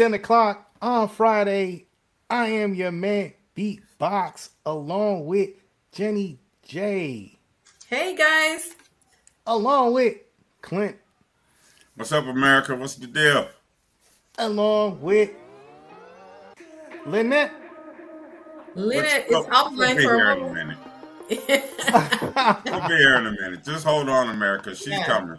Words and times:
10 0.00 0.14
o'clock 0.14 0.66
on 0.80 1.10
Friday. 1.10 1.84
I 2.30 2.46
am 2.46 2.72
your 2.72 2.90
man, 2.90 3.34
Leaky 3.54 3.82
Boy, 3.98 4.30
along 4.64 5.26
with 5.26 5.50
Jenny 5.92 6.38
J. 6.66 7.38
Hey, 7.86 8.16
guys. 8.16 8.76
Along 9.46 9.92
with 9.92 10.16
Clint. 10.62 10.96
What's 11.96 12.12
up, 12.12 12.24
America? 12.24 12.74
What's 12.76 12.94
the 12.94 13.08
deal? 13.08 13.46
Along 14.38 15.02
with 15.02 15.32
Lynnette. 17.04 17.50
Lynnette 18.74 19.26
is 19.28 19.46
offline 19.48 20.02
for 20.02 20.14
a 20.14 20.36
moment. 20.40 20.78
minute. 21.28 21.64
we'll 22.64 22.88
be 22.88 22.96
here 22.96 23.16
in 23.16 23.26
a 23.26 23.32
minute. 23.32 23.64
Just 23.64 23.84
hold 23.84 24.08
on, 24.08 24.30
America. 24.30 24.74
She's 24.74 24.88
yeah. 24.88 25.04
coming. 25.04 25.38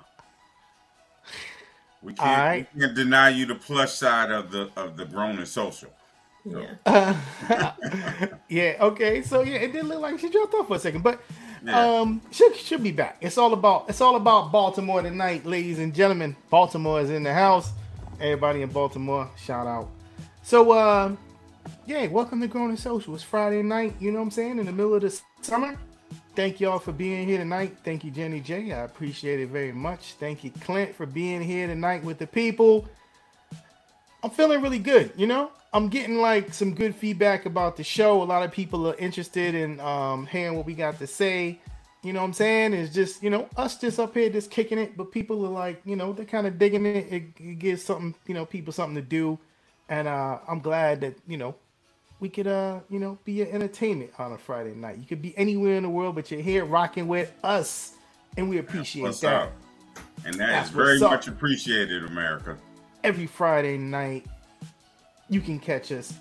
We 2.02 2.14
can't, 2.14 2.40
right. 2.40 2.68
we 2.74 2.82
can't 2.82 2.96
deny 2.96 3.30
you 3.30 3.46
the 3.46 3.56
plus 3.56 3.96
side 3.98 4.32
of 4.32 4.52
the 4.52 4.72
of 4.76 4.98
the 4.98 5.06
grown 5.06 5.38
and 5.38 5.48
social. 5.48 5.90
So. 6.50 6.66
Yeah. 6.88 8.28
yeah. 8.50 8.76
Okay. 8.80 9.22
So 9.22 9.42
yeah, 9.44 9.58
it 9.58 9.74
did 9.74 9.86
look 9.86 10.02
like 10.02 10.20
she 10.20 10.30
dropped 10.30 10.54
off 10.56 10.68
for 10.68 10.78
a 10.78 10.80
second, 10.80 11.04
but 11.04 11.22
yeah. 11.64 11.80
um, 11.80 12.22
she 12.32 12.52
should 12.56 12.82
be 12.82 12.92
back. 12.92 13.18
It's 13.22 13.38
all 13.38 13.54
about 13.54 13.86
it's 13.90 14.02
all 14.02 14.16
about 14.16 14.52
Baltimore 14.52 15.04
tonight, 15.04 15.46
ladies 15.46 15.78
and 15.78 15.94
gentlemen. 15.94 16.36
Baltimore 16.50 17.00
is 17.02 17.12
in 17.12 17.24
the 17.24 17.34
house. 17.34 17.72
Everybody 18.20 18.64
in 18.64 18.70
Baltimore, 18.70 19.30
shout 19.38 19.68
out. 19.68 19.90
So 20.42 20.72
uh, 20.72 21.16
yeah, 21.86 22.08
welcome 22.08 22.42
to 22.42 22.48
Grown 22.48 22.70
and 22.70 22.80
Social. 22.80 23.14
It's 23.14 23.24
Friday 23.24 23.62
night. 23.62 23.94
You 24.00 24.12
know 24.12 24.20
what 24.20 24.26
I'm 24.26 24.32
saying? 24.32 24.58
In 24.58 24.66
the 24.66 24.72
middle 24.72 24.96
of 24.96 25.02
the 25.04 25.22
summer. 25.42 25.78
Thank 26.34 26.62
y'all 26.62 26.80
for 26.80 26.94
being 26.94 27.28
here 27.28 27.40
tonight. 27.40 27.76
Thank 27.84 28.06
you, 28.06 28.12
Jenny 28.12 28.40
J. 28.40 28.72
I 28.72 28.84
appreciate 28.84 29.42
it 29.42 29.50
very 29.50 29.74
much. 29.74 30.14
Thank 30.14 30.46
you, 30.46 30.52
Clint, 30.62 30.96
for 30.96 31.06
being 31.06 31.42
here 31.42 31.68
tonight 31.68 32.06
with 32.06 32.20
the 32.20 32.28
people. 32.28 32.88
I'm 34.24 34.30
feeling 34.30 34.62
really 34.62 34.80
good, 34.80 35.12
you 35.18 35.28
know? 35.28 35.52
I'm 35.74 35.90
getting 35.90 36.20
like 36.20 36.54
some 36.54 36.74
good 36.74 36.96
feedback 36.96 37.46
about 37.46 37.76
the 37.76 37.84
show. 37.84 38.22
A 38.22 38.24
lot 38.24 38.44
of 38.44 38.52
people 38.52 38.88
are 38.88 38.96
interested 38.96 39.56
in 39.56 39.82
um, 39.82 40.26
hearing 40.26 40.56
what 40.56 40.66
we 40.66 40.74
got 40.74 41.00
to 41.00 41.08
say. 41.08 41.60
You 42.02 42.14
know 42.14 42.22
what 42.22 42.28
I'm 42.28 42.34
saying? 42.34 42.74
It's 42.76 42.94
just, 42.94 43.22
you 43.22 43.30
know, 43.30 43.50
us 43.58 43.78
just 43.78 44.00
up 44.00 44.14
here 44.14 44.30
just 44.30 44.52
kicking 44.52 44.78
it, 44.78 44.96
but 44.96 45.12
people 45.12 45.46
are 45.46 45.50
like, 45.50 45.82
you 45.84 45.98
know, 45.98 46.14
they're 46.14 46.26
kind 46.26 46.48
of 46.48 46.58
digging 46.58 46.86
it. 46.86 47.12
it. 47.12 47.24
It 47.40 47.60
gives 47.60 47.84
something, 47.84 48.16
you 48.26 48.34
know, 48.36 48.46
people 48.46 48.72
something 48.72 48.96
to 48.96 49.02
do. 49.02 49.38
And 49.90 50.08
uh, 50.08 50.40
I'm 50.48 50.62
glad 50.62 51.02
that, 51.02 51.16
you 51.28 51.38
know, 51.38 51.56
we 52.22 52.30
could 52.30 52.48
uh 52.48 52.80
you 52.90 53.00
know 53.00 53.18
be 53.26 53.34
your 53.34 53.48
entertainment 53.48 54.12
on 54.18 54.32
a 54.32 54.38
Friday 54.38 54.74
night. 54.74 54.98
You 54.98 55.06
could 55.06 55.22
be 55.22 55.38
anywhere 55.38 55.76
in 55.76 55.84
the 55.84 55.90
world, 55.90 56.16
but 56.16 56.32
you're 56.32 56.40
here 56.40 56.64
rocking 56.64 57.10
with 57.10 57.34
us, 57.44 57.96
and 58.38 58.50
we 58.50 58.60
appreciate 58.60 59.04
what's 59.04 59.20
that. 59.20 59.34
Up? 59.34 59.52
And 60.24 60.36
that 60.36 60.48
That's 60.48 60.70
is 60.70 60.76
very 60.76 61.00
much 61.00 61.28
appreciated, 61.28 62.06
America. 62.06 62.58
Every 63.04 63.26
Friday 63.26 63.78
night, 63.78 64.26
you 65.28 65.42
can 65.42 65.60
catch 65.60 65.92
us. 65.92 66.14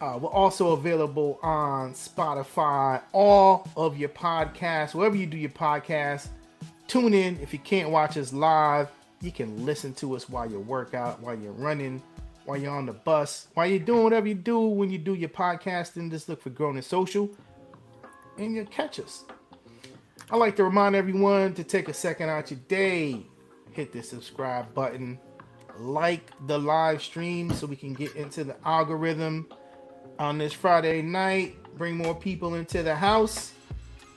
Uh, 0.00 0.18
we're 0.20 0.28
also 0.28 0.72
available 0.72 1.38
on 1.42 1.94
Spotify, 1.94 3.00
all 3.12 3.66
of 3.76 3.96
your 3.96 4.10
podcasts, 4.10 4.94
wherever 4.94 5.16
you 5.16 5.26
do 5.26 5.38
your 5.38 5.50
podcast. 5.50 6.28
Tune 6.88 7.14
in. 7.14 7.38
If 7.40 7.52
you 7.52 7.58
can't 7.60 7.88
watch 7.88 8.18
us 8.18 8.32
live, 8.32 8.90
you 9.22 9.32
can 9.32 9.64
listen 9.64 9.94
to 9.94 10.14
us 10.14 10.28
while 10.28 10.50
you 10.50 10.58
work 10.58 10.92
out, 10.92 11.20
while 11.20 11.38
you're 11.38 11.52
running, 11.52 12.02
while 12.44 12.56
you're 12.56 12.74
on 12.74 12.86
the 12.86 12.92
bus, 12.92 13.48
while 13.54 13.66
you're 13.66 13.78
doing 13.78 14.04
whatever 14.04 14.26
you 14.28 14.34
do 14.34 14.60
when 14.60 14.90
you 14.90 14.98
do 14.98 15.14
your 15.14 15.28
podcasting, 15.28 16.10
just 16.10 16.28
look 16.28 16.42
for 16.42 16.50
Grown 16.50 16.76
and 16.76 16.84
Social 16.84 17.30
and 18.38 18.54
you'll 18.54 18.66
catch 18.66 18.98
us. 18.98 19.24
I 20.30 20.36
like 20.36 20.56
to 20.56 20.64
remind 20.64 20.96
everyone 20.96 21.54
to 21.54 21.64
take 21.64 21.88
a 21.88 21.94
second 21.94 22.30
out 22.30 22.50
your 22.50 22.60
day, 22.68 23.26
hit 23.72 23.92
the 23.92 24.02
subscribe 24.02 24.72
button, 24.74 25.18
like 25.78 26.30
the 26.46 26.58
live 26.58 27.02
stream 27.02 27.52
so 27.52 27.66
we 27.66 27.76
can 27.76 27.92
get 27.92 28.14
into 28.16 28.44
the 28.44 28.56
algorithm 28.66 29.48
on 30.18 30.38
this 30.38 30.52
Friday 30.52 31.02
night, 31.02 31.56
bring 31.76 31.96
more 31.96 32.14
people 32.14 32.54
into 32.54 32.82
the 32.82 32.94
house. 32.94 33.52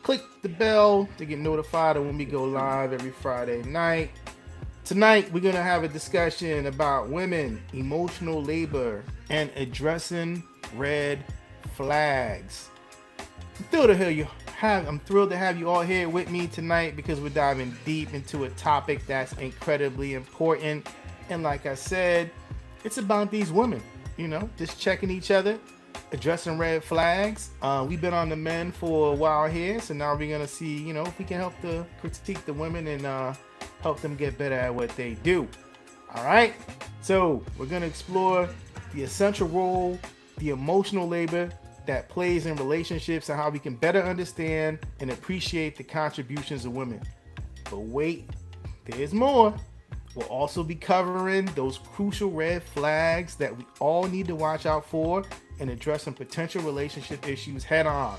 Click 0.03 0.22
the 0.44 0.50
bell 0.50 1.09
to 1.18 1.26
get 1.26 1.40
notified 1.40 1.97
of 1.97 2.06
when 2.06 2.16
we 2.16 2.25
go 2.25 2.44
live 2.44 2.94
every 2.94 3.09
Friday 3.09 3.64
night. 3.64 4.12
Tonight, 4.85 5.34
we're 5.34 5.40
going 5.40 5.56
to 5.56 5.63
have 5.63 5.84
a 5.84 5.88
discussion 5.88 6.68
about 6.68 7.09
women, 7.09 7.59
emotional 7.73 8.44
labor, 8.44 9.03
and 9.31 9.50
addressing 9.56 10.44
red 10.75 11.25
flags. 11.73 12.69
I'm 13.18 13.66
thrilled 13.72 13.88
to 13.88 13.97
hear 13.97 14.12
you 14.12 14.28
have. 14.57 14.88
I'm 14.88 15.00
thrilled 15.00 15.31
to 15.31 15.38
have 15.38 15.57
you 15.57 15.72
all 15.72 15.81
here 15.81 16.07
with 16.07 16.29
me 16.29 16.46
tonight 16.46 16.96
because 16.96 17.19
we're 17.19 17.29
diving 17.29 17.75
deep 17.84 18.13
into 18.13 18.44
a 18.44 18.50
topic 18.51 19.03
that's 19.07 19.34
incredibly 19.34 20.13
important. 20.13 20.88
And 21.29 21.41
like 21.41 21.66
I 21.66 21.73
said, 21.73 22.29
it's 22.84 23.00
about 23.00 23.31
these 23.31 23.52
women. 23.52 23.81
You 24.17 24.28
know, 24.28 24.47
just 24.56 24.79
checking 24.79 25.09
each 25.09 25.31
other, 25.31 25.57
addressing 26.12 26.59
red 26.59 26.84
flags. 26.84 27.50
Uh, 27.59 27.84
we've 27.90 28.02
been 28.02 28.13
on 28.13 28.29
the 28.29 28.35
men 28.35 28.72
for 28.72 29.13
a 29.13 29.16
while 29.16 29.50
here, 29.50 29.81
so 29.81 29.96
now 29.96 30.16
we're 30.16 30.31
gonna 30.31 30.47
see, 30.47 30.78
you 30.78 30.94
know, 30.94 31.06
if 31.06 31.17
we 31.17 31.25
can 31.25 31.38
help 31.38 31.59
to 31.62 31.88
critique 32.00 32.46
the 32.46 32.53
women 32.53 32.85
and 32.85 33.03
uh, 33.07 33.34
help 33.81 34.02
them 34.02 34.16
get 34.16 34.38
better 34.38 34.56
at 34.56 34.74
what 34.74 34.90
they 34.96 35.16
do. 35.16 35.47
All 36.13 36.24
right, 36.24 36.53
so 37.02 37.44
we're 37.58 37.66
going 37.66 37.81
to 37.81 37.88
explore 37.88 38.50
the 38.94 39.03
essential 39.03 39.47
role, 39.47 40.00
the 40.38 40.50
emotional 40.50 41.08
labor 41.08 41.50
that 41.85 42.09
plays 42.09 42.46
in 42.46 42.56
relationships, 42.56 43.30
and 43.30 43.38
how 43.40 43.50
we 43.50 43.59
can 43.59 43.75
better 43.75 44.02
understand 44.02 44.80
and 45.02 45.12
appreciate 45.12 45.75
the 45.75 45.84
contributions 45.84 46.66
of 46.66 46.75
women. 46.75 47.02
But 47.69 47.80
wait, 47.80 48.30
there's 48.85 49.14
more. 49.14 49.53
We'll 50.16 50.28
also 50.28 50.64
be 50.64 50.75
covering 50.75 51.46
those 51.56 51.78
crucial 51.78 52.31
red 52.31 52.64
flags 52.64 53.35
that 53.35 53.56
we 53.56 53.66
all 53.80 54.06
need 54.06 54.28
to 54.28 54.35
watch 54.35 54.66
out 54.66 54.85
for 54.85 55.25
and 55.59 55.69
addressing 55.69 56.14
potential 56.14 56.62
relationship 56.62 57.28
issues 57.28 57.64
head 57.64 57.85
on. 57.85 58.18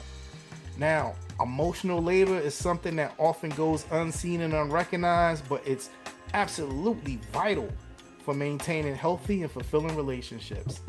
Now, 0.77 1.15
emotional 1.41 2.03
labor 2.03 2.39
is 2.39 2.55
something 2.55 2.97
that 2.97 3.15
often 3.19 3.51
goes 3.51 3.85
unseen 3.91 4.41
and 4.41 4.55
unrecognized, 4.55 5.49
but 5.49 5.63
it's 5.67 5.91
absolutely 6.35 7.19
vital 7.33 7.71
for 8.25 8.35
maintaining 8.35 8.95
healthy 8.95 9.43
and 9.43 9.51
fulfilling 9.51 9.97
relationships. 9.97 10.81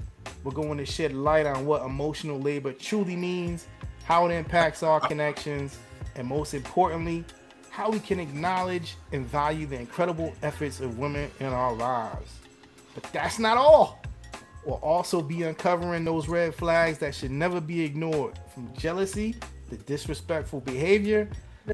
We're 0.43 0.51
going 0.51 0.77
to 0.77 0.85
shed 0.85 1.13
light 1.13 1.45
on 1.45 1.65
what 1.65 1.83
emotional 1.83 2.39
labor 2.39 2.71
truly 2.73 3.15
means, 3.15 3.67
how 4.05 4.25
it 4.27 4.33
impacts 4.33 4.83
our 4.83 4.99
connections, 4.99 5.77
and 6.15 6.27
most 6.27 6.53
importantly, 6.53 7.25
how 7.69 7.91
we 7.91 7.99
can 7.99 8.19
acknowledge 8.19 8.95
and 9.11 9.25
value 9.25 9.67
the 9.67 9.79
incredible 9.79 10.33
efforts 10.41 10.79
of 10.79 10.97
women 10.97 11.29
in 11.39 11.47
our 11.47 11.73
lives. 11.73 12.39
But 12.95 13.03
that's 13.13 13.37
not 13.37 13.57
all. 13.57 14.01
We'll 14.65 14.75
also 14.77 15.21
be 15.21 15.43
uncovering 15.43 16.03
those 16.03 16.27
red 16.27 16.55
flags 16.55 16.97
that 16.99 17.13
should 17.13 17.31
never 17.31 17.61
be 17.61 17.83
ignored 17.83 18.39
from 18.53 18.73
jealousy 18.75 19.35
the 19.69 19.77
disrespectful 19.77 20.61
behavior, 20.61 21.29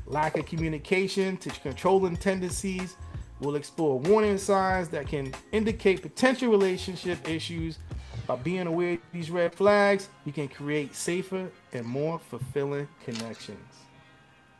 lack 0.05 0.37
of 0.37 0.45
communication 0.45 1.37
to 1.37 1.49
controlling 1.49 2.17
tendencies. 2.17 2.95
We'll 3.39 3.55
explore 3.55 3.99
warning 3.99 4.37
signs 4.37 4.89
that 4.89 5.07
can 5.07 5.33
indicate 5.51 6.01
potential 6.01 6.49
relationship 6.49 7.27
issues. 7.27 7.79
By 8.25 8.37
being 8.37 8.67
aware 8.67 8.93
of 8.93 8.99
these 9.11 9.29
red 9.29 9.53
flags, 9.53 10.07
you 10.25 10.31
can 10.31 10.47
create 10.47 10.95
safer 10.95 11.51
and 11.73 11.85
more 11.85 12.19
fulfilling 12.19 12.87
connections. 13.03 13.59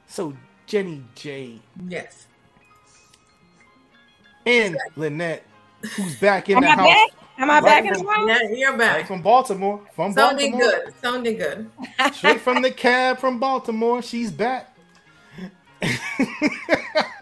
So, 0.07 0.35
Jenny 0.65 1.03
J. 1.15 1.59
Yes. 1.87 2.27
And 4.45 4.77
Lynnette, 4.97 5.41
who's 5.95 6.19
back 6.19 6.49
in 6.49 6.57
Am 6.57 6.61
the 6.63 6.71
house. 6.71 6.87
Back? 6.87 7.22
Am 7.43 7.51
I 7.51 7.59
right 7.59 7.83
back 7.83 7.91
as 7.91 8.01
well? 8.01 8.25
Yeah, 8.25 8.41
you're 8.53 8.77
back. 8.77 8.95
Right 8.95 9.07
from 9.07 9.21
Baltimore. 9.21 9.81
From 9.93 10.13
Sounding 10.13 10.53
Baltimore. 10.53 10.81
good. 10.85 10.93
Sounding 11.01 11.37
good. 11.37 11.69
Straight 12.13 12.39
from 12.39 12.61
the 12.61 12.71
cab 12.71 13.19
from 13.19 13.37
Baltimore. 13.37 14.01
She's 14.01 14.31
back. 14.31 14.73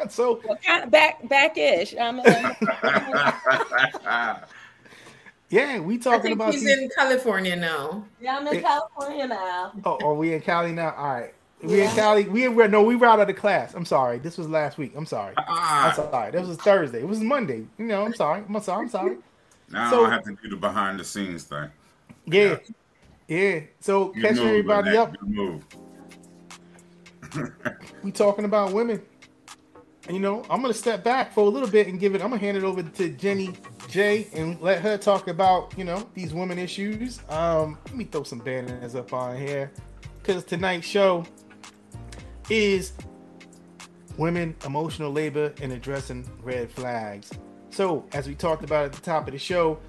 so 0.10 0.40
well, 0.46 0.60
kind 0.64 0.84
of 0.84 0.92
back 0.92 1.28
back-ish. 1.28 1.96
I'm 2.00 2.18
yeah, 5.50 5.80
we 5.80 5.98
talking 5.98 6.34
about. 6.34 6.54
He's 6.54 6.66
these... 6.66 6.78
in 6.78 6.88
California 6.96 7.56
now. 7.56 8.06
Yeah, 8.20 8.38
I'm 8.38 8.46
in 8.46 8.58
it... 8.58 8.62
California 8.62 9.26
now. 9.26 9.72
Oh, 9.84 9.98
are 10.04 10.14
we 10.14 10.36
in 10.36 10.42
Cali 10.42 10.72
now? 10.72 10.94
All 10.96 11.16
right. 11.16 11.34
We 11.64 11.80
yeah. 11.80 11.90
in 11.90 11.96
Cali. 11.96 12.26
We 12.26 12.48
were 12.48 12.68
no, 12.68 12.84
we 12.84 12.96
were 12.96 13.08
out 13.08 13.20
of 13.20 13.26
the 13.26 13.34
class. 13.34 13.74
I'm 13.74 13.86
sorry. 13.86 14.20
This 14.20 14.38
was 14.38 14.48
last 14.48 14.78
week. 14.78 14.94
I'm 14.96 15.08
sorry. 15.08 15.34
Ah. 15.40 15.90
I'm 15.90 15.96
sorry. 15.96 16.30
This 16.32 16.46
was 16.46 16.58
Thursday. 16.58 17.00
It 17.00 17.08
was 17.08 17.22
Monday. 17.22 17.66
You 17.80 17.86
know, 17.86 18.06
I'm 18.06 18.14
sorry. 18.14 18.44
I'm 18.48 18.62
sorry. 18.62 18.84
I'm 18.84 18.90
sorry. 18.90 19.18
Now 19.72 19.90
so, 19.90 20.06
I 20.06 20.10
have 20.10 20.24
to 20.24 20.36
do 20.42 20.50
the 20.50 20.56
behind 20.56 21.00
the 21.00 21.04
scenes 21.04 21.44
thing. 21.44 21.70
Yeah. 22.26 22.58
Yeah. 23.28 23.62
So 23.80 24.14
you 24.16 24.22
catching 24.22 24.48
everybody 24.48 24.98
up. 24.98 25.16
we 28.04 28.12
talking 28.12 28.46
about 28.46 28.74
women. 28.74 29.02
And, 30.08 30.16
you 30.16 30.22
know, 30.22 30.44
I'm 30.50 30.62
gonna 30.62 30.74
step 30.74 31.04
back 31.04 31.32
for 31.34 31.42
a 31.42 31.50
little 31.50 31.70
bit 31.70 31.88
and 31.88 32.00
give 32.00 32.16
it. 32.16 32.22
I'm 32.22 32.30
gonna 32.30 32.42
hand 32.42 32.58
it 32.58 32.64
over 32.64 32.82
to 32.84 33.10
Jenny 33.10 33.54
J 33.88 34.28
and 34.34 34.60
let 34.60 34.82
her 34.82 34.98
talk 34.98 35.28
about 35.28 35.74
you 35.78 35.84
know 35.84 36.10
these 36.14 36.34
women 36.34 36.58
issues. 36.58 37.22
Um, 37.30 37.78
let 37.86 37.96
me 37.96 38.06
throw 38.06 38.24
some 38.24 38.40
banners 38.40 38.96
up 38.96 39.14
on 39.14 39.38
here 39.38 39.72
because 40.22 40.44
tonight's 40.44 40.88
show 40.88 41.26
is 42.50 42.94
women 44.18 44.56
emotional 44.66 45.12
labor 45.12 45.54
and 45.62 45.72
addressing 45.72 46.30
red 46.42 46.72
flags. 46.72 47.32
So, 47.72 48.06
as 48.12 48.28
we 48.28 48.36
talked 48.36 48.64
about 48.64 48.86
at 48.86 48.94
the 48.94 49.02
top 49.02 49.28
of 49.28 49.34
the 49.34 49.40
show, 49.40 49.80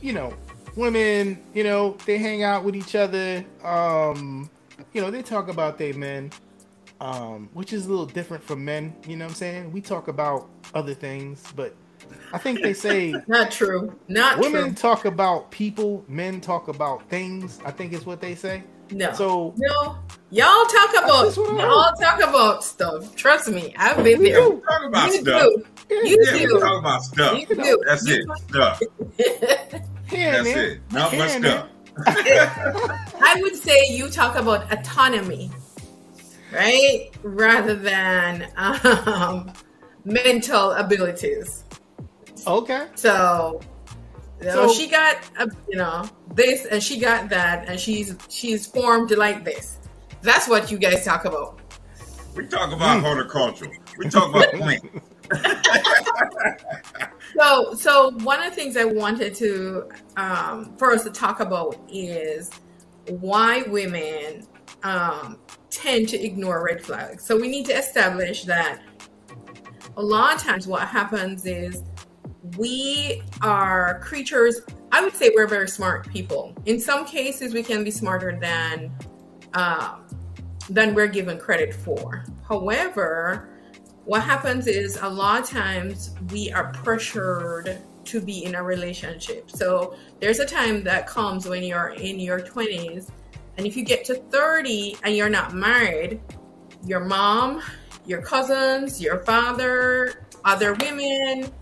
you 0.00 0.12
know, 0.12 0.32
women, 0.76 1.42
you 1.54 1.64
know, 1.64 1.96
they 2.06 2.18
hang 2.18 2.44
out 2.44 2.64
with 2.64 2.76
each 2.76 2.94
other. 2.94 3.44
Um, 3.64 4.48
you 4.92 5.00
know, 5.00 5.10
they 5.10 5.22
talk 5.22 5.48
about 5.48 5.76
their 5.76 5.94
men, 5.94 6.30
um, 7.00 7.48
which 7.52 7.72
is 7.72 7.86
a 7.86 7.90
little 7.90 8.06
different 8.06 8.44
from 8.44 8.64
men. 8.64 8.94
You 9.06 9.16
know 9.16 9.24
what 9.24 9.32
I'm 9.32 9.36
saying? 9.36 9.72
We 9.72 9.80
talk 9.80 10.06
about 10.08 10.48
other 10.72 10.94
things, 10.94 11.42
but 11.56 11.74
I 12.32 12.38
think 12.38 12.62
they 12.62 12.72
say 12.72 13.14
not 13.26 13.50
true. 13.50 13.98
Not 14.06 14.38
women 14.38 14.66
true. 14.66 14.74
talk 14.74 15.04
about 15.04 15.50
people, 15.50 16.04
men 16.08 16.40
talk 16.40 16.68
about 16.68 17.08
things. 17.08 17.58
I 17.64 17.72
think 17.72 17.92
is 17.92 18.06
what 18.06 18.20
they 18.20 18.34
say. 18.34 18.62
No. 18.90 19.12
So 19.14 19.54
no, 19.56 19.98
y'all 20.30 20.64
talk 20.66 20.90
about 20.90 21.24
just 21.26 21.38
what 21.38 21.50
I 21.60 21.62
y'all 21.64 21.92
talk 21.94 22.22
about 22.22 22.62
stuff. 22.64 23.14
Trust 23.16 23.48
me, 23.48 23.74
I've 23.78 24.02
been 24.04 24.20
We 24.20 24.30
there. 24.30 24.40
do. 24.40 24.62
Talk 24.68 24.84
about 24.84 25.12
You 25.12 25.20
stuff. 25.20 25.42
do. 25.42 25.64
You 25.90 26.18
Yeah, 26.24 26.38
do. 26.38 26.60
talk 26.60 26.78
about 26.80 27.02
stuff. 27.02 27.38
You 27.38 27.46
do. 27.46 27.82
That's 27.86 28.06
You 28.06 28.14
it. 28.16 28.38
Stuff. 28.48 28.80
here 30.08 30.34
and 30.34 30.46
That's 30.46 30.54
there, 30.54 30.70
it. 30.72 30.80
Not 30.92 31.10
here 31.10 31.18
much 31.20 31.30
and 31.32 31.44
stuff. 31.44 31.68
I 33.20 33.38
would 33.40 33.56
say 33.56 33.86
you 33.90 34.08
talk 34.10 34.36
about 34.36 34.70
autonomy, 34.72 35.50
right? 36.52 37.10
Rather 37.22 37.74
than 37.74 38.48
um, 38.56 39.50
mental 40.04 40.72
abilities. 40.72 41.64
Okay. 42.46 42.86
So, 42.94 43.60
you 44.40 44.46
know, 44.46 44.68
So- 44.68 44.74
she 44.74 44.88
got 44.88 45.16
uh, 45.38 45.46
you 45.68 45.76
know 45.76 46.08
this 46.34 46.66
and 46.66 46.82
she 46.82 46.98
got 46.98 47.28
that 47.30 47.68
and 47.68 47.78
she's 47.80 48.16
she's 48.28 48.66
formed 48.66 49.10
like 49.12 49.44
this. 49.44 49.78
That's 50.22 50.48
what 50.48 50.70
you 50.70 50.78
guys 50.78 51.04
talk 51.04 51.24
about. 51.24 51.60
We 52.34 52.46
talk 52.46 52.72
about 52.72 53.00
horticulture. 53.02 53.70
We 53.98 54.08
talk 54.08 54.28
about 54.30 54.52
plants. 54.52 54.86
So, 57.38 57.74
so 57.74 58.10
one 58.22 58.42
of 58.42 58.50
the 58.50 58.56
things 58.56 58.76
I 58.76 58.84
wanted 58.84 59.34
to 59.36 59.88
um, 60.16 60.74
for 60.78 60.92
us 60.92 61.04
to 61.04 61.10
talk 61.10 61.40
about 61.40 61.76
is 61.88 62.50
why 63.08 63.62
women 63.62 64.46
um, 64.82 65.38
tend 65.68 66.08
to 66.10 66.24
ignore 66.24 66.64
red 66.64 66.82
flags. 66.82 67.26
So 67.26 67.38
we 67.38 67.48
need 67.48 67.66
to 67.66 67.74
establish 67.76 68.44
that 68.44 68.80
a 69.96 70.02
lot 70.02 70.36
of 70.36 70.42
times 70.42 70.66
what 70.66 70.86
happens 70.88 71.44
is 71.44 71.82
we 72.56 73.22
are 73.42 74.00
creatures. 74.00 74.60
I 74.92 75.02
would 75.02 75.14
say 75.14 75.30
we're 75.34 75.46
very 75.46 75.68
smart 75.68 76.08
people. 76.08 76.54
In 76.64 76.80
some 76.80 77.04
cases, 77.04 77.52
we 77.52 77.62
can 77.62 77.84
be 77.84 77.90
smarter 77.90 78.38
than 78.40 78.92
um, 79.54 80.06
than 80.68 80.94
we're 80.94 81.06
given 81.06 81.38
credit 81.38 81.74
for. 81.74 82.24
However, 82.48 83.48
what 84.04 84.22
happens 84.22 84.66
is 84.66 84.98
a 85.02 85.08
lot 85.08 85.40
of 85.40 85.48
times 85.48 86.14
we 86.30 86.52
are 86.52 86.72
pressured 86.72 87.78
to 88.04 88.20
be 88.20 88.44
in 88.44 88.54
a 88.54 88.62
relationship. 88.62 89.50
So 89.50 89.96
there's 90.20 90.38
a 90.38 90.46
time 90.46 90.84
that 90.84 91.06
comes 91.06 91.46
when 91.46 91.62
you're 91.62 91.88
in 91.88 92.20
your 92.20 92.40
20s, 92.40 93.10
and 93.56 93.66
if 93.66 93.76
you 93.76 93.84
get 93.84 94.04
to 94.06 94.14
30 94.14 94.98
and 95.02 95.16
you're 95.16 95.28
not 95.28 95.54
married, 95.54 96.20
your 96.84 97.00
mom, 97.00 97.62
your 98.06 98.22
cousins, 98.22 99.00
your 99.00 99.18
father, 99.24 100.26
other 100.44 100.74
women, 100.74 101.52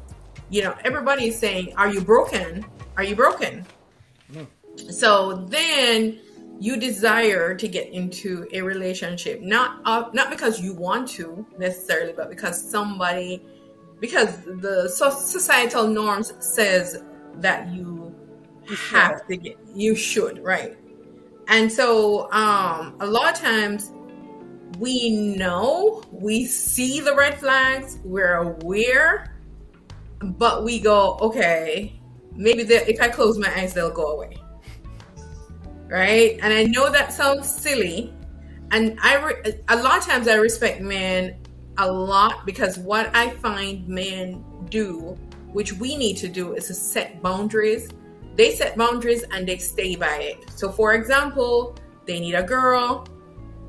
you 0.54 0.62
know, 0.62 0.76
everybody 0.84 1.26
is 1.26 1.38
saying, 1.38 1.74
Are 1.76 1.92
you 1.92 2.00
broken? 2.00 2.64
Are 2.96 3.02
you 3.02 3.16
broken? 3.16 3.66
So 4.88 5.46
then 5.48 6.20
you 6.60 6.76
desire 6.76 7.56
to 7.56 7.66
get 7.66 7.88
into 7.88 8.46
a 8.52 8.62
relationship, 8.62 9.40
not 9.40 9.80
uh, 9.84 10.10
not 10.12 10.30
because 10.30 10.60
you 10.60 10.72
want 10.72 11.08
to 11.10 11.44
necessarily, 11.58 12.12
but 12.12 12.30
because 12.30 12.56
somebody, 12.70 13.42
because 13.98 14.42
the 14.44 14.88
so- 14.88 15.10
societal 15.10 15.88
norms 15.88 16.32
says 16.38 17.02
that 17.38 17.68
you 17.72 18.14
have 18.92 19.26
to 19.26 19.36
get, 19.36 19.58
you 19.74 19.96
should, 19.96 20.38
right? 20.38 20.78
And 21.48 21.70
so, 21.70 22.30
um, 22.30 22.96
a 23.00 23.06
lot 23.06 23.34
of 23.34 23.40
times 23.40 23.92
we 24.78 25.34
know, 25.36 26.04
we 26.12 26.46
see 26.46 27.00
the 27.00 27.14
red 27.14 27.40
flags, 27.40 27.98
we're 28.04 28.36
aware, 28.36 29.33
but 30.32 30.64
we 30.64 30.80
go, 30.80 31.18
okay, 31.20 32.00
maybe 32.34 32.62
if 32.62 33.00
I 33.00 33.08
close 33.08 33.38
my 33.38 33.52
eyes, 33.56 33.74
they'll 33.74 33.90
go 33.90 34.12
away 34.12 34.36
right? 35.88 36.38
And 36.42 36.52
I 36.52 36.64
know 36.64 36.90
that 36.90 37.12
sounds 37.12 37.48
silly, 37.48 38.12
and 38.70 38.98
I 39.02 39.16
re- 39.16 39.60
a 39.68 39.76
lot 39.76 39.98
of 39.98 40.04
times 40.04 40.28
I 40.28 40.34
respect 40.34 40.80
men 40.80 41.36
a 41.78 41.90
lot 41.90 42.46
because 42.46 42.78
what 42.78 43.14
I 43.14 43.30
find 43.30 43.86
men 43.88 44.44
do, 44.70 45.16
which 45.52 45.72
we 45.72 45.96
need 45.96 46.16
to 46.18 46.28
do, 46.28 46.54
is 46.54 46.66
to 46.68 46.74
set 46.74 47.22
boundaries. 47.22 47.90
They 48.36 48.54
set 48.54 48.76
boundaries 48.76 49.24
and 49.30 49.46
they 49.46 49.58
stay 49.58 49.94
by 49.94 50.16
it. 50.16 50.50
So, 50.50 50.70
for 50.70 50.94
example, 50.94 51.76
they 52.06 52.18
need 52.20 52.34
a 52.34 52.42
girl, 52.42 53.06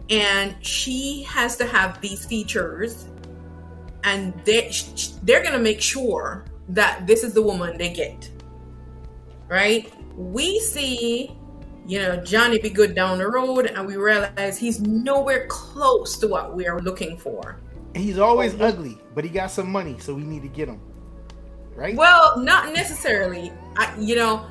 and 0.09 0.55
she 0.65 1.23
has 1.23 1.57
to 1.57 1.65
have 1.65 2.01
these 2.01 2.25
features, 2.25 3.05
and 4.05 4.33
they 4.45 4.71
they're 5.23 5.43
gonna 5.43 5.59
make 5.59 5.81
sure 5.81 6.45
that 6.69 7.05
this 7.05 7.23
is 7.23 7.33
the 7.33 7.41
woman 7.41 7.77
they 7.77 7.91
get. 7.91 8.29
Right? 9.49 9.91
We 10.15 10.59
see 10.59 11.35
you 11.87 11.99
know, 11.99 12.17
Johnny 12.17 12.57
be 12.57 12.69
good 12.69 12.95
down 12.95 13.19
the 13.19 13.27
road, 13.27 13.67
and 13.67 13.85
we 13.85 13.95
realize 13.95 14.57
he's 14.57 14.81
nowhere 14.81 15.45
close 15.47 16.17
to 16.17 16.27
what 16.27 16.55
we 16.55 16.67
are 16.67 16.81
looking 16.81 17.15
for. 17.17 17.59
He's 17.93 18.17
always 18.17 18.55
oh, 18.55 18.65
ugly, 18.65 18.97
but 19.13 19.23
he 19.23 19.29
got 19.29 19.51
some 19.51 19.71
money, 19.71 19.97
so 19.99 20.13
we 20.13 20.23
need 20.23 20.41
to 20.41 20.47
get 20.47 20.67
him. 20.67 20.81
Right? 21.75 21.95
Well, 21.95 22.39
not 22.39 22.73
necessarily. 22.73 23.51
I, 23.77 23.95
you 23.99 24.15
know, 24.15 24.47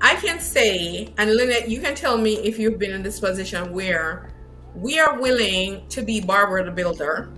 I 0.00 0.14
can 0.16 0.38
say, 0.38 1.12
and 1.18 1.30
Lynnette, 1.30 1.68
you 1.68 1.80
can 1.80 1.94
tell 1.94 2.16
me 2.16 2.34
if 2.36 2.58
you've 2.58 2.78
been 2.78 2.92
in 2.92 3.02
this 3.02 3.18
position 3.18 3.72
where 3.72 4.30
we 4.74 5.00
are 5.00 5.18
willing 5.18 5.88
to 5.88 6.02
be 6.02 6.20
Barbara 6.20 6.64
the 6.64 6.70
Builder 6.70 7.28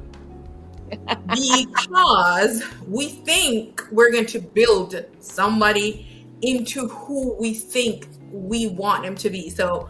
because 1.29 2.63
we 2.87 3.09
think 3.09 3.83
we're 3.91 4.11
going 4.11 4.27
to 4.27 4.41
build 4.41 5.05
somebody 5.21 6.27
into 6.43 6.89
who 6.89 7.35
we 7.39 7.55
think 7.55 8.07
we 8.31 8.69
want 8.69 9.03
them 9.03 9.15
to 9.17 9.31
be. 9.31 9.51
So, 9.51 9.89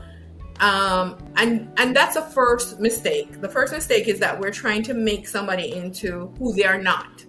um, 0.60 1.16
and 1.36 1.70
and 1.76 1.94
that's 1.94 2.16
a 2.16 2.22
first 2.22 2.80
mistake. 2.80 3.40
The 3.40 3.48
first 3.48 3.72
mistake 3.72 4.08
is 4.08 4.18
that 4.20 4.38
we're 4.38 4.50
trying 4.50 4.82
to 4.84 4.94
make 4.94 5.28
somebody 5.28 5.72
into 5.72 6.32
who 6.38 6.54
they 6.54 6.64
are 6.64 6.80
not. 6.80 7.24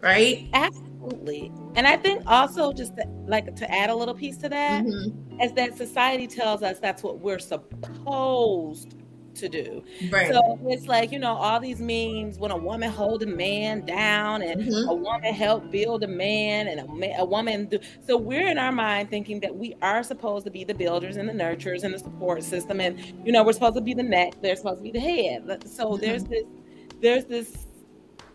Right? 0.00 0.48
Absolutely. 0.54 1.52
And 1.74 1.86
I 1.86 1.96
think 1.96 2.22
also 2.26 2.72
just 2.72 2.96
to, 2.96 3.04
like 3.26 3.54
to 3.56 3.70
add 3.70 3.90
a 3.90 3.94
little 3.94 4.14
piece 4.14 4.38
to 4.38 4.48
that 4.48 4.84
Mhm. 4.84 5.44
is 5.44 5.52
that 5.52 5.76
society 5.76 6.26
tells 6.26 6.62
us 6.62 6.78
that's 6.78 7.02
what 7.02 7.20
we're 7.20 7.38
supposed 7.38 8.94
to 9.40 9.48
do. 9.48 9.82
Right. 10.10 10.32
So 10.32 10.58
it's 10.66 10.86
like, 10.86 11.12
you 11.12 11.18
know, 11.18 11.34
all 11.34 11.60
these 11.60 11.80
memes 11.80 12.38
when 12.38 12.50
a 12.50 12.56
woman 12.56 12.90
hold 12.90 13.22
a 13.22 13.26
man 13.26 13.84
down 13.84 14.42
and 14.42 14.60
Mhm. 14.62 14.88
a 14.88 14.94
woman 14.94 15.34
help 15.34 15.70
build 15.70 16.02
a 16.04 16.08
man 16.08 16.68
and 16.68 16.80
a, 16.80 16.86
ma- 16.86 17.16
a 17.18 17.24
woman 17.24 17.66
do. 17.66 17.78
So 18.06 18.16
we're 18.16 18.46
in 18.46 18.58
our 18.58 18.72
mind 18.72 19.10
thinking 19.10 19.40
that 19.40 19.54
we 19.56 19.74
are 19.82 20.02
supposed 20.02 20.44
to 20.46 20.50
be 20.50 20.64
the 20.64 20.74
builders 20.74 21.16
and 21.16 21.28
the 21.28 21.32
nurturers 21.32 21.82
and 21.84 21.92
the 21.92 21.98
support 21.98 22.42
system. 22.42 22.80
And, 22.80 22.98
you 23.26 23.32
know, 23.32 23.42
we're 23.42 23.52
supposed 23.52 23.74
to 23.76 23.80
be 23.80 23.94
the 23.94 24.02
neck. 24.02 24.34
They're 24.42 24.56
supposed 24.56 24.78
to 24.78 24.82
be 24.82 24.92
the 24.92 25.00
head. 25.00 25.62
So 25.68 25.96
there's 25.96 26.24
this, 26.24 26.44
there's 27.00 27.24
this 27.26 27.66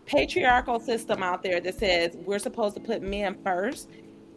patriarchal 0.06 0.78
system 0.80 1.22
out 1.22 1.42
there 1.42 1.60
that 1.60 1.78
says 1.78 2.16
we're 2.24 2.38
supposed 2.38 2.74
to 2.76 2.80
put 2.80 3.02
men 3.02 3.36
first, 3.42 3.88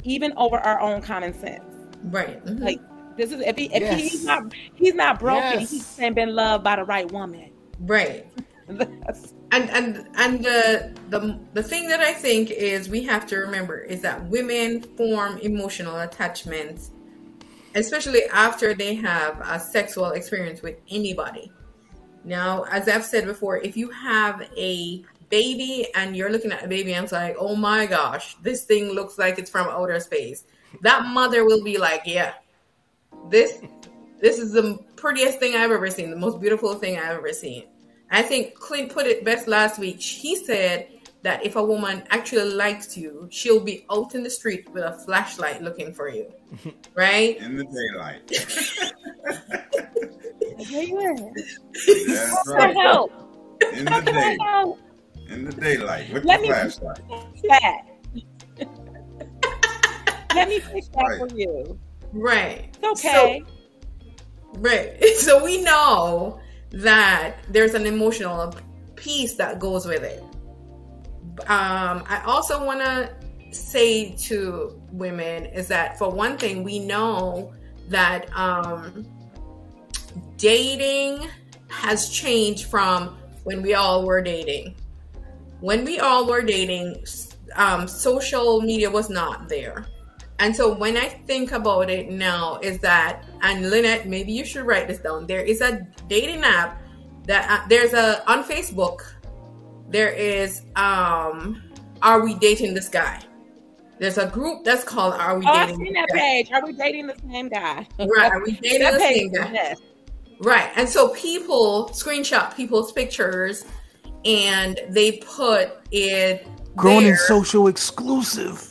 even 0.04 0.34
over 0.38 0.58
our 0.58 0.80
own 0.80 1.02
common 1.02 1.34
sense. 1.34 1.64
right. 2.06 2.44
Mhm. 2.46 2.62
Like 2.62 2.80
this 3.18 3.32
is 3.32 3.42
if, 3.42 3.58
he, 3.58 3.66
if 3.74 3.82
Yes. 3.82 4.00
he's 4.00 4.26
not 4.26 4.54
he's 4.76 4.96
not 4.96 5.20
broken, 5.20 5.60
Yes. 5.62 5.72
he's 5.72 6.14
been 6.14 6.36
loved 6.36 6.64
by 6.64 6.76
the 6.78 6.84
right 6.84 7.10
woman. 7.12 7.52
right. 7.82 8.26
And 9.52 9.68
and 9.72 10.08
and 10.16 10.46
the 10.46 10.94
the 11.10 11.40
the 11.56 11.64
thing 11.64 11.88
that 11.90 12.02
I 12.02 12.14
think 12.14 12.52
is 12.52 12.88
we 12.88 13.02
have 13.06 13.26
to 13.28 13.38
remember 13.38 13.80
is 13.80 14.00
that 14.02 14.24
women 14.26 14.84
form 14.96 15.40
emotional 15.40 16.02
attachments, 16.02 16.92
especially 17.74 18.26
after 18.32 18.76
they 18.76 18.94
have 18.94 19.42
a 19.42 19.60
sexual 19.60 20.12
experience 20.12 20.62
with 20.62 20.76
anybody. 20.92 21.52
Now, 22.24 22.66
as 22.70 22.88
I've 22.88 23.04
said 23.06 23.26
before, 23.26 23.58
if 23.58 23.76
you 23.76 23.90
have 23.90 24.48
a 24.56 25.04
baby 25.30 25.88
and 25.96 26.16
you're 26.16 26.30
looking 26.32 26.52
at 26.52 26.64
a 26.64 26.68
baby 26.68 26.94
and 26.94 27.06
it's 27.06 27.12
like, 27.14 27.36
oh 27.40 27.56
my 27.56 27.88
gosh, 27.88 28.36
this 28.44 28.66
thing 28.66 28.90
looks 28.92 29.18
like 29.18 29.40
it's 29.40 29.50
from 29.50 29.68
outer 29.68 30.00
space, 30.00 30.44
that 30.82 31.08
mother 31.08 31.44
will 31.44 31.64
be 31.64 31.80
like, 31.80 32.04
yeah, 32.06 32.34
this 33.30 33.60
this 34.22 34.38
is 34.40 34.52
the 34.52 34.78
prettiest 34.98 35.40
thing 35.40 35.56
I've 35.56 35.72
ever 35.72 35.90
seen, 35.90 36.10
the 36.10 36.16
most 36.18 36.40
beautiful 36.42 36.74
thing 36.76 36.98
I've 36.98 37.18
ever 37.18 37.32
seen. 37.34 37.66
I 38.12 38.22
think 38.22 38.56
Clint 38.56 38.92
put 38.92 39.06
it 39.06 39.24
best 39.24 39.48
last 39.48 39.80
week. 39.80 40.02
He 40.02 40.36
said 40.36 40.88
that 41.22 41.46
if 41.46 41.56
a 41.56 41.64
woman 41.64 42.04
actually 42.10 42.52
likes 42.54 42.98
you, 42.98 43.28
she'll 43.32 43.60
be 43.64 43.86
out 43.92 44.16
in 44.16 44.24
the 44.24 44.30
street 44.30 44.68
with 44.74 44.84
a 44.84 44.94
flashlight 45.06 45.62
looking 45.62 45.94
for 45.94 46.10
you. 46.10 46.32
Right? 46.96 47.38
In 47.38 47.56
the 47.56 47.64
daylight. 47.66 48.30
Where 50.72 50.84
you 50.84 51.00
at? 51.00 51.18
That's 52.08 52.44
For 52.44 52.56
right. 52.56 52.76
help. 52.76 53.12
In 53.74 53.86
the 53.86 53.92
How 53.92 54.02
day. 54.02 54.38
help? 54.42 54.80
In 55.30 55.46
the 55.46 55.52
daylight 55.54 56.12
with 56.12 56.26
Let 56.26 56.38
the 56.38 56.42
me- 56.42 56.48
flashlight. 56.50 57.00
That. 57.48 57.82
Let 60.36 60.50
me 60.50 60.60
fix 60.60 60.88
that 60.90 61.02
Right. 61.04 61.20
for 61.30 61.38
you. 61.38 61.80
Right. 62.14 62.76
It's 62.82 63.06
okay. 63.06 63.44
Right. 64.56 65.04
So 65.20 65.44
we 65.44 65.62
know 65.62 66.40
that 66.72 67.38
there's 67.50 67.74
an 67.74 67.86
emotional 67.86 68.56
piece 68.96 69.36
that 69.36 69.60
goes 69.60 69.86
with 69.86 70.04
it. 70.04 70.24
Um, 71.48 72.04
I 72.08 72.22
also 72.26 72.64
want 72.66 72.80
to 72.82 73.10
say 73.52 74.16
to 74.16 74.82
women 74.92 75.46
is 75.46 75.68
that 75.70 75.98
for 75.98 76.10
one 76.10 76.38
thing, 76.38 76.64
we 76.64 76.80
know 76.80 77.54
that 77.90 78.30
um, 78.38 79.06
dating 80.38 81.28
has 81.70 82.10
changed 82.10 82.66
from 82.66 83.18
when 83.44 83.62
we 83.62 83.74
all 83.74 84.06
were 84.06 84.22
dating. 84.22 84.76
When 85.60 85.86
we 85.86 86.00
all 86.00 86.26
were 86.28 86.42
dating, 86.42 87.04
um, 87.56 87.88
social 87.88 88.62
media 88.62 88.90
was 88.90 89.10
not 89.10 89.50
there. 89.50 89.86
And 90.40 90.56
so 90.56 90.74
when 90.74 90.96
I 90.98 91.10
think 91.10 91.52
about 91.52 91.90
it 91.90 92.10
now, 92.12 92.60
is 92.62 92.80
that 92.80 93.26
and 93.42 93.66
Lynnette, 93.66 94.06
maybe 94.06 94.32
you 94.32 94.46
should 94.46 94.66
write 94.66 94.88
this 94.88 95.00
down. 95.00 95.28
There 95.28 95.42
is 95.42 95.62
a 95.62 95.86
dating 96.08 96.44
app 96.44 96.82
that 97.26 97.50
uh, 97.50 97.68
there's 97.68 97.94
a 97.94 98.24
on 98.30 98.44
Facebook. 98.44 99.02
There 99.90 100.10
is 100.12 100.62
um, 100.76 101.62
Are 102.02 102.24
we 102.24 102.36
dating 102.36 102.74
this 102.74 102.88
guy? 102.90 103.22
There's 104.00 104.18
a 104.18 104.28
group 104.28 104.64
that's 104.64 104.84
called 104.86 105.14
Are 105.16 105.38
we 105.38 105.46
Oh, 105.46 105.50
I've 105.50 105.70
dating 105.70 105.86
seen 105.86 105.94
that 105.94 106.08
guy? 106.10 106.18
page. 106.20 106.52
Are 106.54 106.66
we 106.66 106.72
dating 106.74 107.08
the 107.08 107.16
same 107.30 107.50
guy? 107.50 107.86
Right, 108.00 108.32
are 108.32 108.42
we 108.46 108.54
dating 108.54 108.80
that 108.82 108.94
the 108.94 109.00
page 109.00 109.18
same 109.18 109.32
guy? 109.34 109.52
yes. 109.52 109.80
Right. 110.40 110.70
And 110.78 110.88
so 110.88 111.10
people 111.10 111.90
screenshot 111.92 112.56
people's 112.56 112.94
pictures 112.94 113.66
and 114.24 114.80
they 114.90 115.18
put 115.18 115.72
it 115.92 116.48
Grown 116.78 117.04
there. 117.04 117.12
and 117.12 117.20
social 117.20 117.68
exclusive. 117.68 118.69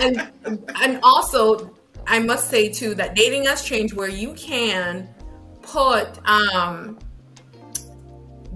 And 0.00 0.30
and 0.82 1.00
also 1.02 1.74
I 2.06 2.20
must 2.20 2.48
say 2.48 2.68
too 2.68 2.94
that 2.94 3.14
dating 3.14 3.44
has 3.46 3.62
changed 3.62 3.94
where 3.94 4.08
you 4.08 4.32
can 4.34 5.08
put 5.62 6.18
um 6.26 6.98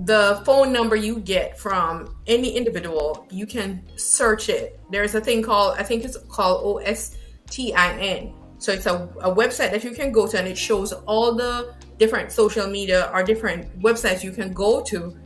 the 0.05 0.43
phone 0.47 0.73
number 0.73 0.97
you 0.97 1.21
get 1.21 1.59
from 1.59 2.17
any 2.26 2.57
individual, 2.57 3.26
you 3.31 3.47
can 3.47 3.83
search 3.97 4.49
it. 4.49 4.81
There's 4.91 5.14
a 5.14 5.21
thing 5.21 5.43
called 5.43 5.76
I 5.79 5.83
think 5.83 6.05
it's 6.05 6.17
called 6.17 6.64
OSINT. 6.87 8.35
So 8.59 8.73
it's 8.73 8.87
a, 8.87 9.09
a 9.21 9.35
website 9.35 9.73
that 9.73 9.83
you 9.83 9.91
can 9.91 10.12
go 10.12 10.29
to 10.29 10.38
and 10.38 10.47
it 10.47 10.57
shows 10.57 10.93
all 10.93 11.35
the 11.35 11.75
different 11.99 12.31
social 12.31 12.69
media 12.69 13.11
or 13.12 13.25
different 13.25 13.81
websites 13.81 14.23
you 14.23 14.31
can 14.31 14.52
go 14.52 14.81
to 14.83 15.17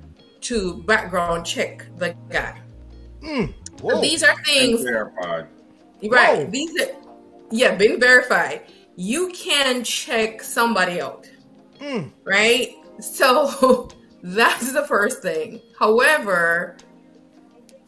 to 0.40 0.82
background 0.84 1.44
check 1.44 1.86
the 1.98 2.14
guy. 2.30 2.60
Mm. 3.22 3.52
So 3.78 3.86
Whoa. 3.86 4.00
these 4.00 4.22
are 4.22 4.34
things 4.44 4.82
verified. 4.82 5.46
Right. 6.08 6.38
Whoa. 6.46 6.50
These 6.50 6.80
are 6.82 6.88
yeah, 7.50 7.74
been 7.76 8.00
verified. 8.00 8.62
You 8.96 9.30
can 9.32 9.84
check 9.84 10.42
somebody 10.42 11.00
out, 11.00 11.28
Mm. 11.80 12.10
right? 12.24 12.74
So 13.00 13.88
that's 14.22 14.72
the 14.72 14.84
first 14.86 15.22
thing. 15.22 15.60
However, 15.78 16.76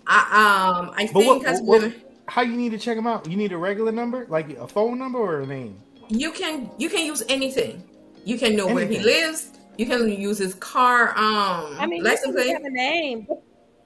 I 0.07 0.79
um 0.79 0.91
I 0.97 1.09
But 1.13 1.21
think 1.23 1.43
what, 1.43 1.47
as 1.47 1.61
what- 1.63 1.83
women 1.83 2.03
how 2.27 2.43
you 2.43 2.53
need 2.57 2.73
to 2.73 2.79
check 2.79 2.95
them 2.97 3.07
out? 3.07 3.27
You 3.29 3.39
need 3.39 3.53
a 3.53 3.57
regular 3.57 3.91
number, 3.91 4.27
like 4.29 4.51
a 4.59 4.69
phone 4.69 4.99
number 4.99 5.19
or 5.19 5.41
a 5.41 5.47
name? 5.47 5.81
you 6.11 6.31
can 6.33 6.71
you 6.79 6.89
can 6.91 7.05
use 7.07 7.23
anything. 7.29 7.83
You 8.25 8.39
can 8.39 8.55
know 8.57 8.67
where 8.67 8.87
he 8.87 8.99
lives. 8.99 9.53
You 9.79 9.87
can 9.87 10.09
use 10.09 10.39
his 10.39 10.55
car 10.55 11.11
um 11.17 11.77
I 11.79 11.87
mean, 11.87 12.03
license 12.03 12.35
we 12.37 12.43
plate. 12.43 12.53
have 12.53 12.65
a 12.65 12.71
name. 12.71 13.27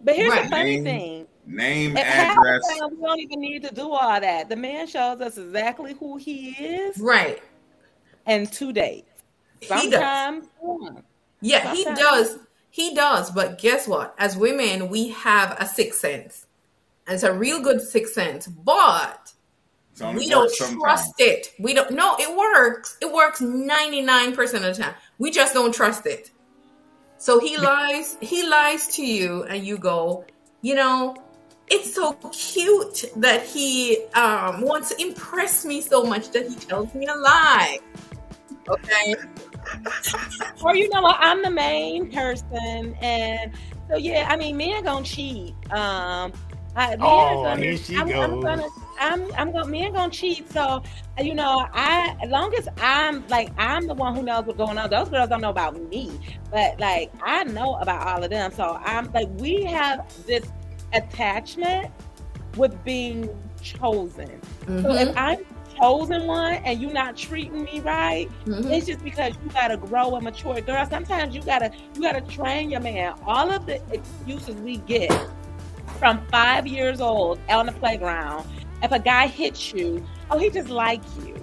But 0.01 0.17
here's 0.17 0.31
Right. 0.31 0.45
the 0.45 0.51
funny 0.51 0.81
thing. 0.83 1.27
Name, 1.53 1.97
At 1.97 2.37
address. 2.37 2.63
time, 2.79 2.91
we 2.91 3.03
don't 3.03 3.21
even 3.21 3.41
need 3.41 3.63
to 3.65 3.75
do 3.75 3.91
all 3.93 4.21
that. 4.21 4.49
The 4.49 4.57
man 4.57 4.87
shows 4.87 5.21
us 5.21 5.39
exactly 5.39 5.95
who 5.95 6.17
he 6.17 6.51
is 6.51 6.99
Right. 6.99 7.43
And 8.27 8.51
two 8.51 8.73
days. 8.73 9.03
He 9.61 9.69
does. 9.69 9.83
Sometimes 9.83 10.47
one. 10.61 11.03
Yeah, 11.41 11.75
he 11.75 11.85
does. 11.85 12.39
He 12.71 12.95
does. 12.95 13.31
But 13.31 13.59
guess 13.59 13.87
what? 13.87 14.15
As 14.19 14.37
women, 14.37 14.89
we 14.89 15.09
have 15.09 15.57
a 15.59 15.67
sixth 15.67 16.01
sense. 16.01 16.47
And 17.07 17.15
it's 17.15 17.25
a 17.25 17.33
real 17.33 17.61
good 17.61 17.81
sixth 17.81 18.15
sense. 18.15 18.47
But 18.47 19.33
we 20.15 20.29
don't 20.29 20.45
works 20.45 20.59
sometimes. 20.59 20.83
trust 20.83 21.15
it. 21.19 21.53
We 21.59 21.75
don't 21.75 21.91
no, 21.91 22.17
it 22.19 22.37
works. 22.37 22.97
It 23.01 23.13
works 23.13 23.41
99% 23.41 24.39
of 24.55 24.63
the 24.63 24.75
time. 24.75 24.95
We 25.19 25.31
just 25.31 25.55
don't 25.55 25.75
trust 25.75 26.07
it. 26.07 26.31
So 27.19 27.39
he 27.39 27.57
lies, 27.57 28.17
he 28.21 28.49
lies 28.49 28.89
to 28.97 29.07
you 29.07 29.45
and 29.45 29.65
you 29.65 29.79
go, 29.79 30.25
you 30.61 30.75
know, 30.75 31.17
it's 31.73 31.95
so 31.95 32.13
cute 32.33 33.05
that 33.17 33.43
he 33.47 34.05
um 34.15 34.61
wants 34.61 34.95
to 34.95 35.01
impress 35.03 35.65
me 35.65 35.81
so 35.81 36.05
much 36.05 36.31
that 36.31 36.47
he 36.49 36.55
tells 36.57 36.95
me 36.95 37.07
a 37.07 37.15
lie. 37.15 37.79
Okay. 38.69 39.15
Or 40.65 40.75
you 40.77 40.89
know 40.91 41.03
what? 41.03 41.17
I'm 41.21 41.41
the 41.43 41.51
main 41.51 42.11
person, 42.11 42.97
and 43.01 43.53
so 43.89 43.97
yeah. 43.97 44.27
I 44.29 44.37
mean, 44.37 44.57
men 44.57 44.85
gonna 44.85 45.05
cheat. 45.05 45.55
Um, 45.73 46.33
I, 46.75 46.91
men 46.97 46.99
Oh, 47.01 47.43
gonna, 47.45 47.63
here 47.63 47.77
she 47.77 47.97
I'm, 47.97 48.09
I'm 48.13 48.41
goes. 48.41 48.45
gonna, 48.45 48.69
I'm, 49.01 49.33
I'm 49.35 49.53
gonna, 49.53 49.69
men 49.69 49.93
gonna 49.93 50.11
cheat. 50.13 50.51
So 50.53 50.83
you 51.21 51.35
know, 51.35 51.67
I 51.73 52.17
as 52.23 52.31
long 52.31 52.53
as 52.55 52.69
I'm 52.81 53.27
like 53.29 53.51
I'm 53.57 53.87
the 53.87 53.95
one 53.95 54.15
who 54.15 54.23
knows 54.23 54.45
what's 54.45 54.59
going 54.59 54.79
on. 54.79 54.91
Those 54.91 55.09
girls 55.09 55.29
don't 55.29 55.41
know 55.41 55.51
about 55.51 55.81
me, 55.91 56.11
but 56.51 56.79
like 56.81 57.13
I 57.25 57.45
know 57.45 57.77
about 57.77 58.07
all 58.07 58.23
of 58.25 58.31
them. 58.31 58.51
So 58.53 58.79
I'm 58.85 59.11
like 59.13 59.29
we 59.39 59.63
have 59.65 60.05
this 60.27 60.45
attachment 60.93 61.91
with 62.57 62.83
being 62.85 63.29
chosen. 63.63 64.41
So 64.67 64.73
Mhm, 64.91 65.09
if 65.11 65.17
I'm 65.17 65.39
chosen 65.81 66.27
one 66.27 66.55
and 66.65 66.81
you're 66.81 66.93
not 66.93 67.17
treating 67.17 67.65
me 67.65 67.81
right, 67.81 68.29
mhm. 68.45 68.71
it's 68.71 68.87
just 68.87 69.03
because 69.03 69.33
you 69.43 69.51
gotta 69.51 69.77
grow 69.77 70.15
and 70.17 70.25
mature, 70.25 70.61
girl. 70.61 70.87
Sometimes 70.89 71.35
you 71.35 71.43
gotta 71.43 71.71
you 71.95 72.03
gotta 72.03 72.21
train 72.23 72.71
your 72.71 72.81
man. 72.81 73.15
All 73.27 73.51
of 73.51 73.67
the 73.67 73.81
excuses 73.93 74.55
we 74.57 74.77
get 74.79 75.11
from 75.99 76.21
five 76.31 76.67
years 76.67 77.01
old 77.01 77.39
on 77.49 77.67
the 77.67 77.73
playground, 77.73 78.45
if 78.83 78.93
a 78.93 78.99
guy 78.99 79.27
hits 79.29 79.73
you, 79.73 80.05
oh 80.31 80.39
he 80.39 80.51
just 80.51 80.69
like 80.69 81.03
you, 81.25 81.35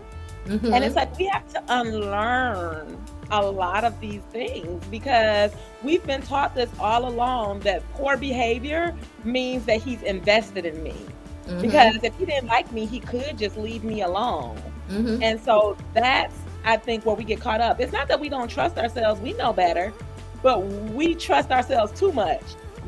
Mhm. 0.45 0.73
and 0.73 0.83
it's 0.83 0.95
like 0.95 1.17
we 1.17 1.25
have 1.25 1.47
to 1.53 1.63
unlearn 1.69 2.97
a 3.31 3.41
lot 3.45 3.83
of 3.83 4.00
these 4.00 4.21
things 4.31 4.83
because 4.88 5.51
we've 5.83 6.05
been 6.05 6.21
taught 6.21 6.55
this 6.55 6.69
all 6.79 7.07
along 7.07 7.62
that 7.62 7.83
poor 7.93 8.17
behavior 8.17 8.95
means 9.24 9.65
that 9.65 9.81
he's 9.81 10.01
invested 10.03 10.65
in 10.65 10.81
me. 10.83 10.95
Mhm, 11.48 11.62
Because 11.62 12.03
if 12.03 12.15
he 12.17 12.25
didn't 12.25 12.48
like 12.48 12.71
me, 12.71 12.86
he 12.86 13.00
could 13.00 13.38
just 13.38 13.57
leave 13.57 13.83
me 13.83 14.01
alone. 14.01 14.62
mhm. 14.89 15.19
And 15.21 15.39
so 15.41 15.77
that's, 15.93 16.36
I 16.65 16.77
think, 16.77 17.05
where 17.05 17.15
we 17.15 17.24
get 17.24 17.39
caught 17.41 17.62
up. 17.62 17.79
It's 17.79 17.93
not 17.93 18.07
that 18.09 18.19
we 18.19 18.29
don't 18.29 18.50
trust 18.50 18.77
ourselves, 18.77 19.21
we 19.21 19.33
know 19.33 19.53
better, 19.53 19.93
but 20.41 20.65
we 20.65 21.15
trust 21.15 21.51
ourselves 21.51 21.91
too 22.00 22.12
much. 22.12 22.41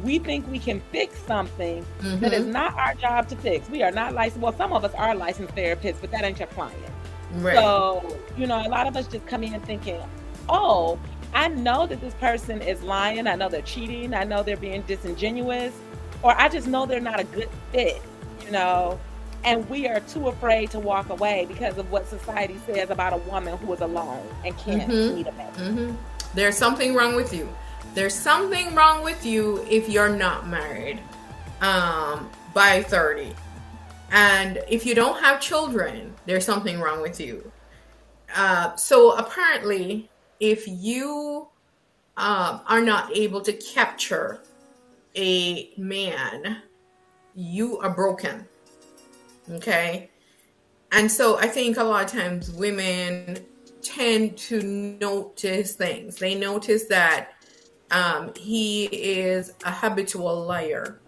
We 0.04 0.20
think 0.20 0.48
we 0.50 0.60
can 0.60 0.82
fix 0.92 1.20
something 1.28 1.86
that 2.20 2.34
is 2.34 2.46
Mhm. 2.46 2.52
not 2.54 2.76
our 2.78 2.96
job 2.96 3.28
to 3.30 3.36
fix. 3.36 3.70
We 3.70 3.84
are 3.84 3.92
not 3.92 4.14
licensed. 4.14 4.42
Well, 4.42 4.54
some 4.54 4.74
of 4.74 4.84
us 4.86 4.94
are 4.96 5.14
licensed 5.16 5.56
therapists, 5.56 5.98
but 6.02 6.12
that 6.12 6.24
ain't 6.24 6.40
your 6.40 6.48
client. 6.48 6.78
Right. 7.32 7.56
So, 7.56 8.22
you 8.38 8.48
know, 8.48 8.66
a 8.66 8.70
lot 8.70 8.88
of 8.88 8.96
us 8.98 9.08
just 9.08 9.26
come 9.28 9.44
in 9.44 9.60
thinking, 9.62 10.00
oh, 10.50 11.00
I 11.34 11.48
know 11.48 11.88
that 11.88 12.02
this 12.02 12.14
person 12.16 12.62
is 12.62 12.82
lying. 12.84 13.26
I 13.28 13.36
know 13.36 13.48
they're 13.50 13.62
cheating. 13.62 14.14
I 14.14 14.24
know 14.24 14.44
they're 14.44 14.58
being 14.58 14.82
disingenuous. 14.84 15.74
Or 16.24 16.40
I 16.40 16.50
just 16.50 16.68
know 16.68 16.86
they're 16.86 17.00
not 17.00 17.20
a 17.20 17.24
good 17.24 17.50
fit, 17.72 18.02
you 18.46 18.52
know. 18.52 19.00
And 19.44 19.68
we 19.70 19.88
are 19.88 20.00
too 20.02 20.28
afraid 20.28 20.70
to 20.72 20.80
walk 20.80 21.10
away 21.10 21.46
because 21.48 21.78
of 21.80 21.90
what 21.90 22.08
society 22.08 22.58
says 22.68 22.92
about 22.92 23.14
a 23.14 23.18
woman 23.18 23.58
who 23.58 23.74
is 23.74 23.82
alone 23.82 24.24
and 24.46 24.56
can't 24.58 24.92
Mhm. 24.92 25.16
meet 25.16 25.28
a 25.28 25.32
man. 25.32 25.54
hmm 25.54 25.96
There's 26.36 26.58
something 26.58 26.94
wrong 26.94 27.16
with 27.16 27.34
you. 27.34 27.50
There's 27.96 28.14
something 28.14 28.76
wrong 28.76 29.04
with 29.04 29.26
you 29.26 29.66
if 29.70 29.90
you're 29.90 30.16
not 30.16 30.48
married 30.48 31.00
um, 31.62 32.30
by 32.54 32.84
30. 32.84 33.34
And 34.12 34.62
if 34.70 34.86
you 34.86 34.94
don't 34.94 35.20
have 35.24 35.40
children, 35.42 36.14
there's 36.26 36.46
something 36.46 36.80
wrong 36.80 37.02
with 37.02 37.20
you. 37.20 37.52
Uh, 38.36 38.76
so 38.76 39.14
apparently, 39.18 40.10
if 40.42 40.68
you 40.68 41.48
um, 42.18 42.62
are 42.68 42.82
not 42.82 43.16
able 43.16 43.40
to 43.42 43.54
capture 43.54 44.42
a 45.16 45.72
man, 45.78 46.64
you 47.36 47.78
are 47.78 47.94
broken. 47.94 48.46
Okay? 49.52 50.10
And 50.92 51.10
so 51.10 51.38
I 51.38 51.48
think 51.48 51.78
a 51.78 51.84
lot 51.84 52.04
of 52.04 52.12
times 52.12 52.52
women 52.52 53.46
tend 53.82 54.36
to 54.38 54.62
notice 55.00 55.76
things. 55.76 56.16
They 56.18 56.36
notice 56.36 56.86
that 56.86 57.34
um, 57.92 58.32
he 58.36 58.86
is 58.86 59.54
a 59.64 59.72
habitual 59.72 60.44
liar, 60.46 61.00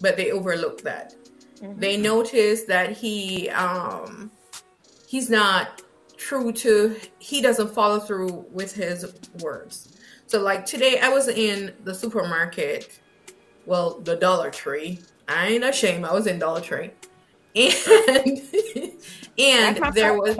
but 0.00 0.16
they 0.16 0.30
overlook 0.32 0.80
that. 0.82 1.14
Mhm. 1.60 1.80
They 1.80 1.96
notice 1.96 2.64
that 2.64 2.92
he 2.92 3.50
um, 3.50 4.30
he's 5.06 5.30
not 5.30 5.82
true 6.24 6.50
to 6.50 6.96
he 7.18 7.42
doesn't 7.42 7.68
follow 7.68 8.00
through 8.00 8.46
with 8.50 8.74
his 8.74 9.14
words. 9.40 9.98
So 10.26 10.40
like 10.40 10.64
today 10.64 10.98
I 10.98 11.10
was 11.10 11.28
in 11.28 11.74
the 11.84 11.94
supermarket, 11.94 12.98
well 13.66 14.00
the 14.00 14.16
Dollar 14.16 14.50
Tree. 14.50 15.00
I 15.28 15.48
ain't 15.48 15.64
ashamed. 15.64 16.04
I 16.04 16.14
was 16.14 16.26
in 16.26 16.38
Dollar 16.38 16.62
Tree, 16.62 16.90
and 17.54 17.74
and 19.38 19.94
there 19.94 20.18
was 20.18 20.36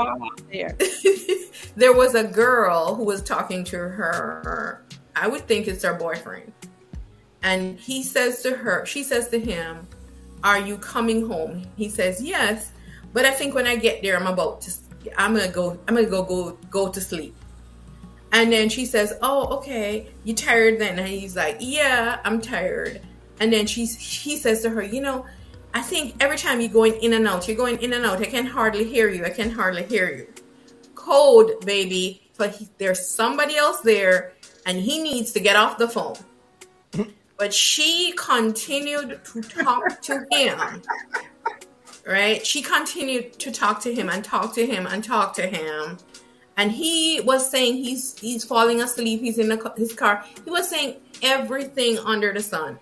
there. 0.51 0.77
there 1.77 1.93
was 1.93 2.15
a 2.15 2.25
girl 2.25 2.95
who 2.95 3.05
was 3.05 3.23
talking 3.23 3.63
to 3.65 3.77
her. 3.77 4.85
I 5.15 5.29
would 5.29 5.47
think 5.47 5.69
it's 5.69 5.85
her 5.85 5.95
boyfriend, 5.95 6.51
and 7.43 7.79
he 7.79 8.03
says 8.03 8.43
to 8.43 8.57
her, 8.57 8.87
she 8.87 9.03
says 9.03 9.29
to 9.29 9.39
him, 9.39 9.87
"Are 10.43 10.59
you 10.59 10.79
coming 10.79 11.29
home?" 11.29 11.65
He 11.77 11.91
says, 11.91 12.23
"Yes." 12.23 12.73
But 13.13 13.25
I 13.25 13.31
think 13.31 13.55
when 13.55 13.67
I 13.67 13.77
get 13.77 14.03
there, 14.03 14.17
I'm 14.17 14.27
about 14.27 14.61
to. 14.63 14.73
I'm 15.17 15.35
gonna 15.35 15.49
go. 15.49 15.79
I'm 15.87 15.95
gonna 15.95 16.07
go 16.07 16.23
go 16.23 16.59
go 16.71 16.89
to 16.89 17.01
sleep. 17.01 17.35
And 18.33 18.53
then 18.53 18.69
she 18.69 18.85
says, 18.87 19.15
"Oh, 19.23 19.57
okay. 19.59 20.09
You 20.25 20.35
tired 20.35 20.79
then?" 20.79 20.99
And 20.99 21.09
he's 21.09 21.37
like, 21.37 21.59
"Yeah, 21.61 22.21
I'm 22.25 22.41
tired." 22.41 23.01
And 23.41 23.53
then 23.53 23.67
she's 23.67 23.97
he 23.97 24.37
says 24.37 24.63
to 24.63 24.71
her, 24.71 24.83
"You 24.83 25.01
know, 25.01 25.27
I 25.73 25.83
think 25.83 26.17
every 26.21 26.39
time 26.39 26.61
you're 26.61 26.71
going 26.71 26.95
in 26.97 27.13
and 27.13 27.27
out, 27.27 27.47
you're 27.47 27.57
going 27.57 27.79
in 27.81 27.93
and 27.93 28.05
out. 28.05 28.21
I 28.21 28.27
can 28.27 28.47
hardly 28.47 28.85
hear 28.85 29.09
you. 29.09 29.25
I 29.25 29.31
can 29.31 29.51
hardly 29.51 29.85
hear 29.85 30.11
you." 30.11 30.27
Code, 30.95 31.65
baby. 31.65 32.23
But 32.37 32.51
he, 32.57 32.69
there's 32.79 33.07
somebody 33.07 33.57
else 33.57 33.81
there, 33.81 34.33
and 34.67 34.79
he 34.79 35.03
needs 35.03 35.33
to 35.33 35.41
get 35.41 35.57
off 35.57 35.79
the 35.79 35.89
phone. 35.89 36.17
But 37.37 37.53
she 37.53 38.15
continued 38.17 39.21
to 39.25 39.43
talk 39.43 40.01
to 40.03 40.25
him 40.31 40.83
right? 42.07 42.47
She 42.47 42.63
continued 42.63 43.39
to 43.39 43.51
talk 43.51 43.81
to 43.83 43.95
him 43.95 44.09
and 44.09 44.25
talk 44.25 44.55
to 44.55 44.67
him 44.67 44.87
and 44.87 45.03
talk 45.03 45.35
to 45.35 45.47
him. 45.47 45.99
And 46.57 46.71
he 46.71 47.21
was 47.21 47.51
saying 47.51 47.77
he's 47.77 48.19
he's 48.19 48.45
falling 48.45 48.81
asleep. 48.81 49.21
He's 49.21 49.39
in 49.39 49.49
the, 49.49 49.73
his 49.77 49.93
car. 49.93 50.25
He 50.45 50.51
was 50.51 50.69
saying 50.69 50.97
everything 51.23 51.99
under 51.99 52.33
the 52.33 52.43
sun. 52.43 52.79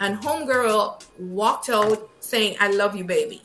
And 0.00 0.18
homegirl 0.18 1.04
walked 1.18 1.68
out 1.68 2.08
saying, 2.20 2.56
"I 2.58 2.70
love 2.70 2.96
you, 2.96 3.04
baby." 3.04 3.42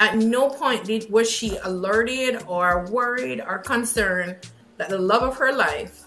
At 0.00 0.16
no 0.16 0.48
point 0.48 0.84
did 0.84 1.10
was 1.10 1.30
she 1.30 1.56
alerted 1.58 2.42
or 2.46 2.86
worried 2.90 3.40
or 3.40 3.58
concerned 3.58 4.36
that 4.76 4.88
the 4.88 4.98
love 4.98 5.22
of 5.22 5.36
her 5.36 5.52
life 5.52 6.04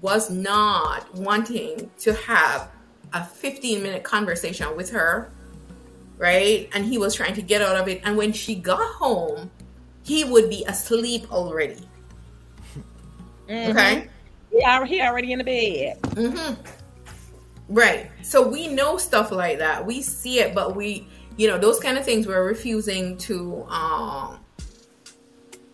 was 0.00 0.30
not 0.30 1.14
wanting 1.14 1.90
to 1.98 2.12
have 2.14 2.70
a 3.12 3.24
15 3.24 3.82
minute 3.82 4.02
conversation 4.02 4.74
with 4.76 4.90
her 4.90 5.30
right? 6.22 6.70
And 6.72 6.84
he 6.84 6.98
was 6.98 7.16
trying 7.16 7.34
to 7.34 7.42
get 7.42 7.60
out 7.60 7.76
of 7.76 7.88
it. 7.88 8.00
And 8.04 8.16
when 8.16 8.32
she 8.32 8.54
got 8.54 8.94
home, 8.94 9.50
he 10.04 10.22
would 10.22 10.48
be 10.48 10.64
asleep 10.68 11.30
already. 11.32 11.80
Mm-hmm. 13.48 13.72
Okay. 13.72 14.08
Yeah, 14.52 14.84
he 14.84 15.02
already 15.02 15.32
in 15.32 15.38
the 15.38 15.44
bed. 15.44 16.00
Mm-hmm. 16.02 16.62
Right. 17.68 18.08
So 18.22 18.46
we 18.46 18.68
know 18.68 18.98
stuff 18.98 19.32
like 19.32 19.58
that. 19.58 19.84
We 19.84 20.00
see 20.00 20.38
it, 20.38 20.54
but 20.54 20.76
we, 20.76 21.08
you 21.36 21.48
know, 21.48 21.58
those 21.58 21.80
kind 21.80 21.98
of 21.98 22.04
things 22.04 22.28
we're 22.28 22.46
refusing 22.46 23.16
to 23.18 23.64
um 23.64 24.38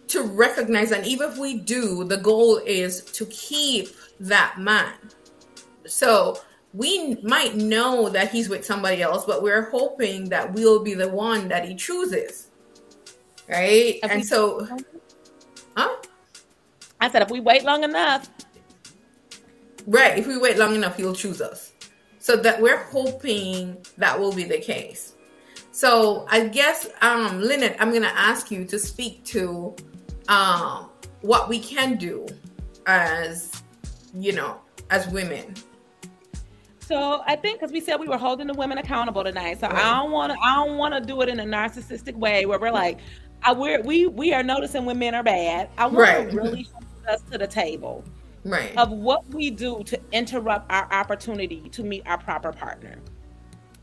to 0.07 0.23
recognize. 0.23 0.93
And 0.93 1.05
even 1.07 1.31
if 1.31 1.37
we 1.37 1.59
do, 1.59 2.05
the 2.05 2.17
goal 2.17 2.57
is 2.57 3.02
to 3.02 3.26
keep 3.26 3.90
that 4.21 4.59
man. 4.59 4.95
So 5.85 6.40
we 6.75 7.16
might 7.22 7.56
know 7.56 8.08
that 8.10 8.30
he's 8.30 8.48
with 8.48 8.64
somebody 8.64 9.02
else, 9.02 9.25
but 9.25 9.42
we're 9.42 9.70
hoping 9.70 10.28
that 10.28 10.52
we'll 10.52 10.82
be 10.82 10.94
the 10.94 11.08
one 11.08 11.48
that 11.48 11.66
he 11.66 11.75
chooses. 11.75 12.50
Right? 13.48 13.98
If 14.02 14.10
and 14.10 14.25
so, 14.25 14.66
huh? 15.76 15.96
I 17.00 17.10
said, 17.10 17.22
if 17.22 17.30
we 17.30 17.40
wait 17.40 17.64
long 17.64 17.84
enough. 17.84 18.28
Right. 19.87 20.18
If 20.18 20.26
we 20.26 20.37
wait 20.37 20.58
long 20.58 20.75
enough, 20.75 20.96
he'll 20.96 21.14
choose 21.14 21.40
us. 21.40 21.72
So 22.18 22.37
that 22.37 22.60
we're 22.60 22.84
hoping 22.84 23.78
that 23.96 24.18
will 24.18 24.32
be 24.32 24.44
the 24.44 24.58
case. 24.58 25.14
So 25.70 26.26
I 26.28 26.46
guess, 26.48 26.87
um, 27.00 27.40
Lynnette, 27.40 27.76
I'm 27.78 27.90
going 27.90 28.02
to 28.02 28.18
ask 28.18 28.50
you 28.50 28.64
to 28.66 28.78
speak 28.78 29.25
to 29.26 29.75
um, 30.28 30.90
what 31.22 31.49
we 31.49 31.60
can 31.60 31.97
do 31.97 32.26
as, 32.86 33.62
you 34.12 34.32
know, 34.32 34.60
as 34.90 35.08
women 35.08 35.54
so 36.88 37.22
I 37.26 37.36
think 37.36 37.60
because 37.60 37.70
we 37.70 37.80
said 37.80 37.96
we 37.96 38.08
were 38.08 38.16
holding 38.16 38.46
the 38.46 38.54
women 38.54 38.78
accountable 38.78 39.22
tonight, 39.22 39.60
so 39.60 39.68
right. 39.68 39.84
I 39.84 40.00
don't 40.00 40.10
want 40.10 40.32
to. 40.32 40.38
I 40.38 40.54
don't 40.54 40.78
want 40.78 40.94
to 40.94 41.00
do 41.02 41.20
it 41.20 41.28
in 41.28 41.38
a 41.38 41.44
narcissistic 41.44 42.14
way 42.14 42.46
where 42.46 42.58
we're 42.58 42.70
like, 42.70 42.98
I, 43.42 43.52
we're, 43.52 43.82
we 43.82 44.06
we 44.06 44.32
are 44.32 44.42
noticing 44.42 44.86
when 44.86 44.98
men 44.98 45.14
are 45.14 45.22
bad. 45.22 45.68
I 45.76 45.84
want 45.84 45.98
right. 45.98 46.30
to 46.30 46.36
really 46.36 46.62
hold 46.62 46.84
us 47.06 47.20
to 47.30 47.36
the 47.36 47.46
table, 47.46 48.04
right, 48.42 48.74
of 48.78 48.90
what 48.90 49.28
we 49.34 49.50
do 49.50 49.82
to 49.84 50.00
interrupt 50.12 50.72
our 50.72 50.90
opportunity 50.90 51.68
to 51.72 51.82
meet 51.82 52.04
our 52.06 52.16
proper 52.16 52.52
partner. 52.52 52.96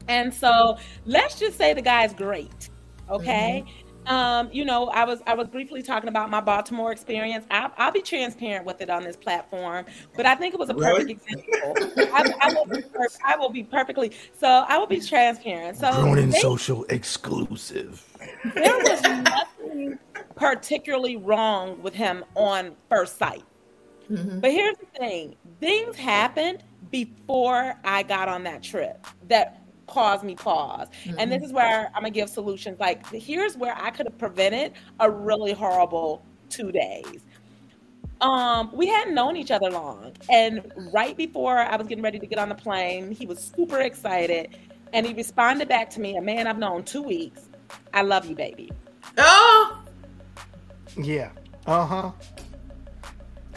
And 0.08 0.34
so 0.34 0.80
let's 1.06 1.38
just 1.40 1.60
say 1.60 1.76
the 1.76 1.84
guy's 1.84 2.12
great, 2.12 2.70
okay. 3.08 3.64
Mm-hmm. 3.68 3.85
Um, 4.08 4.50
you 4.52 4.66
know, 4.66 4.88
I 4.88 5.04
was 5.06 5.22
I 5.26 5.34
was 5.34 5.48
briefly 5.48 5.82
talking 5.82 6.10
about 6.10 6.30
my 6.30 6.42
Baltimore 6.42 6.92
experience. 6.92 7.46
I'll, 7.50 7.72
I'll, 7.78 7.92
be 7.92 8.02
transparent 8.02 8.66
with 8.66 8.82
it 8.82 8.90
on 8.90 9.04
this 9.04 9.16
platform, 9.16 9.86
but 10.16 10.26
I 10.26 10.36
think 10.36 10.54
it 10.54 10.60
was 10.60 10.70
a 10.70 10.74
perfect 10.74 10.98
really? 10.98 11.12
example. 11.14 12.14
I, 12.14 12.34
I, 12.42 12.54
will 12.54 12.66
be, 12.66 12.84
I, 13.26 13.36
will 13.38 13.50
be 13.50 13.64
perfectly 13.64 14.12
so. 14.38 14.66
I 14.68 14.78
will 14.78 14.88
be 14.88 15.00
transparent. 15.00 15.78
So 15.78 15.92
grown 15.92 16.20
in 16.20 16.32
social 16.32 16.86
exclusive. 16.90 18.06
There 18.54 18.78
was 18.78 19.02
nothing 19.02 20.00
particularly 20.36 21.18
wrong 21.18 21.82
with 21.82 21.94
him 21.94 22.24
on 22.36 22.76
first 22.90 23.18
sight. 23.18 23.44
Mm-hmm. 24.10 24.40
But 24.40 24.52
here's 24.52 24.78
the 24.78 25.00
thing: 25.00 25.36
things 25.60 25.96
happened 25.96 26.64
before 26.92 27.76
I 27.84 28.04
got 28.04 28.30
on 28.30 28.44
that 28.44 28.62
trip 28.62 29.06
that 29.28 29.65
caused 29.88 30.24
me 30.24 30.36
pause. 30.36 30.88
Mm-hmm. 31.04 31.20
And 31.20 31.32
this 31.32 31.44
is 31.44 31.52
where 31.54 31.88
I'm 31.88 32.02
gonna 32.02 32.12
give 32.12 32.30
solutions. 32.30 32.80
Like, 32.80 33.06
here's 33.12 33.58
where 33.58 33.76
I 33.76 33.92
could 33.92 34.06
have 34.08 34.18
prevented 34.18 34.74
a 35.00 35.10
really 35.10 35.54
horrible 35.54 36.24
two 36.50 36.72
days. 36.72 37.22
Um, 38.22 38.70
we 38.74 38.88
hadn't 38.88 39.14
known 39.14 39.36
each 39.36 39.52
other 39.52 39.70
long, 39.70 40.14
and 40.30 40.72
right 40.94 41.18
before 41.18 41.58
I 41.58 41.76
was 41.76 41.88
getting 41.88 42.04
ready 42.04 42.18
to 42.18 42.26
get 42.26 42.40
on 42.40 42.48
the 42.50 42.56
plane, 42.56 43.12
he 43.12 43.26
was 43.26 43.52
super 43.56 43.80
excited, 43.82 44.58
and 44.94 45.06
he 45.06 45.14
responded 45.14 45.68
back 45.68 45.90
to 45.92 46.00
me, 46.00 46.16
"A 46.16 46.22
man 46.22 46.48
I've 46.48 46.58
known 46.58 46.84
two 46.84 47.02
weeks. 47.02 47.50
I 47.94 48.04
love 48.04 48.26
you, 48.26 48.36
baby." 48.36 48.72
Oh, 49.18 49.82
yeah. 50.98 51.32
Uh 51.68 51.86
huh. 51.86 52.12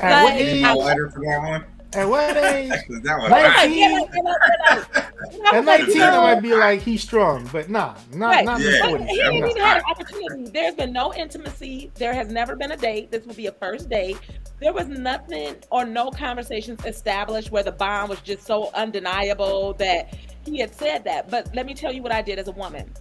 Uh, 0.01 0.23
what 0.23 0.35
age? 0.35 0.63
Letter 0.63 1.11
for 1.11 1.21
that 1.25 1.39
one. 1.39 1.65
At 1.95 2.09
what 2.09 2.37
age? 2.37 2.71
that 2.71 3.19
was 3.19 3.31
19, 4.91 5.05
at 5.47 5.65
19, 5.65 6.01
I 6.01 6.35
might 6.35 6.41
be 6.41 6.55
like, 6.55 6.83
he's 6.83 7.03
strong, 7.03 7.49
but 7.53 7.69
nah, 7.69 7.95
not, 8.13 8.29
right. 8.29 8.45
not 8.45 8.61
yeah. 8.61 8.89
40. 8.89 9.05
He 9.05 9.17
didn't 9.17 9.35
even 9.35 9.57
have 9.57 9.79
an 9.79 9.83
opportunity. 9.91 10.51
There's 10.51 10.75
been 10.75 10.93
no 10.93 11.15
intimacy. 11.15 11.91
There 11.95 12.15
has 12.15 12.31
never 12.31 12.57
been 12.57 12.73
a 12.73 12.77
date. 12.77 13.11
This 13.11 13.25
will 13.25 13.35
be 13.35 13.47
a 13.47 13.53
first 13.53 13.89
date. 13.89 14.19
There 14.61 14.73
was 14.73 14.89
nothing 14.89 15.57
or 15.71 15.85
no 15.85 16.11
conversations 16.11 16.85
established 16.85 17.51
where 17.51 17.63
the 17.63 17.73
bond 17.73 18.11
was 18.11 18.21
just 18.21 18.47
so 18.47 18.71
undeniable 18.75 19.75
that 19.75 20.17
he 20.45 20.59
had 20.59 20.75
said 20.75 21.05
that. 21.05 21.31
But 21.31 21.55
let 21.55 21.67
me 21.67 21.75
tell 21.75 21.93
you 21.93 22.03
what 22.03 22.13
I 22.13 22.23
did 22.23 22.39
as 22.39 22.49
a 22.49 22.53
woman. 22.53 22.93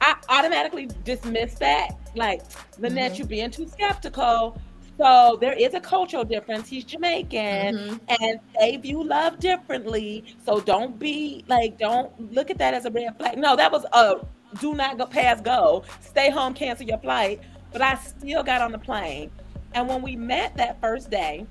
I 0.00 0.16
automatically 0.28 0.88
dismissed 1.04 1.58
that. 1.60 1.90
Like, 2.14 2.42
Lynnette, 2.78 2.92
mm-hmm. 2.92 3.14
you're 3.14 3.26
being 3.26 3.50
too 3.50 3.68
skeptical 3.68 4.60
so 4.98 5.38
there 5.40 5.52
is 5.52 5.74
a 5.74 5.80
cultural 5.80 6.24
difference. 6.24 6.68
He's 6.68 6.84
Jamaican 6.84 7.76
mm-hmm. 7.76 8.22
and 8.22 8.40
they 8.58 8.76
view 8.76 9.02
love 9.02 9.38
differently. 9.38 10.24
So 10.44 10.60
don't 10.60 10.98
be 10.98 11.44
like, 11.48 11.78
don't 11.78 12.32
look 12.32 12.50
at 12.50 12.58
that 12.58 12.74
as 12.74 12.84
a 12.84 12.90
red 12.90 13.16
flag. 13.18 13.38
No, 13.38 13.56
that 13.56 13.72
was 13.72 13.84
a 13.92 14.16
do 14.60 14.74
not 14.74 14.98
go 14.98 15.06
pass 15.06 15.40
go. 15.40 15.82
Stay 16.00 16.30
home, 16.30 16.52
cancel 16.54 16.86
your 16.86 16.98
flight. 16.98 17.40
But 17.72 17.80
I 17.80 17.94
still 17.96 18.42
got 18.42 18.60
on 18.60 18.72
the 18.72 18.78
plane. 18.78 19.30
And 19.74 19.88
when 19.88 20.02
we 20.02 20.14
met 20.14 20.56
that 20.58 20.78
first 20.80 21.10
day, 21.10 21.46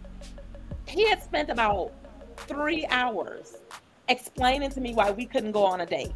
he 0.88 1.10
had 1.10 1.23
spent 1.23 1.49
about 1.49 1.91
three 2.38 2.86
hours 2.88 3.58
explaining 4.08 4.69
to 4.71 4.82
me 4.82 4.93
why 4.93 5.10
we 5.10 5.25
couldn't 5.25 5.51
go 5.51 5.65
on 5.65 5.82
a 5.82 5.86
date. 5.86 6.12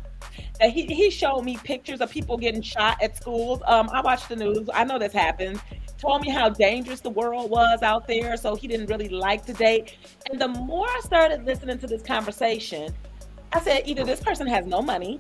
That 0.60 0.70
he, 0.70 0.86
he 0.86 1.10
showed 1.10 1.42
me 1.42 1.58
pictures 1.58 2.02
of 2.02 2.12
people 2.12 2.38
getting 2.38 2.62
shot 2.62 3.02
at 3.02 3.18
schools. 3.18 3.62
Um, 3.66 3.90
I 3.92 4.02
watched 4.02 4.30
the 4.30 4.36
news. 4.36 4.70
I 4.74 4.84
know 4.84 5.00
this 5.00 5.14
happens 5.14 5.60
told 5.98 6.22
me 6.22 6.30
how 6.30 6.50
dangerous 6.50 7.02
the 7.02 7.10
world 7.10 7.50
was 7.50 7.82
out 7.82 8.08
there, 8.08 8.38
so 8.38 8.56
he 8.56 8.68
didn't 8.68 8.88
really 8.88 9.10
like 9.10 9.46
to 9.46 9.54
date. 9.54 9.96
And 10.30 10.40
the 10.40 10.48
more 10.48 10.88
I 10.88 11.00
started 11.02 11.46
listening 11.46 11.80
to 11.80 11.88
this 11.88 12.02
conversation, 12.02 12.94
I 13.54 13.62
said 13.62 13.84
either 13.86 14.04
this 14.04 14.20
person 14.20 14.48
has 14.48 14.66
no 14.66 14.82
money 14.82 15.20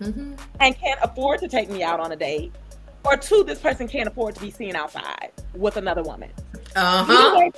mm-hmm. 0.00 0.34
and 0.60 0.78
can't 0.78 1.00
afford 1.02 1.40
to 1.40 1.48
take 1.48 1.70
me 1.70 1.82
out 1.82 2.00
on 2.00 2.12
a 2.12 2.16
date, 2.16 2.52
or 3.04 3.16
two, 3.16 3.42
this 3.44 3.58
person 3.58 3.88
can't 3.88 4.06
afford 4.06 4.34
to 4.36 4.40
be 4.40 4.50
seen 4.50 4.76
outside 4.76 5.32
with 5.54 5.76
another 5.76 6.02
woman. 6.02 6.30
Uh 6.76 7.04
huh. 7.04 7.50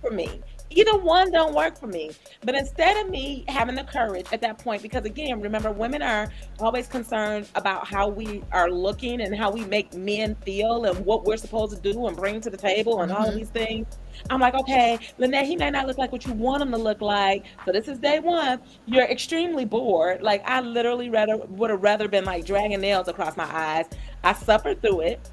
For 0.00 0.10
me, 0.10 0.40
Either 0.70 0.96
one 0.98 1.32
don't 1.32 1.54
work 1.54 1.76
for 1.76 1.88
me. 1.88 2.10
But 2.42 2.54
instead 2.54 2.96
of 3.04 3.10
me 3.10 3.44
having 3.48 3.74
the 3.74 3.84
courage 3.84 4.26
at 4.32 4.40
that 4.42 4.58
point, 4.58 4.82
because 4.82 5.04
again, 5.04 5.40
remember, 5.40 5.72
women 5.72 6.00
are 6.00 6.30
always 6.60 6.86
concerned 6.86 7.48
about 7.56 7.88
how 7.88 8.08
we 8.08 8.42
are 8.52 8.70
looking 8.70 9.20
and 9.20 9.36
how 9.36 9.50
we 9.50 9.64
make 9.64 9.92
men 9.94 10.36
feel 10.36 10.84
and 10.84 11.04
what 11.04 11.24
we're 11.24 11.36
supposed 11.36 11.74
to 11.74 11.92
do 11.92 12.06
and 12.06 12.16
bring 12.16 12.40
to 12.40 12.50
the 12.50 12.56
table 12.56 13.02
and 13.02 13.10
mm-hmm. 13.10 13.20
all 13.20 13.28
of 13.28 13.34
mm-hmm. 13.34 13.40
these 13.40 13.50
things. 13.50 13.98
I'm 14.28 14.40
like, 14.40 14.54
okay, 14.54 14.98
Lynnette, 15.18 15.44
he 15.44 15.56
may 15.56 15.70
not 15.70 15.86
look 15.86 15.98
like 15.98 16.12
what 16.12 16.24
you 16.26 16.32
want 16.34 16.62
him 16.62 16.70
to 16.70 16.78
look 16.78 17.00
like. 17.00 17.46
So 17.64 17.72
this 17.72 17.88
is 17.88 17.98
day 17.98 18.20
one. 18.20 18.60
You're 18.86 19.04
extremely 19.04 19.64
bored. 19.64 20.22
Like 20.22 20.42
I 20.48 20.60
literally 20.60 21.10
rather 21.10 21.36
would 21.36 21.70
have 21.70 21.82
rather 21.82 22.06
been 22.06 22.24
like 22.24 22.44
dragging 22.44 22.80
nails 22.80 23.08
across 23.08 23.36
my 23.36 23.44
eyes. 23.44 23.86
I 24.22 24.34
suffered 24.34 24.82
through 24.82 25.00
it. 25.00 25.30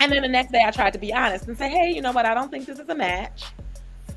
And 0.00 0.12
then 0.12 0.22
the 0.22 0.28
next 0.28 0.52
day 0.52 0.62
I 0.64 0.70
tried 0.70 0.92
to 0.92 0.98
be 0.98 1.12
honest 1.12 1.48
and 1.48 1.56
say, 1.56 1.68
hey, 1.70 1.90
you 1.90 2.02
know 2.02 2.12
what? 2.12 2.26
I 2.26 2.34
don't 2.34 2.50
think 2.50 2.66
this 2.66 2.78
is 2.78 2.88
a 2.88 2.94
match. 2.94 3.44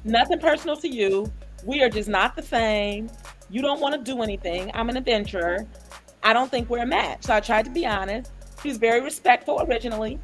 Nothing 0.08 0.40
personal 0.40 0.78
to 0.78 0.88
you. 0.88 1.32
We 1.66 1.82
are 1.84 1.90
just 1.90 2.08
not 2.08 2.38
the 2.38 2.42
same. 2.42 3.10
You 3.50 3.62
don't 3.62 3.82
want 3.82 3.94
to 3.94 4.12
do 4.12 4.22
anything. 4.24 4.72
I'm 4.74 4.88
an 4.88 4.96
adventurer. 4.96 5.68
I 6.24 6.32
don't 6.32 6.50
think 6.50 6.70
we're 6.70 6.84
a 6.84 6.88
match. 6.88 7.26
So 7.26 7.34
I 7.34 7.42
tried 7.42 7.66
to 7.66 7.72
be 7.72 7.86
honest. 7.86 8.32
He 8.64 8.70
was 8.70 8.78
very 8.78 9.02
respectful 9.02 9.62
originally. 9.68 10.18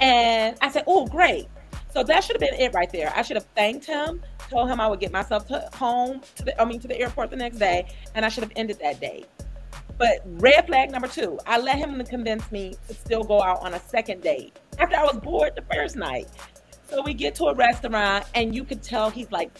And 0.00 0.56
I 0.60 0.72
said, 0.72 0.82
oh, 0.88 1.06
great. 1.06 1.46
So 1.92 2.02
that 2.02 2.24
should 2.24 2.34
have 2.34 2.40
been 2.40 2.60
it 2.60 2.74
right 2.74 2.90
there. 2.90 3.12
I 3.14 3.22
should 3.22 3.36
have 3.36 3.46
thanked 3.54 3.86
him, 3.86 4.20
told 4.50 4.68
him 4.68 4.80
I 4.80 4.88
would 4.88 4.98
get 4.98 5.12
myself 5.12 5.46
to 5.48 5.68
home 5.74 6.20
to 6.36 6.44
the 6.44 6.60
I 6.60 6.64
mean 6.64 6.80
to 6.80 6.88
the 6.88 6.98
airport 6.98 7.30
the 7.30 7.36
next 7.36 7.58
day, 7.58 7.86
and 8.14 8.24
I 8.24 8.28
should 8.28 8.42
have 8.42 8.52
ended 8.56 8.80
that 8.80 8.98
day. 8.98 9.24
But 9.98 10.22
red 10.24 10.66
flag 10.66 10.90
number 10.90 11.06
two, 11.06 11.38
I 11.46 11.58
let 11.58 11.76
him 11.76 12.02
convince 12.06 12.50
me 12.50 12.74
to 12.88 12.94
still 12.94 13.22
go 13.22 13.42
out 13.42 13.60
on 13.60 13.74
a 13.74 13.80
second 13.80 14.22
date 14.22 14.58
after 14.78 14.96
I 14.96 15.02
was 15.02 15.18
bored 15.18 15.52
the 15.54 15.62
first 15.72 15.94
night. 15.96 16.28
So 16.92 17.02
we 17.02 17.14
get 17.14 17.34
to 17.36 17.44
a 17.46 17.54
restaurant, 17.54 18.26
and 18.34 18.54
you 18.54 18.64
could 18.64 18.82
tell 18.82 19.08
he's 19.08 19.30
like 19.30 19.50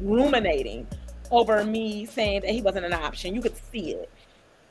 ruminating 0.00 0.86
over 1.30 1.64
me 1.64 2.06
saying 2.06 2.42
that 2.42 2.50
he 2.50 2.62
wasn't 2.62 2.86
an 2.86 2.92
option. 2.92 3.34
You 3.34 3.42
could 3.42 3.56
see 3.56 3.94
it. 3.94 4.10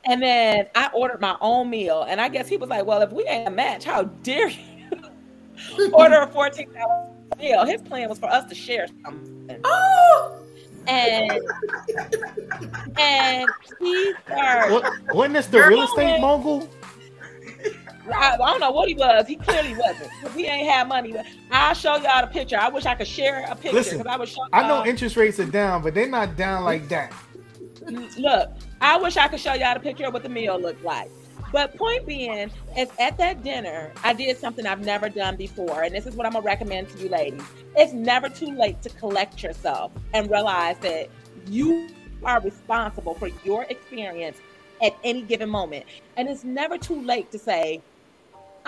And 0.06 0.22
then 0.22 0.68
I 0.74 0.90
ordered 0.94 1.20
my 1.20 1.36
own 1.42 1.70
meal, 1.70 2.06
and 2.08 2.22
I 2.22 2.30
guess 2.30 2.48
he 2.48 2.56
was 2.56 2.70
like, 2.70 2.86
"Well, 2.86 3.02
if 3.02 3.12
we 3.12 3.26
ain't 3.26 3.50
a 3.50 3.52
match, 3.52 3.84
how 3.84 4.04
dare 4.04 4.48
you 4.48 5.92
order 5.94 6.22
a 6.22 6.28
fourteen 6.28 6.72
dollar 6.74 7.10
meal?" 7.38 7.66
His 7.66 7.82
plan 7.82 8.08
was 8.08 8.20
for 8.20 8.28
us 8.28 8.48
to 8.50 8.56
share 8.56 8.88
something. 9.04 9.60
Oh 9.66 10.38
and 10.88 11.42
and 12.98 13.50
he 13.80 14.14
started. 14.26 14.74
What, 14.74 14.94
wasn't 15.14 15.34
this 15.36 15.48
the 15.48 15.60
real 15.68 15.84
estate 15.84 16.20
mogul? 16.20 16.70
I, 18.14 18.34
I, 18.34 18.38
don't 18.38 18.60
know 18.60 18.72
what 18.72 18.88
he 18.88 18.96
was. 18.96 19.28
He 19.28 19.36
clearly 19.36 19.76
wasn't. 19.76 20.12
He 20.34 20.46
ain't 20.46 20.70
had 20.70 20.88
money. 20.88 21.16
I'll 21.52 21.74
show 21.74 21.98
y'all 21.98 22.22
the 22.22 22.28
picture. 22.28 22.58
I 22.58 22.70
wish 22.70 22.86
I 22.86 22.96
could 22.96 23.08
share 23.08 23.46
a 23.50 23.56
picture 23.56 23.98
because 23.98 24.38
I. 24.54 24.60
I 24.64 24.68
know 24.68 24.86
interest 24.86 25.16
rates 25.16 25.40
are 25.40 25.46
down, 25.46 25.82
but 25.82 25.94
they're 25.94 26.10
not 26.10 26.36
down 26.36 26.64
like 26.64 26.88
that. 26.90 27.14
Look, 28.18 28.50
I 28.82 28.98
wish 28.98 29.18
I 29.18 29.28
could 29.28 29.40
show 29.40 29.54
y'all 29.54 29.74
the 29.74 29.80
picture 29.80 30.06
of 30.06 30.14
what 30.14 30.24
the 30.24 30.30
meal 30.30 30.60
looked 30.60 30.84
like. 30.84 31.10
But 31.52 31.76
point 31.78 32.06
being, 32.06 32.52
is 32.78 32.90
at 33.00 33.18
that 33.18 33.44
dinner, 33.44 33.92
I 34.04 34.14
did 34.14 34.38
something 34.38 34.66
I've 34.66 34.82
never 34.82 35.08
done 35.08 35.38
before, 35.38 35.84
and 35.84 35.96
this 35.96 36.06
is 36.06 36.16
what 36.16 36.26
I'm 36.26 36.34
gonna 36.34 36.44
recommend 36.44 36.90
to 36.90 37.00
you, 37.00 37.10
ladies. 37.10 37.44
It's 37.76 37.94
never 37.94 38.28
too 38.28 38.52
late 38.52 38.82
to 38.82 38.90
collect 38.90 39.42
yourself 39.42 39.92
and 40.14 40.30
realize 40.30 40.78
that 40.80 41.10
you 41.48 41.88
are 42.24 42.42
responsible 42.42 43.14
for 43.14 43.30
your 43.46 43.64
experience 43.70 44.38
at 44.82 44.96
any 45.04 45.22
given 45.22 45.50
moment, 45.50 45.86
and 46.18 46.28
it's 46.28 46.44
never 46.44 46.78
too 46.78 47.02
late 47.02 47.32
to 47.32 47.40
say, 47.40 47.82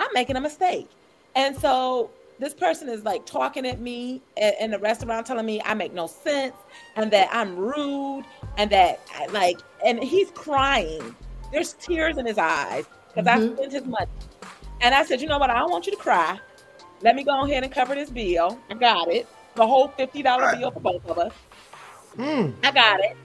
"I'm 0.00 0.10
making 0.12 0.34
a 0.34 0.40
mistake." 0.40 0.88
And 1.36 1.56
so 1.56 2.10
this 2.40 2.54
person 2.54 2.88
is 2.88 3.04
like 3.04 3.24
talking 3.24 3.64
at 3.66 3.80
me 3.80 4.20
in 4.60 4.72
the 4.72 4.78
restaurant, 4.80 5.26
telling 5.26 5.46
me 5.46 5.60
I 5.62 5.74
make 5.74 5.92
no 5.92 6.08
sense 6.08 6.56
and 6.96 7.10
that 7.12 7.28
I'm 7.30 7.56
rude 7.56 8.24
and 8.56 8.68
that 8.70 8.98
like, 9.30 9.60
and 9.86 10.02
he's 10.02 10.32
crying 10.32 11.14
there's 11.52 11.72
tears 11.74 12.16
in 12.16 12.26
his 12.26 12.38
eyes 12.38 12.84
because 13.08 13.26
mm-hmm. 13.26 13.52
I 13.52 13.56
spent 13.56 13.72
his 13.72 13.84
money. 13.84 14.10
And 14.80 14.94
I 14.94 15.04
said, 15.04 15.20
you 15.20 15.28
know 15.28 15.38
what? 15.38 15.50
I 15.50 15.58
don't 15.58 15.70
want 15.70 15.86
you 15.86 15.92
to 15.92 15.98
cry. 15.98 16.38
Let 17.02 17.16
me 17.16 17.24
go 17.24 17.44
ahead 17.44 17.64
and 17.64 17.72
cover 17.72 17.94
this 17.94 18.10
bill. 18.10 18.58
I 18.70 18.74
got 18.74 19.08
it. 19.08 19.26
The 19.54 19.66
whole 19.66 19.88
$50 19.88 20.24
right. 20.24 20.58
bill 20.58 20.70
for 20.70 20.80
both 20.80 21.06
of 21.06 21.18
us. 21.18 21.32
Mm. 22.16 22.54
I 22.62 22.70
got 22.70 23.00
it. 23.00 23.16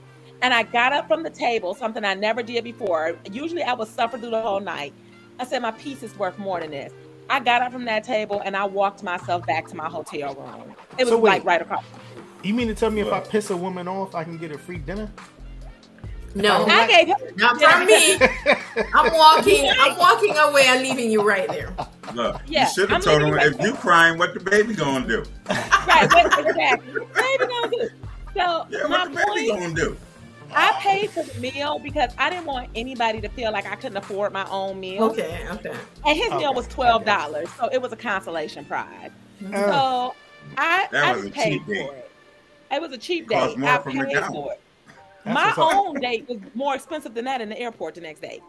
And 0.42 0.52
I 0.52 0.64
got 0.64 0.92
up 0.92 1.08
from 1.08 1.22
the 1.22 1.30
table, 1.30 1.74
something 1.74 2.04
I 2.04 2.14
never 2.14 2.42
did 2.42 2.64
before. 2.64 3.16
Usually 3.30 3.62
I 3.62 3.72
would 3.72 3.88
suffer 3.88 4.18
through 4.18 4.30
the 4.30 4.42
whole 4.42 4.60
night. 4.60 4.92
I 5.38 5.44
said, 5.44 5.62
my 5.62 5.72
piece 5.72 6.02
is 6.02 6.16
worth 6.18 6.38
more 6.38 6.60
than 6.60 6.70
this. 6.70 6.92
I 7.28 7.40
got 7.40 7.62
up 7.62 7.72
from 7.72 7.84
that 7.86 8.04
table 8.04 8.40
and 8.44 8.56
I 8.56 8.64
walked 8.64 9.02
myself 9.02 9.46
back 9.46 9.66
to 9.68 9.76
my 9.76 9.88
hotel 9.88 10.34
room. 10.34 10.74
It 10.98 11.04
was 11.04 11.08
so 11.08 11.18
wait, 11.18 11.30
like 11.30 11.44
right 11.44 11.62
across. 11.62 11.84
You 12.42 12.54
mean 12.54 12.68
to 12.68 12.74
tell 12.74 12.90
me 12.90 13.00
if 13.00 13.12
I 13.12 13.20
piss 13.20 13.50
a 13.50 13.56
woman 13.56 13.88
off, 13.88 14.14
I 14.14 14.22
can 14.24 14.38
get 14.38 14.52
a 14.52 14.58
free 14.58 14.78
dinner? 14.78 15.10
No, 16.36 16.66
I 16.66 16.86
gave 16.86 17.06
him 17.06 17.16
not 17.36 17.60
from 17.60 17.86
me. 17.86 18.18
I'm 18.94 19.12
walking. 19.14 19.70
I'm 19.70 19.96
walking 19.96 20.36
away 20.36 20.64
and 20.66 20.82
leaving 20.82 21.10
you 21.10 21.26
right 21.26 21.48
there. 21.48 21.74
Look, 22.12 22.42
yeah, 22.46 22.68
you 22.68 22.74
should 22.74 22.90
have 22.90 23.02
told 23.02 23.22
him 23.22 23.30
right 23.30 23.46
if 23.46 23.56
there. 23.56 23.68
you 23.68 23.74
crying, 23.74 24.18
what 24.18 24.34
the 24.34 24.40
baby 24.40 24.74
gonna 24.74 25.08
do? 25.08 25.24
right, 25.48 26.12
what, 26.12 26.46
exactly. 26.46 26.92
baby 26.92 27.46
gonna 27.46 27.70
do? 27.70 27.88
So 28.34 28.66
yeah, 28.68 28.86
what 28.86 29.10
the 29.10 29.16
baby 29.16 29.48
point, 29.48 29.60
gonna 29.62 29.74
do? 29.74 29.96
I 30.54 30.72
paid 30.80 31.10
for 31.10 31.22
the 31.22 31.40
meal 31.40 31.78
because 31.78 32.12
I 32.18 32.30
didn't 32.30 32.46
want 32.46 32.70
anybody 32.74 33.20
to 33.20 33.28
feel 33.28 33.52
like 33.52 33.66
I 33.66 33.76
couldn't 33.76 33.96
afford 33.96 34.32
my 34.32 34.48
own 34.50 34.80
meal. 34.80 35.04
Okay, 35.04 35.46
okay. 35.50 35.74
And 36.04 36.16
his 36.16 36.28
okay, 36.28 36.38
meal 36.38 36.54
was 36.54 36.66
twelve 36.68 37.04
dollars, 37.04 37.48
so 37.58 37.68
it 37.72 37.80
was 37.80 37.92
a 37.92 37.96
consolation 37.96 38.64
prize. 38.64 39.10
Mm-hmm. 39.42 39.54
So 39.54 40.14
I, 40.56 40.88
I 40.92 41.30
paid 41.30 41.62
for 41.64 41.72
it. 41.72 42.10
It 42.70 42.80
was 42.80 42.92
a 42.92 42.98
cheap 42.98 43.28
day. 43.28 43.54
I 43.58 43.78
paid 43.78 43.94
for 44.26 44.52
it. 44.52 44.60
That's 45.24 45.56
my 45.58 45.72
own 45.72 46.00
date 46.00 46.28
was 46.28 46.38
more 46.54 46.74
expensive 46.74 47.14
than 47.14 47.24
that 47.24 47.40
in 47.40 47.48
the 47.48 47.58
airport 47.58 47.96
the 47.96 48.00
next 48.00 48.20
day. 48.20 48.40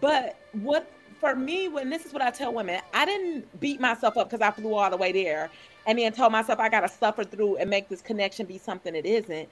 But 0.00 0.36
what 0.52 0.90
for 1.18 1.36
me, 1.36 1.68
when 1.68 1.88
this 1.88 2.04
is 2.04 2.12
what 2.12 2.22
I 2.22 2.30
tell 2.30 2.52
women, 2.52 2.80
I 2.92 3.04
didn't 3.04 3.60
beat 3.60 3.80
myself 3.80 4.16
up 4.16 4.28
because 4.28 4.40
I 4.40 4.50
flew 4.50 4.74
all 4.74 4.90
the 4.90 4.96
way 4.96 5.12
there 5.12 5.50
and 5.86 5.98
then 5.98 6.12
told 6.12 6.32
myself 6.32 6.58
I 6.58 6.68
gotta 6.68 6.88
suffer 6.88 7.24
through 7.24 7.56
and 7.56 7.70
make 7.70 7.88
this 7.88 8.02
connection 8.02 8.46
be 8.46 8.58
something 8.58 8.94
it 8.94 9.06
isn't. 9.06 9.48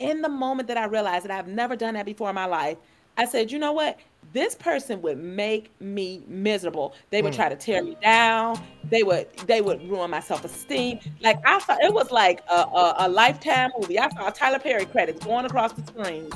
In 0.00 0.22
the 0.22 0.28
moment 0.28 0.66
that 0.68 0.76
I 0.76 0.86
realized 0.86 1.24
that 1.24 1.30
I've 1.30 1.46
never 1.46 1.76
done 1.76 1.94
that 1.94 2.06
before 2.06 2.28
in 2.30 2.34
my 2.34 2.46
life, 2.46 2.78
I 3.16 3.26
said, 3.26 3.52
you 3.52 3.58
know 3.58 3.72
what? 3.72 3.98
This 4.32 4.54
person 4.54 5.02
would 5.02 5.18
make 5.18 5.70
me 5.80 6.22
miserable. 6.26 6.94
They 7.10 7.20
would 7.20 7.32
mm. 7.32 7.36
try 7.36 7.48
to 7.48 7.56
tear 7.56 7.82
me 7.82 7.96
down. 8.00 8.62
They 8.84 9.02
would 9.02 9.30
they 9.46 9.60
would 9.60 9.82
ruin 9.90 10.10
my 10.10 10.20
self 10.20 10.44
esteem. 10.44 11.00
Like 11.20 11.38
I 11.44 11.58
saw, 11.58 11.76
it 11.82 11.92
was 11.92 12.10
like 12.10 12.40
a, 12.48 12.54
a, 12.54 12.94
a 13.00 13.08
lifetime 13.08 13.70
movie. 13.78 13.98
I 13.98 14.08
saw 14.10 14.30
Tyler 14.30 14.58
Perry 14.58 14.86
credits 14.86 15.24
going 15.24 15.46
across 15.46 15.72
the 15.72 15.84
screen, 15.86 16.30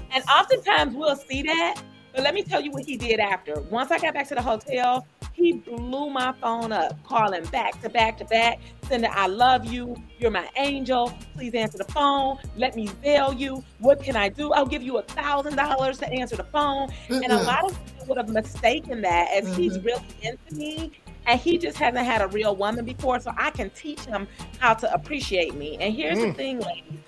and 0.10 0.24
oftentimes 0.24 0.94
we'll 0.94 1.16
see 1.16 1.42
that. 1.42 1.80
But 2.12 2.22
let 2.24 2.34
me 2.34 2.42
tell 2.42 2.60
you 2.60 2.70
what 2.70 2.84
he 2.84 2.96
did 2.96 3.20
after. 3.20 3.60
Once 3.62 3.90
I 3.90 3.98
got 3.98 4.14
back 4.14 4.28
to 4.28 4.34
the 4.34 4.42
hotel, 4.42 5.06
he 5.32 5.54
blew 5.54 6.10
my 6.10 6.32
phone 6.40 6.72
up, 6.72 7.02
calling 7.04 7.44
back 7.46 7.80
to 7.82 7.88
back 7.88 8.18
to 8.18 8.24
back, 8.26 8.60
sending, 8.86 9.10
I 9.12 9.26
love 9.26 9.64
you. 9.64 9.96
You're 10.18 10.30
my 10.30 10.48
angel. 10.56 11.12
Please 11.34 11.54
answer 11.54 11.78
the 11.78 11.84
phone. 11.84 12.38
Let 12.56 12.76
me 12.76 12.90
bail 13.02 13.32
you. 13.32 13.64
What 13.78 14.02
can 14.02 14.14
I 14.14 14.28
do? 14.28 14.52
I'll 14.52 14.66
give 14.66 14.82
you 14.82 14.98
a 14.98 15.02
thousand 15.02 15.56
dollars 15.56 15.98
to 15.98 16.08
answer 16.08 16.36
the 16.36 16.44
phone. 16.44 16.88
Mm-hmm. 17.08 17.22
And 17.22 17.32
a 17.32 17.42
lot 17.42 17.64
of 17.64 17.86
people 17.86 18.06
would 18.08 18.18
have 18.18 18.28
mistaken 18.28 19.00
that 19.02 19.32
as 19.32 19.44
mm-hmm. 19.44 19.60
he's 19.60 19.78
really 19.80 20.04
into 20.22 20.54
me. 20.54 20.92
And 21.26 21.40
he 21.40 21.56
just 21.56 21.78
hasn't 21.78 22.04
had 22.04 22.20
a 22.20 22.28
real 22.28 22.54
woman 22.54 22.84
before. 22.84 23.18
So 23.20 23.32
I 23.36 23.50
can 23.50 23.70
teach 23.70 24.00
him 24.00 24.28
how 24.58 24.74
to 24.74 24.92
appreciate 24.92 25.54
me. 25.54 25.78
And 25.80 25.94
here's 25.94 26.18
mm. 26.18 26.28
the 26.28 26.34
thing, 26.34 26.60
ladies. 26.60 26.98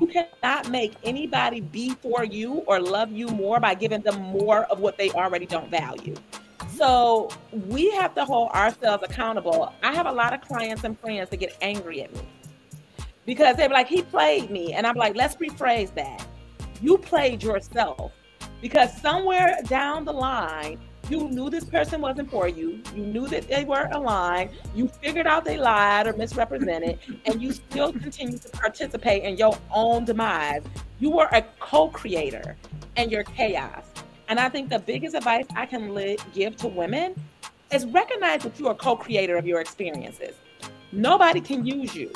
You 0.00 0.06
cannot 0.08 0.70
make 0.70 0.94
anybody 1.04 1.60
be 1.60 1.90
for 1.90 2.24
you 2.24 2.64
or 2.66 2.80
love 2.80 3.12
you 3.12 3.28
more 3.28 3.60
by 3.60 3.74
giving 3.74 4.00
them 4.02 4.20
more 4.20 4.64
of 4.64 4.80
what 4.80 4.98
they 4.98 5.10
already 5.10 5.46
don't 5.46 5.70
value. 5.70 6.14
So 6.76 7.30
we 7.52 7.90
have 7.92 8.14
to 8.16 8.24
hold 8.24 8.50
ourselves 8.50 9.04
accountable. 9.08 9.72
I 9.82 9.94
have 9.94 10.06
a 10.06 10.12
lot 10.12 10.32
of 10.32 10.40
clients 10.40 10.82
and 10.82 10.98
friends 10.98 11.30
that 11.30 11.36
get 11.36 11.56
angry 11.60 12.02
at 12.02 12.12
me 12.12 12.22
because 13.26 13.56
they're 13.56 13.68
like, 13.68 13.86
he 13.86 14.02
played 14.02 14.50
me. 14.50 14.72
And 14.72 14.86
I'm 14.86 14.96
like, 14.96 15.14
let's 15.14 15.36
rephrase 15.36 15.94
that. 15.94 16.26
You 16.82 16.98
played 16.98 17.42
yourself 17.42 18.12
because 18.60 19.00
somewhere 19.00 19.58
down 19.68 20.04
the 20.04 20.12
line, 20.12 20.80
you 21.10 21.28
knew 21.28 21.50
this 21.50 21.64
person 21.64 22.00
wasn't 22.00 22.30
for 22.30 22.48
you. 22.48 22.80
You 22.94 23.06
knew 23.06 23.28
that 23.28 23.48
they 23.48 23.64
weren't 23.64 23.94
aligned. 23.94 24.50
You 24.74 24.88
figured 24.88 25.26
out 25.26 25.44
they 25.44 25.56
lied 25.56 26.06
or 26.06 26.12
misrepresented, 26.14 26.98
and 27.26 27.42
you 27.42 27.52
still 27.52 27.92
continue 27.92 28.38
to 28.38 28.48
participate 28.50 29.22
in 29.24 29.36
your 29.36 29.56
own 29.72 30.04
demise. 30.04 30.62
You 30.98 31.10
were 31.10 31.28
a 31.32 31.42
co 31.60 31.88
creator 31.88 32.56
in 32.96 33.10
your 33.10 33.24
chaos. 33.24 33.84
And 34.28 34.40
I 34.40 34.48
think 34.48 34.70
the 34.70 34.78
biggest 34.78 35.14
advice 35.14 35.46
I 35.54 35.66
can 35.66 35.94
li- 35.94 36.18
give 36.32 36.56
to 36.58 36.68
women 36.68 37.14
is 37.70 37.86
recognize 37.86 38.42
that 38.42 38.58
you 38.58 38.68
are 38.68 38.74
co-creator 38.74 39.36
of 39.36 39.46
your 39.46 39.60
experiences. 39.60 40.34
Nobody 40.92 41.40
can 41.40 41.66
use 41.66 41.94
you 41.94 42.12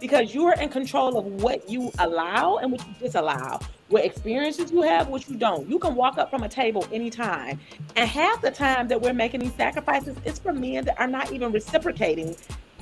because 0.00 0.34
you 0.34 0.46
are 0.46 0.60
in 0.60 0.68
control 0.68 1.18
of 1.18 1.26
what 1.42 1.68
you 1.68 1.92
allow 1.98 2.56
and 2.56 2.72
what 2.72 2.86
you 2.86 2.94
disallow, 2.98 3.60
what 3.94 4.04
experiences 4.04 4.72
you 4.72 4.82
have, 4.82 5.06
what 5.06 5.28
you 5.28 5.36
don't. 5.36 5.70
You 5.70 5.78
can 5.78 5.94
walk 5.94 6.18
up 6.18 6.28
from 6.28 6.42
a 6.42 6.48
table 6.48 6.84
anytime. 6.90 7.60
And 7.94 8.08
half 8.08 8.42
the 8.42 8.50
time 8.50 8.88
that 8.88 9.00
we're 9.00 9.12
making 9.12 9.38
these 9.38 9.54
sacrifices, 9.54 10.16
it's 10.24 10.40
for 10.40 10.52
men 10.52 10.84
that 10.86 10.98
are 10.98 11.06
not 11.06 11.30
even 11.30 11.52
reciprocating 11.52 12.34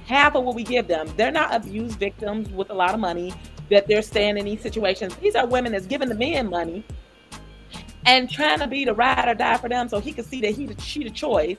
half 0.06 0.34
of 0.34 0.42
what 0.44 0.54
we 0.54 0.64
give 0.64 0.88
them. 0.88 1.12
They're 1.18 1.30
not 1.30 1.54
abused 1.54 1.98
victims 1.98 2.48
with 2.48 2.70
a 2.70 2.72
lot 2.72 2.94
of 2.94 3.00
money 3.00 3.34
that 3.68 3.86
they're 3.88 4.00
staying 4.00 4.38
in 4.38 4.46
these 4.46 4.62
situations. 4.62 5.14
These 5.16 5.34
are 5.34 5.46
women 5.46 5.72
that's 5.72 5.84
giving 5.84 6.08
the 6.08 6.14
men 6.14 6.48
money 6.48 6.82
and 8.06 8.30
trying 8.30 8.60
to 8.60 8.66
be 8.66 8.86
the 8.86 8.94
ride 8.94 9.28
or 9.28 9.34
die 9.34 9.58
for 9.58 9.68
them 9.68 9.90
so 9.90 10.00
he 10.00 10.12
could 10.12 10.24
see 10.24 10.40
that 10.40 10.52
he 10.52 10.64
the 10.64 10.80
she 10.80 11.04
the 11.04 11.10
choice. 11.10 11.58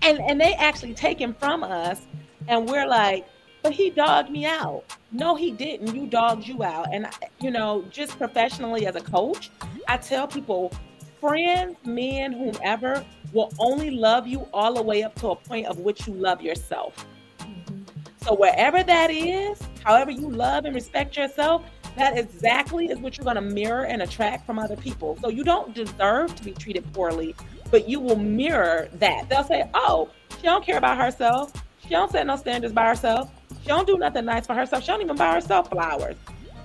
And 0.00 0.18
and 0.18 0.40
they 0.40 0.54
actually 0.54 0.94
take 0.94 1.20
him 1.20 1.34
from 1.34 1.62
us 1.62 2.06
and 2.48 2.66
we're 2.66 2.86
like, 2.86 3.26
but 3.66 3.74
he 3.74 3.90
dogged 3.90 4.30
me 4.30 4.46
out. 4.46 4.84
No, 5.10 5.34
he 5.34 5.50
didn't. 5.50 5.92
You 5.92 6.06
dogged 6.06 6.46
you 6.46 6.62
out. 6.62 6.86
And 6.92 7.08
you 7.40 7.50
know, 7.50 7.84
just 7.90 8.16
professionally 8.16 8.86
as 8.86 8.94
a 8.94 9.00
coach, 9.00 9.50
I 9.88 9.96
tell 9.96 10.28
people, 10.28 10.72
friends, 11.20 11.76
men, 11.84 12.30
whomever, 12.30 13.04
will 13.32 13.52
only 13.58 13.90
love 13.90 14.28
you 14.28 14.46
all 14.54 14.74
the 14.74 14.82
way 14.82 15.02
up 15.02 15.16
to 15.16 15.30
a 15.30 15.36
point 15.36 15.66
of 15.66 15.80
which 15.80 16.06
you 16.06 16.14
love 16.14 16.40
yourself. 16.40 17.04
Mm-hmm. 17.40 17.82
So 18.18 18.36
wherever 18.36 18.84
that 18.84 19.10
is, 19.10 19.60
however 19.82 20.12
you 20.12 20.30
love 20.30 20.64
and 20.64 20.72
respect 20.72 21.16
yourself, 21.16 21.64
that 21.96 22.16
exactly 22.16 22.86
is 22.86 23.00
what 23.00 23.18
you're 23.18 23.24
going 23.24 23.34
to 23.34 23.40
mirror 23.40 23.86
and 23.86 24.00
attract 24.00 24.46
from 24.46 24.60
other 24.60 24.76
people. 24.76 25.18
So 25.20 25.28
you 25.28 25.42
don't 25.42 25.74
deserve 25.74 26.36
to 26.36 26.44
be 26.44 26.52
treated 26.52 26.84
poorly, 26.92 27.34
but 27.72 27.88
you 27.88 27.98
will 27.98 28.14
mirror 28.14 28.88
that. 28.92 29.28
They'll 29.28 29.42
say, 29.42 29.68
"Oh, 29.74 30.08
she 30.36 30.42
don't 30.42 30.64
care 30.64 30.78
about 30.78 30.98
herself. 30.98 31.52
She 31.86 31.90
don't 31.90 32.10
set 32.10 32.26
no 32.26 32.36
standards 32.36 32.72
by 32.72 32.86
herself. 32.86 33.30
She 33.66 33.72
don't 33.72 33.86
do 33.86 33.98
nothing 33.98 34.24
nice 34.24 34.46
for 34.46 34.54
herself. 34.54 34.84
She 34.84 34.88
don't 34.88 35.02
even 35.02 35.16
buy 35.16 35.34
herself 35.34 35.70
flowers." 35.70 36.16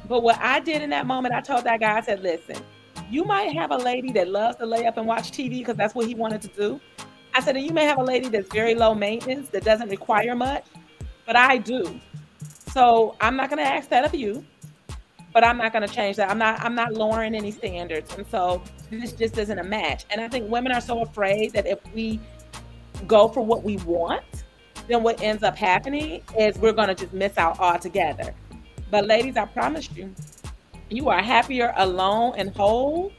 But 0.08 0.22
what 0.22 0.38
I 0.40 0.60
did 0.60 0.82
in 0.82 0.90
that 0.92 1.08
moment, 1.08 1.34
I 1.34 1.42
told 1.42 1.64
that 1.64 1.80
guy, 1.80 1.98
I 1.98 2.02
said, 2.02 2.22
"Listen, 2.22 2.58
you 3.10 3.24
might 3.24 3.54
have 3.54 3.72
a 3.72 3.78
lady 3.78 4.12
that 4.14 4.30
loves 4.30 4.58
to 4.58 4.66
lay 4.66 4.86
up 4.86 4.98
and 4.98 5.08
watch 5.08 5.32
TV 5.32 5.60
because 5.60 5.76
that's 5.76 5.96
what 5.96 6.06
he 6.06 6.16
wanted 6.16 6.42
to 6.44 6.48
do." 6.50 6.80
I 7.34 7.40
said, 7.40 7.56
and 7.56 7.66
you 7.66 7.72
may 7.72 7.86
have 7.86 7.98
a 7.98 8.04
lady 8.04 8.28
that's 8.30 8.52
very 8.54 8.76
low 8.76 8.94
maintenance 8.94 9.50
that 9.50 9.64
doesn't 9.64 9.90
require 9.90 10.36
much 10.36 10.66
but 11.26 11.36
I 11.36 11.58
do. 11.58 12.00
So 12.74 13.16
I'm 13.22 13.36
not 13.36 13.50
going 13.50 13.64
to 13.64 13.70
ask 13.70 13.90
that 13.90 14.06
of 14.06 14.14
you, 14.14 14.46
but 15.34 15.46
I'm 15.46 15.58
not 15.58 15.72
going 15.72 15.88
to 15.88 15.94
change 15.94 16.18
that. 16.18 16.30
I'm 16.30 16.38
not. 16.38 16.60
I'm 16.62 16.76
not 16.76 16.94
lowering 16.94 17.36
any 17.36 17.52
standards, 17.52 18.14
and 18.18 18.26
so 18.28 18.62
this 18.90 19.14
just 19.14 19.38
isn't 19.38 19.60
a 19.60 19.64
match. 19.64 20.06
And 20.10 20.20
I 20.20 20.28
think 20.28 20.50
women 20.50 20.72
are 20.72 20.82
so 20.82 21.02
afraid 21.02 21.54
that 21.54 21.66
if 21.66 21.80
we 21.94 22.20
go 23.08 23.28
for 23.28 23.42
what 23.46 23.64
we 23.64 23.78
want, 23.78 24.24
then 24.92 25.04
what 25.04 25.22
ends 25.22 25.44
up 25.44 25.56
happening 25.56 26.22
is 26.38 26.58
we're 26.58 26.74
going 26.74 26.90
to 26.90 26.96
just 26.96 27.14
miss 27.14 27.38
out 27.38 27.60
altogether. 27.60 28.34
But 28.90 29.06
ladies, 29.06 29.38
I 29.38 29.46
promise 29.46 29.90
you, 29.96 30.14
you 30.90 31.10
are 31.10 31.22
happier 31.22 31.74
alone 31.78 32.34
and 32.38 32.54
whole 32.56 33.12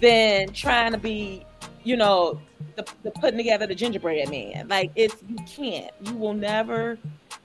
than 0.00 0.52
trying 0.52 0.92
to 0.92 0.98
be, 0.98 1.44
you 1.84 1.96
know, 1.96 2.40
the, 2.74 2.84
the 3.02 3.10
putting 3.12 3.36
together 3.36 3.66
the 3.66 3.74
gingerbread 3.74 4.28
man. 4.28 4.66
Like 4.68 4.90
it's 4.96 5.16
you 5.28 5.36
can't. 5.46 5.92
You 6.02 6.14
will 6.14 6.34
never 6.34 6.98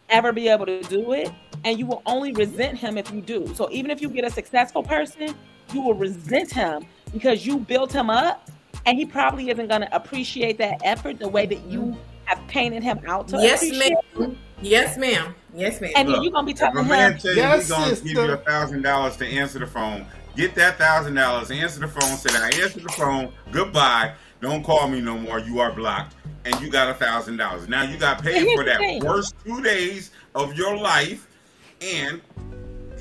ever 0.10 0.34
be 0.34 0.48
able 0.48 0.66
to 0.66 0.82
do 0.84 1.14
it. 1.14 1.32
And 1.64 1.78
you 1.78 1.86
will 1.86 2.02
only 2.06 2.34
resent 2.34 2.78
him 2.78 2.98
if 2.98 3.12
you 3.12 3.22
do. 3.22 3.54
So 3.54 3.70
even 3.72 3.92
if 3.92 4.02
you 4.02 4.10
get 4.10 4.26
a 4.26 4.32
successful 4.32 4.82
person, 4.84 5.36
you 5.74 5.82
will 5.82 5.94
resent 5.94 6.52
him 6.52 6.86
because 7.14 7.46
you 7.46 7.60
built 7.60 7.92
him 7.92 8.10
up 8.10 8.50
and 8.86 8.98
he 8.98 9.06
probably 9.06 9.50
isn't 9.50 9.68
gonna 9.68 9.90
appreciate 9.92 10.58
that 10.58 10.82
effort 10.84 11.20
the 11.20 11.28
way 11.28 11.46
that 11.46 11.64
you 11.66 11.82
mm. 11.82 11.98
Have 12.36 12.48
painted 12.48 12.84
him 12.84 13.00
out 13.08 13.28
to 13.30 13.38
yes, 13.38 13.62
ma'am. 13.62 14.38
Yes, 14.62 14.98
ma'am. 14.98 15.36
Yes, 15.54 15.82
ma'am. 15.82 15.92
And 15.96 16.10
Look, 16.10 16.24
you're 16.24 16.32
gonna 16.32 16.46
be 16.46 16.54
telling 16.54 16.78
him, 16.78 16.88
man 16.88 17.18
tell 17.18 17.32
you 17.32 17.38
yes, 17.38 17.62
he's 17.62 17.70
gonna 17.70 17.96
give 17.96 18.06
you 18.06 18.32
a 18.32 18.38
thousand 18.38 18.82
dollars 18.82 19.18
to 19.18 19.26
answer 19.26 19.60
the 19.60 19.68
phone. 19.68 20.06
Get 20.36 20.56
that 20.56 20.78
thousand 20.78 21.16
dollars, 21.16 21.52
answer 21.52 21.82
the 21.82 21.88
phone, 21.88 22.16
say 22.18 22.30
I 22.34 22.48
answered 22.64 22.84
the 22.84 22.90
phone, 22.90 23.34
goodbye. 23.52 24.14
Don't 24.40 24.64
call 24.64 24.88
me 24.88 25.02
no 25.02 25.18
more. 25.18 25.40
You 25.40 25.60
are 25.60 25.72
blocked. 25.72 26.16
And 26.46 26.60
you 26.62 26.72
got 26.72 26.90
a 26.90 26.94
thousand 26.94 27.38
dollars. 27.38 27.68
Now 27.68 27.84
you 27.84 27.98
got 27.98 28.24
paid 28.24 28.48
for 28.56 28.64
that 28.64 29.04
worst 29.04 29.36
two 29.46 29.62
days 29.62 30.12
of 30.34 30.56
your 30.56 30.76
life, 30.76 31.28
and 31.82 32.22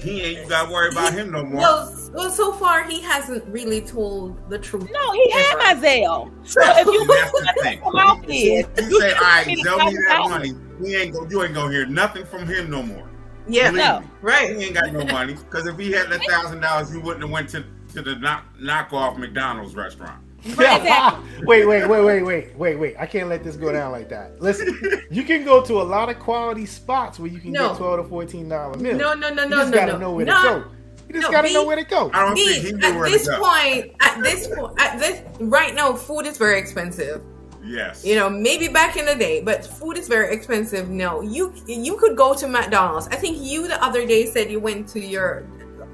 he 0.01 0.23
ain't 0.23 0.43
you 0.43 0.49
got 0.49 0.67
to 0.67 0.73
worry 0.73 0.91
about 0.91 1.13
him 1.13 1.31
no 1.31 1.45
more. 1.45 1.61
Well, 1.61 2.11
well, 2.13 2.31
so 2.31 2.53
far 2.53 2.85
he 2.85 3.01
hasn't 3.01 3.45
really 3.47 3.81
told 3.81 4.49
the 4.51 4.59
truth. 4.59 4.89
No, 4.91 5.13
he 5.13 5.31
had 5.31 5.59
my 5.59 5.75
Zelle. 5.75 6.31
So 6.47 6.61
if 6.63 6.87
you 6.87 7.07
that's 7.07 7.33
the 7.33 7.55
thing. 7.63 7.83
Out 7.97 8.29
you, 8.29 8.67
you 8.77 9.01
say, 9.01 9.13
"All 9.13 9.21
right, 9.21 9.59
tell 9.63 9.87
me 9.87 9.97
that 10.09 10.27
money," 10.29 10.53
he 10.83 10.97
ain't 10.97 11.15
go. 11.15 11.27
You 11.29 11.45
ain't 11.45 11.55
gonna 11.55 11.73
hear 11.73 11.87
nothing 11.87 12.25
from 12.25 12.47
him 12.47 12.71
no 12.71 12.83
more. 12.83 13.09
Yeah, 13.49 13.71
no. 13.71 14.03
right. 14.23 14.57
He 14.57 14.67
ain't 14.67 14.75
got 14.75 14.93
no 14.93 15.05
money 15.05 15.35
because 15.35 15.67
if 15.67 15.79
he 15.79 15.91
had 15.93 16.09
that 16.11 16.25
thousand 16.25 16.61
dollars, 16.61 16.93
he 16.93 16.99
wouldn't 16.99 17.23
have 17.23 17.31
went 17.31 17.49
to 17.51 17.65
to 17.95 18.03
the 18.03 18.17
knock 18.17 18.45
knockoff 18.59 19.19
McDonald's 19.19 19.75
restaurant. 19.75 20.23
wait, 20.57 21.67
wait, 21.67 21.67
wait, 21.67 21.87
wait, 21.89 22.23
wait, 22.23 22.57
wait, 22.57 22.77
wait. 22.79 22.97
I 22.99 23.07
can't 23.07 23.29
let 23.29 23.45
this 23.45 23.57
go 23.57 23.73
down 23.73 23.93
like 23.93 24.09
that. 24.09 24.41
Listen, 24.41 24.79
you 25.11 25.23
can 25.23 25.45
go 25.45 25.63
to 25.63 25.81
a 25.81 25.85
lot 25.85 26.09
of 26.09 26.19
quality 26.19 26.65
spots 26.67 27.19
where 27.19 27.31
you 27.31 27.41
can 27.41 27.53
no. 27.53 27.69
get 27.69 27.79
twelve 27.79 28.03
to 28.03 28.09
fourteen 28.09 28.49
dollar 28.49 28.77
meals. 28.79 28.99
No, 28.99 29.15
no, 29.15 29.29
no, 29.33 29.43
you 29.45 29.49
no, 29.51 29.57
You 29.57 29.63
just 29.63 29.71
no, 29.71 29.77
gotta 29.79 29.93
no. 29.93 29.99
know 29.99 30.13
where 30.13 30.27
no. 30.27 30.43
to 30.43 30.49
go. 30.49 30.71
You 31.09 31.15
just 31.15 31.27
no, 31.27 31.33
gotta 31.33 31.53
know 31.53 31.67
where 31.67 31.77
to 31.77 31.85
go. 31.85 32.11
I 32.15 32.25
don't 32.25 32.35
B, 32.35 32.47
think 32.47 32.65
he 32.67 32.73
knew 32.73 32.87
at 32.87 32.95
where 32.97 33.11
this 33.11 33.25
to 33.25 33.31
go. 33.33 33.41
point, 33.41 33.97
at 34.01 34.23
this 34.23 34.47
point, 34.47 34.81
at 34.81 34.99
this 34.99 35.23
right 35.41 35.75
now, 35.75 35.93
food 35.93 36.25
is 36.27 36.39
very 36.39 36.59
expensive. 36.59 37.23
Yes. 37.63 38.05
You 38.05 38.15
know, 38.15 38.31
maybe 38.31 38.69
back 38.69 38.97
in 38.97 39.05
the 39.05 39.15
day, 39.15 39.43
but 39.43 39.67
food 39.67 39.99
is 39.99 40.09
very 40.09 40.35
expensive. 40.35 40.89
No, 40.89 41.21
you 41.21 41.53
you 41.67 41.97
could 41.97 42.17
go 42.17 42.35
to 42.35 42.49
McDonald's. 42.49 43.09
I 43.09 43.17
think 43.17 43.39
you 43.41 43.69
the 43.69 43.83
other 43.85 44.07
day 44.07 44.27
said 44.27 44.51
you 44.51 44.61
went 44.61 44.89
to 44.89 45.01
your 45.01 45.47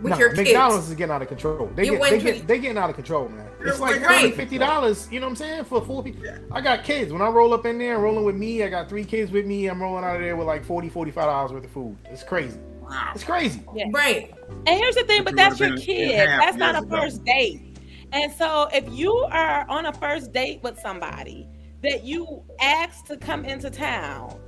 with 0.03 0.13
no, 0.13 0.19
your 0.19 0.29
kids. 0.31 0.49
McDonald's 0.49 0.89
is 0.89 0.95
getting 0.95 1.13
out 1.13 1.23
of 1.23 1.29
control. 1.29 1.71
They 1.75 1.87
get, 1.87 2.03
they 2.03 2.21
get, 2.21 2.47
they 2.47 2.59
getting 2.59 2.79
out 2.79 2.91
of 2.91 2.97
control, 2.97 3.29
man. 3.29 3.49
It's 3.61 3.81
like 3.81 4.01
right. 4.03 4.35
fifty 4.35 4.59
dollars. 4.59 5.09
You 5.11 5.21
know 5.21 5.27
what 5.27 5.31
I'm 5.31 5.37
saying 5.37 5.65
for 5.65 5.81
four 5.81 6.03
people. 6.03 6.23
I 6.53 6.61
got 6.61 6.85
kids. 6.85 7.13
When 7.13 7.23
I 7.23 7.29
roll 7.29 7.55
up 7.55 7.67
in 7.67 7.79
there, 7.79 7.95
and 7.95 8.03
rolling 8.03 8.25
with 8.25 8.37
me. 8.37 8.63
I 8.63 8.69
got 8.69 8.89
three 8.89 9.05
kids 9.05 9.33
with 9.33 9.47
me. 9.47 9.67
I'm 9.69 9.81
rolling 9.81 10.05
out 10.05 10.17
of 10.17 10.23
there 10.23 10.37
with 10.37 10.47
like 10.47 10.65
40 10.65 10.89
45 10.89 11.25
dollars 11.25 11.53
worth 11.53 11.65
of 11.65 11.71
food. 11.71 11.97
It's 12.07 12.23
crazy. 12.23 12.61
Wow. 12.81 13.13
It's 13.15 13.25
crazy. 13.25 13.63
Yeah. 13.75 13.87
Right. 13.93 14.33
And 14.49 14.69
here's 14.69 14.95
the 14.95 15.05
thing, 15.05 15.25
but 15.25 15.35
that's 15.35 15.59
your 15.59 15.77
kid. 15.77 16.29
That's 16.29 16.57
not 16.57 16.83
a 16.83 16.87
first 16.89 17.25
date. 17.25 17.79
And 18.13 18.33
so 18.33 18.69
if 18.73 18.85
you 18.91 19.13
are 19.13 19.69
on 19.69 19.87
a 19.87 19.93
first 19.93 20.33
date 20.33 20.63
with 20.63 20.79
somebody 20.79 21.49
that 21.83 22.05
you 22.05 22.43
ask 22.61 23.05
to 23.07 23.17
come 23.17 23.45
into 23.45 23.71
town, 23.71 24.39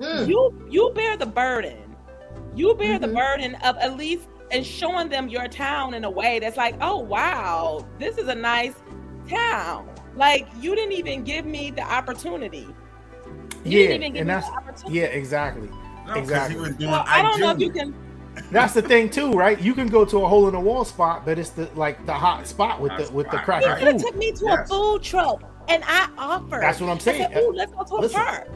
mm. 0.00 0.26
you 0.26 0.66
you 0.68 0.90
bear 0.94 1.16
the 1.16 1.26
burden. 1.26 1.96
You 2.54 2.74
bear 2.74 2.98
mm-hmm. 2.98 3.06
the 3.06 3.14
burden 3.14 3.54
of 3.56 3.76
at 3.78 3.96
least 3.96 4.28
and 4.52 4.64
showing 4.64 5.08
them 5.08 5.28
your 5.28 5.48
town 5.48 5.94
in 5.94 6.04
a 6.04 6.10
way 6.10 6.38
that's 6.38 6.56
like, 6.56 6.76
oh 6.80 6.98
wow, 6.98 7.86
this 7.98 8.18
is 8.18 8.28
a 8.28 8.34
nice 8.34 8.74
town. 9.28 9.88
Like 10.14 10.46
you 10.60 10.74
didn't 10.74 10.92
even 10.92 11.24
give 11.24 11.46
me 11.46 11.70
the 11.70 11.82
opportunity. 11.82 12.68
You 13.64 13.78
yeah, 13.80 13.94
and 13.94 14.28
that's 14.28 14.48
yeah, 14.88 15.04
exactly, 15.04 15.70
no, 16.06 16.14
exactly. 16.14 16.74
Well, 16.86 17.04
I 17.06 17.22
don't 17.22 17.40
know 17.40 17.50
if 17.50 17.60
you 17.60 17.70
can. 17.70 17.94
That's 18.50 18.74
the 18.74 18.82
thing 18.82 19.08
too, 19.08 19.32
right? 19.32 19.60
You 19.60 19.74
can 19.74 19.88
go 19.88 20.04
to 20.04 20.24
a 20.24 20.28
hole 20.28 20.48
in 20.48 20.54
the 20.54 20.60
wall 20.60 20.84
spot, 20.84 21.24
but 21.24 21.38
it's 21.38 21.50
the 21.50 21.70
like 21.74 22.04
the 22.06 22.12
hot 22.12 22.46
spot 22.46 22.80
with 22.80 22.92
hot 22.92 23.06
the 23.06 23.12
with 23.12 23.30
the 23.30 23.38
crack. 23.38 23.62
You 23.62 23.86
could 23.86 23.98
took 23.98 24.16
me 24.16 24.32
to 24.32 24.44
yes. 24.44 24.70
a 24.70 24.74
food 24.74 25.02
truck, 25.02 25.42
and 25.68 25.82
I 25.86 26.08
offered. 26.18 26.62
That's 26.62 26.80
what 26.80 26.90
I'm 26.90 26.98
saying. 26.98 27.30
Said, 27.32 27.42
Ooh, 27.42 27.52
let's 27.52 27.72
go 27.72 27.84
to 27.84 27.94
Listen, 27.96 28.20
a 28.20 28.24
park. 28.24 28.48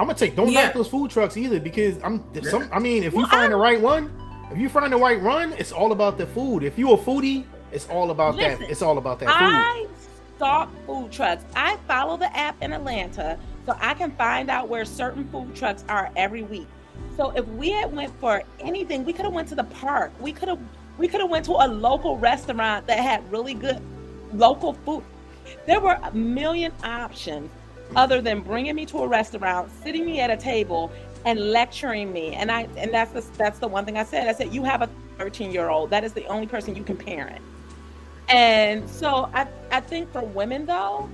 I'm 0.00 0.06
gonna 0.06 0.14
take. 0.14 0.34
Don't 0.34 0.50
yeah. 0.50 0.64
knock 0.64 0.74
those 0.74 0.88
food 0.88 1.10
trucks 1.10 1.36
either, 1.36 1.60
because 1.60 1.98
I'm. 2.02 2.24
Yeah. 2.32 2.50
Some. 2.50 2.68
I 2.72 2.78
mean, 2.78 3.04
if 3.04 3.12
well, 3.12 3.22
you 3.22 3.30
find 3.30 3.44
I'm, 3.44 3.50
the 3.50 3.56
right 3.56 3.80
one, 3.80 4.10
if 4.50 4.58
you 4.58 4.68
find 4.68 4.92
the 4.92 4.96
right 4.96 5.20
run, 5.20 5.52
it's 5.54 5.72
all 5.72 5.92
about 5.92 6.18
the 6.18 6.26
food. 6.26 6.62
If 6.62 6.78
you 6.78 6.92
a 6.92 6.96
foodie, 6.96 7.44
it's 7.72 7.88
all 7.88 8.10
about 8.10 8.36
Listen, 8.36 8.60
that. 8.60 8.70
It's 8.70 8.82
all 8.82 8.98
about 8.98 9.18
that 9.20 9.28
food. 9.28 9.34
I 9.36 9.86
stalk 10.36 10.70
food 10.86 11.10
trucks. 11.10 11.44
I 11.56 11.76
follow 11.88 12.16
the 12.16 12.34
app 12.36 12.60
in 12.62 12.72
Atlanta 12.72 13.38
so 13.66 13.76
I 13.80 13.94
can 13.94 14.12
find 14.12 14.50
out 14.50 14.68
where 14.68 14.84
certain 14.84 15.28
food 15.28 15.54
trucks 15.56 15.84
are 15.88 16.10
every 16.16 16.42
week. 16.42 16.66
So 17.16 17.30
if 17.30 17.46
we 17.48 17.70
had 17.70 17.92
went 17.92 18.12
for 18.20 18.42
anything, 18.60 19.04
we 19.04 19.12
could 19.12 19.24
have 19.24 19.34
went 19.34 19.48
to 19.48 19.54
the 19.54 19.64
park. 19.64 20.12
We 20.20 20.32
could 20.32 20.48
have 20.48 20.60
we 20.96 21.08
could 21.08 21.20
have 21.20 21.30
went 21.30 21.44
to 21.46 21.52
a 21.52 21.66
local 21.66 22.16
restaurant 22.18 22.86
that 22.86 23.00
had 23.00 23.30
really 23.32 23.54
good 23.54 23.80
local 24.32 24.74
food. 24.74 25.02
There 25.66 25.80
were 25.80 25.98
a 26.02 26.12
million 26.12 26.72
options 26.84 27.50
other 27.96 28.20
than 28.20 28.40
bringing 28.40 28.74
me 28.74 28.86
to 28.86 28.98
a 28.98 29.08
restaurant, 29.08 29.70
sitting 29.82 30.04
me 30.04 30.20
at 30.20 30.30
a 30.30 30.36
table, 30.36 30.90
and 31.24 31.52
lecturing 31.52 32.12
me. 32.12 32.34
And 32.34 32.50
I 32.50 32.68
and 32.76 32.92
that's 32.92 33.12
the 33.12 33.24
that's 33.36 33.58
the 33.58 33.68
one 33.68 33.84
thing 33.84 33.96
I 33.98 34.04
said. 34.04 34.28
I 34.28 34.32
said 34.32 34.52
you 34.52 34.64
have 34.64 34.82
a 34.82 34.90
13 35.18 35.50
year 35.50 35.68
old. 35.68 35.90
That 35.90 36.04
is 36.04 36.12
the 36.12 36.26
only 36.26 36.46
person 36.46 36.74
you 36.74 36.84
can 36.84 36.96
parent. 36.96 37.42
And 38.28 38.88
so 38.88 39.30
I 39.34 39.46
I 39.70 39.80
think 39.80 40.12
for 40.12 40.22
women 40.22 40.66
though, 40.66 41.08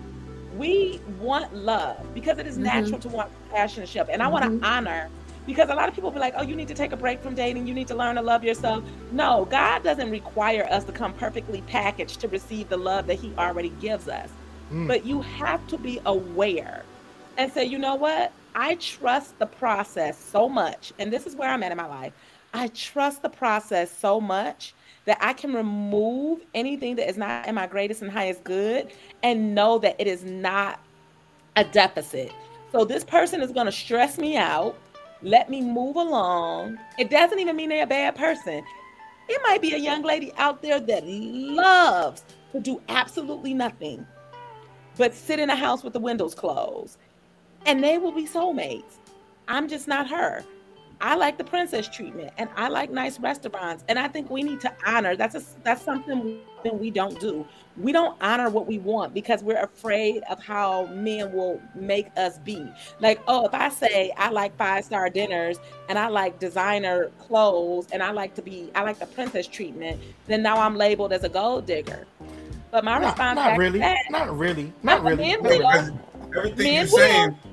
we 0.57 1.01
want 1.19 1.55
love 1.55 1.99
because 2.15 2.39
it 2.39 2.47
is 2.47 2.55
mm-hmm. 2.55 2.65
natural 2.65 2.99
to 3.01 3.09
want 3.09 3.31
passion 3.51 3.83
and 3.83 3.89
ship. 3.89 4.09
And 4.11 4.23
I 4.23 4.27
mm-hmm. 4.27 4.33
want 4.33 4.61
to 4.61 4.67
honor 4.67 5.11
because 5.47 5.71
a 5.71 5.75
lot 5.75 5.89
of 5.89 5.95
people 5.95 6.11
be 6.11 6.19
like, 6.19 6.35
oh, 6.37 6.43
you 6.43 6.55
need 6.55 6.69
to 6.69 6.75
take 6.75 6.93
a 6.93 6.97
break 6.97 7.23
from 7.23 7.35
dating. 7.35 7.67
You 7.67 7.75
need 7.75 7.89
to 7.89 7.95
learn 7.95 8.17
to 8.17 8.23
love 8.23 8.45
yourself. 8.45 8.85
No, 9.11 9.47
God 9.51 9.83
doesn't 9.83 10.11
require 10.11 10.67
us 10.71 10.85
to 10.85 10.93
come 10.93 11.13
perfectly 11.15 11.63
packaged 11.63 12.21
to 12.21 12.29
receive 12.29 12.69
the 12.69 12.77
love 12.77 13.07
that 13.07 13.19
He 13.19 13.33
already 13.39 13.71
gives 13.81 14.09
us. 14.09 14.29
Mm. 14.73 14.87
But 14.87 15.05
you 15.05 15.23
have 15.23 15.67
to 15.69 15.79
be 15.79 16.01
aware 16.07 16.85
and 17.37 17.53
say, 17.53 17.65
you 17.65 17.79
know 17.79 17.95
what? 17.95 18.33
I 18.55 18.75
trust 18.77 19.39
the 19.39 19.47
process 19.47 20.19
so 20.19 20.49
much. 20.49 20.93
And 20.99 21.13
this 21.13 21.27
is 21.27 21.37
where 21.37 21.49
I'm 21.49 21.63
at 21.63 21.73
in 21.73 21.79
my 21.79 21.87
life. 21.87 22.13
I 22.53 22.69
trust 22.69 23.23
the 23.23 23.29
process 23.29 23.97
so 23.97 24.21
much 24.21 24.75
that 25.05 25.19
I 25.21 25.33
can 25.33 25.53
remove 25.53 26.41
anything 26.55 26.97
that 26.97 27.09
is 27.09 27.17
not 27.17 27.47
in 27.47 27.55
my 27.55 27.67
greatest 27.67 28.03
and 28.03 28.11
highest 28.11 28.45
good 28.45 28.93
and 29.23 29.55
know 29.55 29.79
that 29.79 29.97
it 29.99 30.07
is 30.07 30.25
not 30.25 30.81
a 31.57 31.65
deficit. 31.65 32.33
So 32.73 32.85
this 32.85 33.05
person 33.05 33.41
is 33.41 33.53
going 33.53 33.67
to 33.67 33.73
stress 33.73 34.19
me 34.19 34.37
out, 34.37 34.79
let 35.23 35.51
me 35.51 35.61
move 35.61 35.97
along. 35.97 36.79
It 36.99 37.11
doesn't 37.11 37.39
even 37.39 37.57
mean 37.57 37.69
they're 37.69 37.85
a 37.85 37.87
bad 37.87 38.15
person. 38.15 38.65
It 39.29 39.41
might 39.45 39.63
be 39.63 39.75
a 39.75 39.79
young 39.79 40.03
lady 40.03 40.33
out 40.37 40.63
there 40.63 40.81
that 40.81 41.07
loves 41.07 42.25
to 42.53 42.61
do 42.61 42.81
absolutely 42.89 43.55
nothing 43.55 44.07
but 44.97 45.15
sit 45.15 45.39
in 45.39 45.51
a 45.51 45.57
house 45.57 45.83
with 45.83 45.93
the 45.93 46.01
windows 46.01 46.35
closed. 46.35 46.99
And 47.67 47.83
they 47.83 47.99
will 47.99 48.13
be 48.13 48.27
soulmates. 48.27 48.99
I'm 49.49 49.69
just 49.69 49.89
not 49.89 50.09
her. 50.09 50.45
I 51.03 51.15
like 51.15 51.39
the 51.39 51.45
princess 51.45 51.89
treatment 51.89 52.33
and 52.37 52.51
I 52.57 52.69
like 52.69 52.91
nice 52.91 53.19
restaurants. 53.19 53.85
And 53.89 53.99
I 53.99 54.07
think 54.07 54.31
we 54.31 54.43
need 54.43 54.61
to 54.61 54.73
honor 54.87 55.17
that's 55.17 55.35
a, 55.35 55.43
that's 55.65 55.83
something 55.83 56.39
we 56.75 56.91
don't 56.91 57.19
do. 57.19 57.47
We 57.79 57.91
don't 57.93 58.21
honor 58.21 58.51
what 58.51 58.67
we 58.67 58.79
want 58.79 59.15
because 59.15 59.43
we're 59.43 59.63
afraid 59.63 60.23
of 60.29 60.43
how 60.43 60.87
men 60.87 61.33
will 61.33 61.59
make 61.75 62.09
us 62.19 62.39
be. 62.39 62.71
Like, 63.01 63.19
oh, 63.29 63.47
if 63.47 63.55
I 63.55 63.71
say 63.71 64.13
I 64.19 64.29
like 64.29 64.55
five 64.59 64.85
star 64.85 65.09
dinners 65.09 65.59
and 65.89 65.99
I 65.99 66.09
like 66.09 66.39
designer 66.39 67.11
clothes 67.19 67.87
and 67.93 68.03
I 68.03 68.11
like 68.11 68.35
to 68.35 68.43
be 68.43 68.71
I 68.75 68.83
like 68.83 68.99
the 68.99 69.07
princess 69.07 69.47
treatment, 69.47 69.99
then 70.27 70.43
now 70.43 70.57
I'm 70.59 70.77
labeled 70.77 71.15
as 71.15 71.25
a 71.25 71.31
gold 71.31 71.65
digger. 71.65 72.07
But 72.71 72.85
my 72.85 72.99
Not, 72.99 73.07
response 73.07 73.37
not 73.37 73.57
really. 73.59 73.79
that, 73.79 73.97
Not 74.11 74.37
really. 74.39 74.73
Not 74.83 75.03
really. 75.03 75.17
men 75.17 75.43
Not 75.43 75.51
will. 75.51 75.59
really. 75.59 75.99
Everything 76.37 76.65
Men 76.65 76.75
you're 76.75 76.87
saying 76.87 77.31
will. 77.31 77.50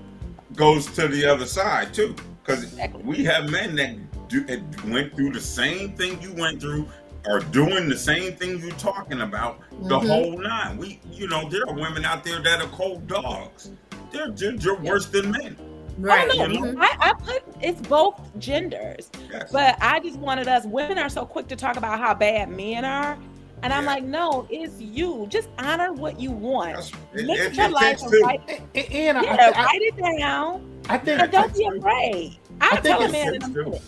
Goes 0.58 0.88
to 0.88 1.08
the 1.08 1.26
other 1.26 1.46
side 1.46 1.94
too. 1.94 2.14
Because 2.44 2.64
Exactly. 2.64 3.04
we 3.04 3.24
have 3.24 3.50
men 3.50 3.76
that 3.76 4.28
do, 4.28 4.44
went 4.92 5.16
through 5.16 5.32
the 5.32 5.40
same 5.40 5.94
thing 5.96 6.22
you 6.22 6.34
went 6.34 6.60
through, 6.60 6.88
are 7.30 7.40
doing 7.40 7.88
the 7.90 7.98
same 7.98 8.34
thing 8.34 8.60
you're 8.60 8.72
talking 8.72 9.22
about. 9.22 9.60
The 9.84 10.00
Mhm. 10.00 10.08
whole 10.08 10.38
nine. 10.38 10.78
We, 10.78 11.00
you 11.12 11.28
know, 11.28 11.48
there 11.50 11.62
are 11.68 11.74
women 11.74 12.04
out 12.06 12.24
there 12.24 12.42
that 12.42 12.62
are 12.62 12.68
cold 12.70 13.08
dogs. 13.08 13.70
They're 14.12 14.32
they're, 14.32 14.54
they're 14.54 14.76
worse 14.76 15.06
than 15.08 15.32
men. 15.32 15.58
Right. 15.98 16.30
Oh, 16.34 16.46
no, 16.46 16.62
Mhm. 16.62 16.78
I, 16.80 16.96
I 17.10 17.14
put 17.14 17.44
it's 17.62 17.82
both 17.82 18.20
genders. 18.40 19.10
Yes. 19.32 19.52
But 19.52 19.78
I 19.82 20.00
just 20.00 20.18
wanted 20.20 20.48
us 20.48 20.66
women 20.66 20.98
are 20.98 21.10
so 21.10 21.26
quick 21.26 21.48
to 21.50 21.56
talk 21.56 21.76
about 21.76 22.00
how 22.00 22.14
bad 22.14 22.50
men 22.50 22.86
are. 22.86 23.18
And 23.64 23.74
I'm 23.74 23.86
like, 23.86 24.04
no, 24.04 24.48
it's 24.52 24.80
you. 24.80 25.26
Just 25.30 25.50
honor 25.58 25.92
what 25.92 26.20
you 26.20 26.32
want. 26.32 26.76
That's- 26.76 26.92
Look 27.14 27.38
it- 27.40 27.46
at 27.48 27.56
your 27.56 27.70
life 27.70 27.84
takes 27.84 28.02
and 28.04 28.12
two. 28.12 28.22
write, 28.22 28.62
And, 28.76 28.92
and 28.94 29.18
I, 29.18 29.22
yeah, 29.24 29.52
I, 29.56 29.64
write 29.66 29.82
it 29.82 29.98
down. 30.20 30.82
I 30.90 30.98
think 31.00 31.22
And 31.22 31.32
don't 31.32 31.54
be 31.56 31.66
I- 31.66 31.76
afraid. 31.78 32.38
I 32.62 32.66
I'll 32.66 32.72
think 32.82 32.84
tell 32.86 33.02
a 33.02 33.04
it's 33.06 33.12
man 33.14 33.28
in 33.36 33.42
a 33.42 33.46
six, 33.46 33.56
minute. 33.58 33.82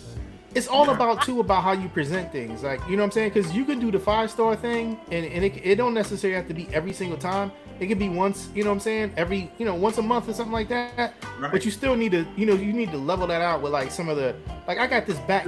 it's 0.56 0.68
all 0.68 0.86
Yeah. 0.88 0.94
about 0.96 1.22
too 1.22 1.40
about 1.40 1.64
how 1.64 1.72
you 1.74 1.88
present 1.90 2.32
things 2.32 2.64
like 2.64 2.80
you 2.90 2.96
know 2.98 3.04
what 3.04 3.06
i'm 3.06 3.12
saying 3.12 3.30
because 3.32 3.52
you 3.54 3.64
can 3.66 3.80
do 3.80 3.90
the 3.92 4.00
five 4.00 4.30
star 4.32 4.56
thing 4.56 5.00
and, 5.12 5.26
and 5.26 5.46
it, 5.46 5.54
it 5.64 5.76
don't 5.76 5.94
necessarily 5.94 6.36
have 6.36 6.48
to 6.48 6.54
be 6.56 6.68
every 6.74 6.92
single 6.94 7.18
time 7.18 7.52
it 7.80 7.88
could 7.88 8.00
be 8.00 8.10
once 8.10 8.50
you 8.54 8.64
know 8.64 8.70
what 8.70 8.76
i'm 8.76 8.80
saying 8.80 9.14
every 9.18 9.52
you 9.58 9.66
know 9.66 9.76
once 9.76 9.98
a 9.98 10.02
month 10.02 10.28
or 10.28 10.34
something 10.34 10.54
like 10.54 10.70
that. 10.70 11.14
Right. 11.40 11.52
but 11.52 11.64
you 11.64 11.72
still 11.72 11.96
need 11.96 12.12
to 12.12 12.26
you 12.36 12.46
know 12.46 12.54
you 12.54 12.74
need 12.74 12.92
to 12.92 12.98
level 12.98 13.28
that 13.28 13.42
out 13.42 13.62
with 13.62 13.72
like 13.72 13.92
some 13.92 14.10
of 14.10 14.18
the 14.18 14.36
like 14.68 14.78
i 14.78 14.88
got 14.88 15.06
this 15.06 15.18
backpack. 15.20 15.44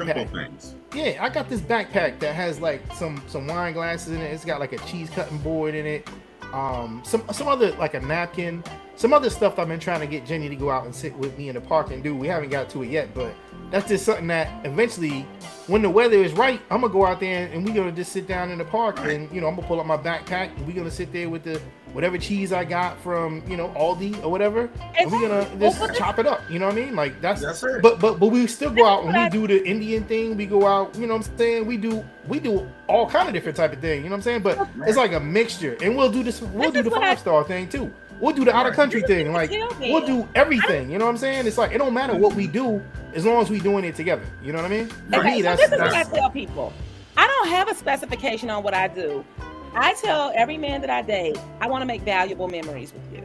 Yeah 0.95 1.23
i 1.23 1.29
got 1.29 1.49
this 1.49 1.61
backpack 1.61 2.19
that 2.19 2.35
has 2.35 2.59
like 2.59 2.81
some 2.93 3.21
some 3.27 3.47
wine 3.47 3.73
glasses 3.73 4.13
in 4.13 4.21
it. 4.21 4.33
It's 4.33 4.45
got 4.45 4.59
like 4.59 4.73
a 4.73 4.77
cheese 4.79 5.09
cutting 5.09 5.37
board 5.39 5.75
in 5.75 5.85
it. 5.85 6.09
Um 6.53 7.01
some 7.05 7.23
some 7.31 7.47
other 7.47 7.71
like 7.73 7.93
a 7.93 7.99
napkin 7.99 8.63
some 8.95 9.13
other 9.13 9.29
stuff 9.29 9.57
i've 9.57 9.67
been 9.67 9.79
trying 9.79 9.99
to 9.99 10.07
get 10.07 10.25
jenny 10.25 10.49
to 10.49 10.55
go 10.55 10.69
out 10.69 10.85
and 10.85 10.93
sit 10.93 11.15
with 11.17 11.35
me 11.37 11.49
in 11.49 11.55
the 11.55 11.61
park 11.61 11.91
and 11.91 12.03
do 12.03 12.15
we 12.15 12.27
haven't 12.27 12.49
got 12.49 12.69
to 12.69 12.83
it 12.83 12.89
yet 12.89 13.11
but 13.13 13.33
that's 13.71 13.87
just 13.87 14.05
something 14.05 14.27
that 14.27 14.65
eventually 14.65 15.25
when 15.67 15.81
the 15.81 15.89
weather 15.89 16.17
is 16.17 16.33
right 16.33 16.61
i'm 16.69 16.81
gonna 16.81 16.91
go 16.93 17.05
out 17.05 17.19
there 17.19 17.47
and 17.53 17.65
we're 17.65 17.73
gonna 17.73 17.91
just 17.91 18.11
sit 18.11 18.27
down 18.27 18.49
in 18.51 18.57
the 18.57 18.65
park 18.65 18.99
Right. 18.99 19.11
and 19.11 19.31
you 19.31 19.39
know 19.41 19.47
i'm 19.47 19.55
gonna 19.55 19.67
pull 19.67 19.79
up 19.79 19.85
my 19.85 19.97
backpack 19.97 20.55
and 20.57 20.67
we're 20.67 20.75
gonna 20.75 20.91
sit 20.91 21.11
there 21.13 21.29
with 21.29 21.43
the 21.43 21.59
whatever 21.93 22.17
cheese 22.17 22.53
i 22.53 22.63
got 22.63 22.97
from 23.01 23.43
you 23.47 23.57
know 23.57 23.69
aldi 23.69 24.21
or 24.23 24.29
whatever 24.31 24.69
and 24.97 25.11
we're 25.11 25.21
gonna 25.27 25.47
just 25.59 25.79
Well, 25.79 25.93
chop 25.93 26.19
it 26.19 26.27
up 26.27 26.41
you 26.49 26.59
know 26.59 26.67
what 26.67 26.75
i 26.75 26.81
mean 26.81 26.95
like 26.95 27.19
that's 27.21 27.41
That's 27.41 27.63
it. 27.63 27.81
but 27.81 27.99
but 27.99 28.19
but 28.19 28.27
we 28.27 28.45
still 28.47 28.69
go 28.71 28.85
out 28.85 29.03
and 29.05 29.13
we 29.15 29.29
do 29.29 29.47
the 29.47 29.65
Indian 29.67 30.03
thing. 30.05 30.37
We 30.37 30.45
go 30.45 30.65
out, 30.67 30.95
you 30.95 31.07
know 31.07 31.15
what 31.17 31.27
I'm 31.29 31.37
saying? 31.37 31.65
We 31.65 31.77
do 31.77 32.03
we 32.27 32.39
do 32.39 32.67
all 32.87 33.09
kind 33.09 33.27
of 33.27 33.33
different 33.33 33.57
type 33.57 33.73
of 33.73 33.79
thing, 33.79 34.03
you 34.03 34.09
know 34.09 34.11
what 34.15 34.17
I'm 34.17 34.21
saying? 34.21 34.41
But 34.41 34.67
it's 34.85 34.97
like 34.97 35.11
a 35.13 35.19
mixture. 35.19 35.77
And 35.81 35.95
we'll 35.97 36.11
do 36.11 36.23
this 36.23 36.41
we'll 36.41 36.71
This 36.71 36.83
do 36.83 36.89
the 36.89 36.95
five 36.95 37.19
star 37.19 37.43
thing 37.43 37.67
too. 37.69 37.91
We'll 38.21 38.35
do 38.35 38.45
the 38.45 38.55
out 38.55 38.67
of 38.67 38.73
country 38.75 39.01
thing. 39.01 39.33
Like 39.33 39.51
you 39.51 39.67
tell 39.67 39.79
me. 39.79 39.91
we'll 39.91 40.05
do 40.05 40.27
everything, 40.35 40.91
you 40.91 40.99
know 40.99 41.05
what 41.05 41.11
I'm 41.11 41.17
saying? 41.17 41.47
It's 41.47 41.57
like 41.57 41.71
it 41.71 41.79
don't 41.79 41.93
matter 41.93 42.15
what 42.15 42.35
we 42.35 42.47
do 42.47 42.81
as 43.13 43.25
long 43.25 43.41
as 43.41 43.49
we 43.49 43.59
doing 43.59 43.83
it 43.83 43.95
together. 43.95 44.23
You 44.43 44.53
know 44.53 44.61
what 44.61 44.71
I 44.71 44.75
mean? 44.75 44.87
For 44.87 45.19
Okay, 45.19 45.31
me, 45.31 45.37
so 45.37 45.43
that's 45.43 45.61
this 45.61 45.71
is 45.71 45.79
what 45.79 45.87
I 45.87 45.91
that's 45.91 46.09
tell 46.09 46.29
people. 46.29 46.71
I 47.17 47.27
don't 47.27 47.49
have 47.49 47.67
a 47.69 47.75
specification 47.75 48.49
on 48.49 48.63
what 48.63 48.73
I 48.73 48.87
do. 48.87 49.25
I 49.73 49.93
tell 49.95 50.31
every 50.35 50.57
man 50.57 50.81
that 50.81 50.89
I 50.89 51.01
date, 51.01 51.37
I 51.59 51.67
want 51.67 51.81
to 51.81 51.85
make 51.85 52.01
valuable 52.01 52.47
memories 52.47 52.93
with 52.93 53.11
you. 53.11 53.23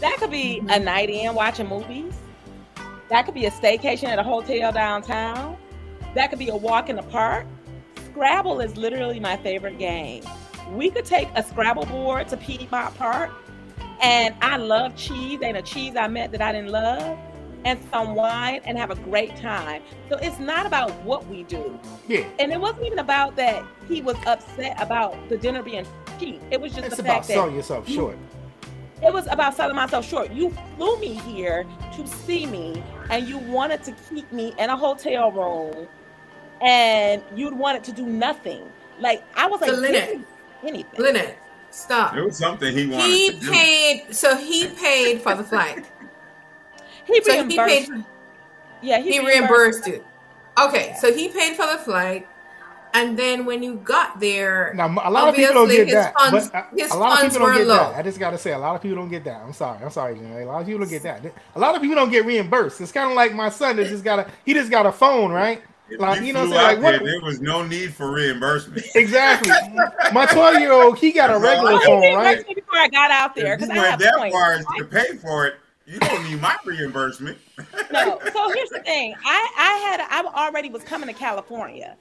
That 0.00 0.16
could 0.18 0.30
be 0.30 0.58
a 0.58 0.62
mm-hmm. 0.62 0.84
night 0.84 1.10
in 1.10 1.34
watching 1.34 1.68
movies. 1.68 2.14
That 3.10 3.26
could 3.26 3.34
be 3.34 3.44
a 3.46 3.50
staycation 3.50 4.04
at 4.04 4.18
a 4.18 4.22
hotel 4.22 4.72
downtown. 4.72 5.56
That 6.14 6.30
could 6.30 6.38
be 6.38 6.48
a 6.48 6.56
walk 6.56 6.88
in 6.88 6.96
the 6.96 7.02
park. 7.02 7.46
Scrabble 8.06 8.60
is 8.60 8.76
literally 8.76 9.20
my 9.20 9.36
favorite 9.36 9.78
game. 9.78 10.24
We 10.70 10.90
could 10.90 11.04
take 11.04 11.28
a 11.34 11.42
Scrabble 11.42 11.86
board 11.86 12.28
to 12.28 12.36
Piedmont 12.36 12.94
Park, 12.96 13.30
and 14.00 14.34
I 14.40 14.56
love 14.56 14.96
cheese. 14.96 15.40
Ain't 15.42 15.56
a 15.56 15.62
cheese 15.62 15.96
I 15.96 16.06
met 16.08 16.32
that 16.32 16.40
I 16.40 16.52
didn't 16.52 16.70
love, 16.70 17.18
and 17.64 17.78
some 17.90 18.14
wine, 18.14 18.60
and 18.64 18.78
have 18.78 18.90
a 18.90 18.94
great 18.96 19.36
time. 19.36 19.82
So 20.08 20.16
it's 20.18 20.38
not 20.38 20.66
about 20.66 20.92
what 21.02 21.26
we 21.26 21.42
do, 21.44 21.78
yeah. 22.08 22.24
and 22.38 22.52
it 22.52 22.60
wasn't 22.60 22.86
even 22.86 23.00
about 23.00 23.36
that 23.36 23.64
he 23.88 24.00
was 24.00 24.16
upset 24.26 24.80
about 24.80 25.28
the 25.28 25.36
dinner 25.36 25.62
being 25.62 25.86
cheap. 26.18 26.40
It 26.50 26.60
was 26.60 26.72
just 26.72 26.86
It's 26.86 26.96
the 26.96 27.02
about 27.02 27.14
fact 27.16 27.28
that 27.28 27.34
selling 27.34 27.56
yourself 27.56 27.88
short. 27.88 28.16
it 29.02 29.12
was 29.12 29.26
about 29.26 29.54
selling 29.54 29.76
myself 29.76 30.08
short. 30.08 30.30
You 30.30 30.54
flew 30.76 30.98
me 31.00 31.14
here 31.14 31.66
to 31.96 32.06
see 32.06 32.46
me, 32.46 32.82
and 33.10 33.26
you 33.28 33.38
wanted 33.38 33.82
to 33.84 33.92
keep 34.08 34.30
me 34.32 34.54
in 34.58 34.70
a 34.70 34.76
hotel 34.76 35.32
room, 35.32 35.88
and 36.62 37.22
you 37.34 37.52
wanted 37.54 37.82
to 37.84 37.92
do 37.92 38.06
nothing. 38.06 38.62
Like 39.00 39.24
I 39.36 39.46
was 39.46 39.60
like, 39.60 39.72
Lynnette, 39.72 39.92
"Give 39.92 40.18
me 40.20 40.24
anything. 40.64 41.00
Lynnette, 41.00 41.34
stop. 41.70 42.16
It 42.16 42.22
was 42.22 42.36
something 42.38 42.72
he 42.76 42.86
wanted 42.86 43.06
He 43.06 43.30
to 43.32 43.36
do. 43.40 43.50
paid. 43.50 44.14
So 44.14 44.36
he 44.36 44.68
paid 44.68 45.20
for 45.22 45.34
the 45.34 45.44
flight. 45.44 45.84
He 47.06 47.20
So 47.22 47.32
he 47.32 47.38
reimbursed. 47.58 47.90
paid. 47.90 48.04
yeah, 48.82 48.98
He 49.00 49.18
reimbursed 49.24 49.88
it. 49.88 50.04
Okay, 50.60 50.94
so 51.00 51.12
he 51.12 51.28
paid 51.28 51.56
for 51.56 51.66
the 51.66 51.78
flight, 51.78 52.28
and 52.94 53.18
then 53.18 53.46
when 53.46 53.62
you 53.62 53.76
got 53.76 54.20
there, 54.20 54.72
Now 54.76 54.86
a 54.86 55.10
lot 55.10 55.28
of 55.28 55.34
people 55.34 55.54
don't 55.54 55.68
get 55.68 55.90
that. 55.90 56.14
funds- 56.14 56.50
uh, 56.54 56.64
but 56.70 56.78
his 56.78 56.92
a, 56.92 56.94
a 56.94 56.98
lot 56.98 57.24
of 57.24 57.32
people 57.32 57.46
don't 57.46 57.56
get 57.56 57.66
low. 57.66 57.74
that. 57.76 57.96
I 57.96 58.02
just 58.02 58.18
gotta 58.20 58.38
say, 58.38 58.52
a 58.52 58.58
lot 58.58 58.76
of 58.76 58.82
people 58.82 58.96
don't 58.98 59.08
get 59.08 59.24
that. 59.24 59.40
I'm 59.42 59.52
sorry. 59.52 59.82
I'm 59.82 59.90
sorry, 59.90 60.16
Janae. 60.16 60.42
A 60.42 60.44
lot 60.44 60.60
of 60.60 60.66
people 60.66 60.80
don't 60.80 60.90
get 60.90 61.02
that. 61.04 61.24
A 61.56 61.58
lot 61.58 61.74
of 61.74 61.80
people 61.82 61.96
don't 61.96 62.10
get 62.10 62.24
reimbursed. 62.26 62.80
It's 62.80 62.92
kind 62.92 63.10
of 63.10 63.16
like 63.16 63.32
my 63.34 63.48
son 63.48 63.76
that 63.76 63.88
just 63.88 64.04
got 64.04 64.18
a 64.20 64.26
he 64.44 64.54
just 64.54 64.70
got 64.70 64.86
a 64.86 64.92
phone, 64.92 65.32
right? 65.32 65.62
If 65.90 66.00
Like 66.00 66.20
you 66.20 66.26
you 66.28 66.32
know, 66.32 66.46
what 66.48 66.48
I'm 66.48 66.52
saying? 66.52 66.60
out 66.60 66.74
like 66.74 66.82
what? 66.82 67.04
there, 67.04 67.12
there 67.12 67.20
was 67.20 67.40
no 67.40 67.64
need 67.66 67.94
for 67.94 68.10
reimbursement. 68.10 68.84
Exactly. 68.94 69.50
My 70.12 70.26
12 70.26 70.60
year 70.60 70.72
old, 70.72 70.98
he 70.98 71.12
got 71.12 71.30
a 71.30 71.38
regular 71.38 71.72
right. 71.74 71.84
phone, 71.84 72.14
right? 72.14 72.46
before 72.46 72.78
I 72.78 72.88
got 72.88 73.10
out 73.10 73.34
there 73.34 73.56
because 73.56 73.70
I 73.70 73.76
went 73.78 73.86
have 73.90 74.00
that 74.00 74.14
points. 74.16 74.34
far 74.34 74.52
as 74.52 74.64
to 74.78 74.84
pay 74.84 75.16
for 75.16 75.46
it, 75.46 75.54
you 75.86 75.98
don't 75.98 76.22
need 76.30 76.40
my 76.40 76.56
reimbursement. 76.64 77.36
No, 77.92 78.20
so 78.32 78.50
here's 78.54 78.70
the 78.70 78.80
thing. 78.84 79.14
I 79.24 79.52
I 79.58 79.90
had 79.90 80.06
I 80.10 80.46
already 80.46 80.70
was 80.70 80.82
coming 80.84 81.08
to 81.08 81.14
California, 81.14 81.96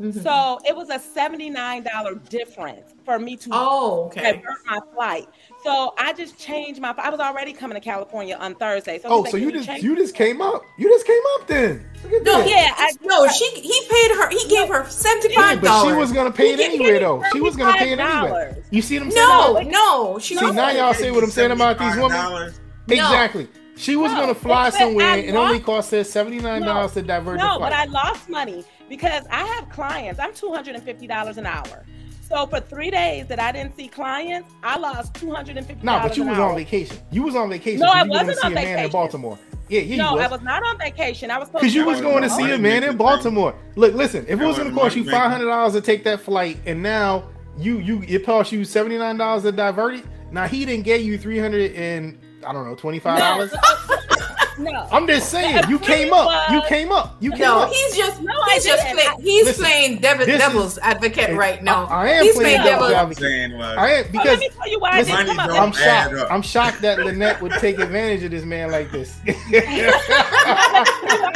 Mhm. 0.00 0.22
so 0.22 0.58
it 0.66 0.74
was 0.74 0.88
a 0.88 0.98
seventy 0.98 1.50
nine 1.50 1.82
dollar 1.82 2.14
difference 2.14 2.94
for 3.04 3.18
me 3.18 3.36
to 3.36 3.50
oh, 3.52 4.04
okay. 4.06 4.32
divert 4.32 4.58
my 4.66 4.78
flight. 4.94 5.28
So 5.62 5.92
I 5.98 6.14
just 6.14 6.38
changed 6.38 6.80
my. 6.80 6.94
I 6.96 7.10
was 7.10 7.20
already 7.20 7.52
coming 7.52 7.74
to 7.74 7.80
California 7.80 8.36
on 8.36 8.54
Thursday. 8.54 8.98
So 8.98 9.08
Oh, 9.10 9.22
he's 9.22 9.32
so 9.32 9.36
like, 9.36 9.44
you 9.44 9.52
just 9.52 9.68
change 9.68 9.84
you 9.84 9.94
just 9.96 10.14
came 10.14 10.40
up. 10.40 10.62
You 10.78 10.88
just 10.88 11.06
came 11.06 11.20
up 11.38 11.46
then. 11.46 11.84
No, 12.22 12.38
that. 12.38 12.48
Yeah, 12.48 12.72
I, 12.78 12.92
No, 13.02 13.28
she 13.28 13.44
he 13.60 13.80
paid 13.90 14.16
her. 14.16 14.30
He 14.30 14.48
gave 14.48 14.68
her 14.68 14.88
seventy 14.88 15.34
Yeah, 15.34 15.40
five 15.42 15.60
but 15.60 15.66
dollars. 15.66 15.92
she 15.92 15.98
was 15.98 16.12
gonna 16.12 16.32
pay 16.32 16.52
it 16.54 16.58
He 16.58 16.64
anyway 16.64 16.98
though. 16.98 17.22
She 17.32 17.40
was 17.40 17.56
gonna 17.56 17.74
pay 17.76 17.92
it 17.92 17.98
anyway. 17.98 18.56
You 18.70 18.80
see 18.80 18.98
what 18.98 19.04
I'm 19.06 19.10
saying? 19.10 19.28
No, 19.28 19.52
now? 19.60 19.70
no, 19.70 20.18
she 20.18 20.34
See 20.36 20.50
now 20.50 20.70
y'all 20.70 20.94
see 20.94 21.10
what 21.10 21.22
I'm 21.24 21.30
saying 21.30 21.50
about 21.50 21.78
these 21.78 21.96
women. 21.96 22.10
$75. 22.16 22.54
Exactly. 22.88 23.48
She 23.76 23.96
was 23.96 24.12
No, 24.12 24.20
gonna 24.20 24.34
fly 24.34 24.70
somewhere 24.70 25.06
and 25.06 25.24
it 25.24 25.34
only 25.34 25.58
cost 25.60 25.90
her 25.92 26.04
seventy 26.04 26.38
nine 26.38 26.62
dollars 26.62 26.92
to 26.92 27.02
divert 27.02 27.38
the 27.38 27.46
No, 27.46 27.56
flight. 27.56 27.70
but 27.70 27.72
I 27.72 27.84
lost 27.86 28.28
money 28.28 28.64
because 28.90 29.24
I 29.30 29.44
have 29.46 29.70
clients. 29.70 30.20
I'm 30.20 30.34
two 30.34 30.52
hundred 30.52 30.74
and 30.74 30.84
fifty 30.84 31.06
dollars 31.06 31.38
an 31.38 31.46
hour. 31.46 31.86
So 32.28 32.46
for 32.46 32.60
three 32.60 32.90
days 32.90 33.26
that 33.28 33.40
I 33.40 33.50
didn't 33.52 33.74
see 33.76 33.88
clients, 33.88 34.52
I 34.62 34.76
lost 34.78 35.14
two 35.14 35.30
hundred 35.32 35.56
and 35.56 35.66
fifty. 35.66 35.84
No, 35.86 35.98
but 36.02 36.16
you 36.18 36.24
was 36.26 36.38
on 36.38 36.54
vacation. 36.56 36.98
You 37.10 37.22
was 37.22 37.34
on 37.34 37.48
vacation. 37.48 37.80
No, 37.80 37.86
'cause 37.86 37.94
I 37.96 38.02
you 38.04 38.08
going 38.10 38.20
to 38.20 38.26
wasn't 38.26 38.38
see 38.40 38.46
on 38.46 38.52
a 38.52 38.54
man 38.56 38.84
in. 38.84 38.90
Baltimore. 38.90 39.38
Yeah, 39.68 39.80
yeah, 39.82 39.96
No, 40.02 40.14
you 40.14 40.18
I 40.18 40.22
was. 40.22 40.30
was 40.32 40.42
not 40.42 40.62
on 40.64 40.78
vacation. 40.78 41.30
I 41.30 41.38
was 41.38 41.48
Because 41.48 41.74
you 41.74 41.84
was 41.86 41.98
That 42.00 42.04
going 42.04 42.22
to 42.24 42.30
see 42.30 42.50
a 42.50 42.58
man 42.58 42.82
in 42.84 42.96
Baltimore. 42.96 43.54
Look, 43.76 43.94
listen. 43.94 44.26
If 44.28 44.40
it 44.40 44.44
was 44.44 44.58
going 44.58 44.68
to 44.68 44.74
cost 44.76 44.96
you 44.96 45.04
five 45.08 45.30
hundred 45.30 45.46
dollars 45.46 45.72
to 45.74 45.80
take 45.80 46.02
that 46.04 46.20
flight, 46.20 46.58
and 46.66 46.82
now 46.82 47.24
you 47.56 47.78
you 47.78 48.02
it 48.08 48.26
cost 48.26 48.50
you 48.52 48.64
seventy 48.64 48.98
nine 48.98 49.16
dollars 49.16 49.44
to 49.44 49.52
divert 49.52 49.94
it. 49.94 50.04
Now 50.32 50.46
he 50.46 50.64
didn't 50.64 50.84
get 50.84 51.02
you 51.02 51.18
three 51.18 51.38
hundred 51.38 51.72
and 51.74 52.18
I 52.46 52.52
don't 52.52 52.66
know 52.66 52.74
twenty 52.74 52.98
five 52.98 53.18
No, 53.18 53.24
dollars. 53.24 53.52
so- 54.56 54.62
No. 54.62 54.86
I'm 54.92 55.06
just 55.06 55.30
saying, 55.30 55.62
you 55.68 55.78
came 55.78 56.12
up. 56.12 56.50
You 56.50 56.62
came 56.68 56.92
up. 56.92 57.16
You 57.20 57.30
came 57.32 57.40
No, 57.40 57.60
up. 57.60 57.72
he's 57.72 57.96
just 57.96 58.20
No, 58.22 58.32
he's 58.52 58.66
I 58.66 58.70
just 58.70 58.86
play, 58.88 59.22
he's 59.22 59.44
Listen, 59.46 59.64
playing 59.64 59.98
devil, 60.00 60.26
this 60.26 60.38
devil's 60.38 60.72
is- 60.72 60.78
advocate 60.78 61.36
right 61.36 61.62
now. 61.62 61.86
I, 61.86 62.06
I 62.06 62.08
am 62.10 62.24
he's 62.24 62.34
playing 62.34 62.60
playing 62.60 62.72
devil's 62.72 62.90
devil's 62.90 62.92
I'm 62.92 63.10
advocate. 63.10 63.22
saying 63.22 63.58
was, 63.58 63.76
I 63.78 63.90
am 63.90 64.04
So 64.04 64.10
because 64.12 64.26
let 64.26 64.38
me 64.40 64.48
tell 64.48 64.68
you 64.70 64.80
why 64.80 64.90
I 64.90 65.02
didn't 65.02 65.26
come 65.26 65.38
up. 65.40 65.50
I'm 65.50 65.72
shocked. 65.72 66.14
up. 66.14 66.30
I'm 66.32 66.42
shocked 66.42 66.80
that 66.82 66.98
Lynnette 66.98 67.40
would 67.40 67.52
take 67.52 67.78
advantage 67.78 68.22
of 68.24 68.30
this 68.30 68.44
man 68.44 68.70
like 68.70 68.90
this. 68.90 69.18
why 69.24 69.34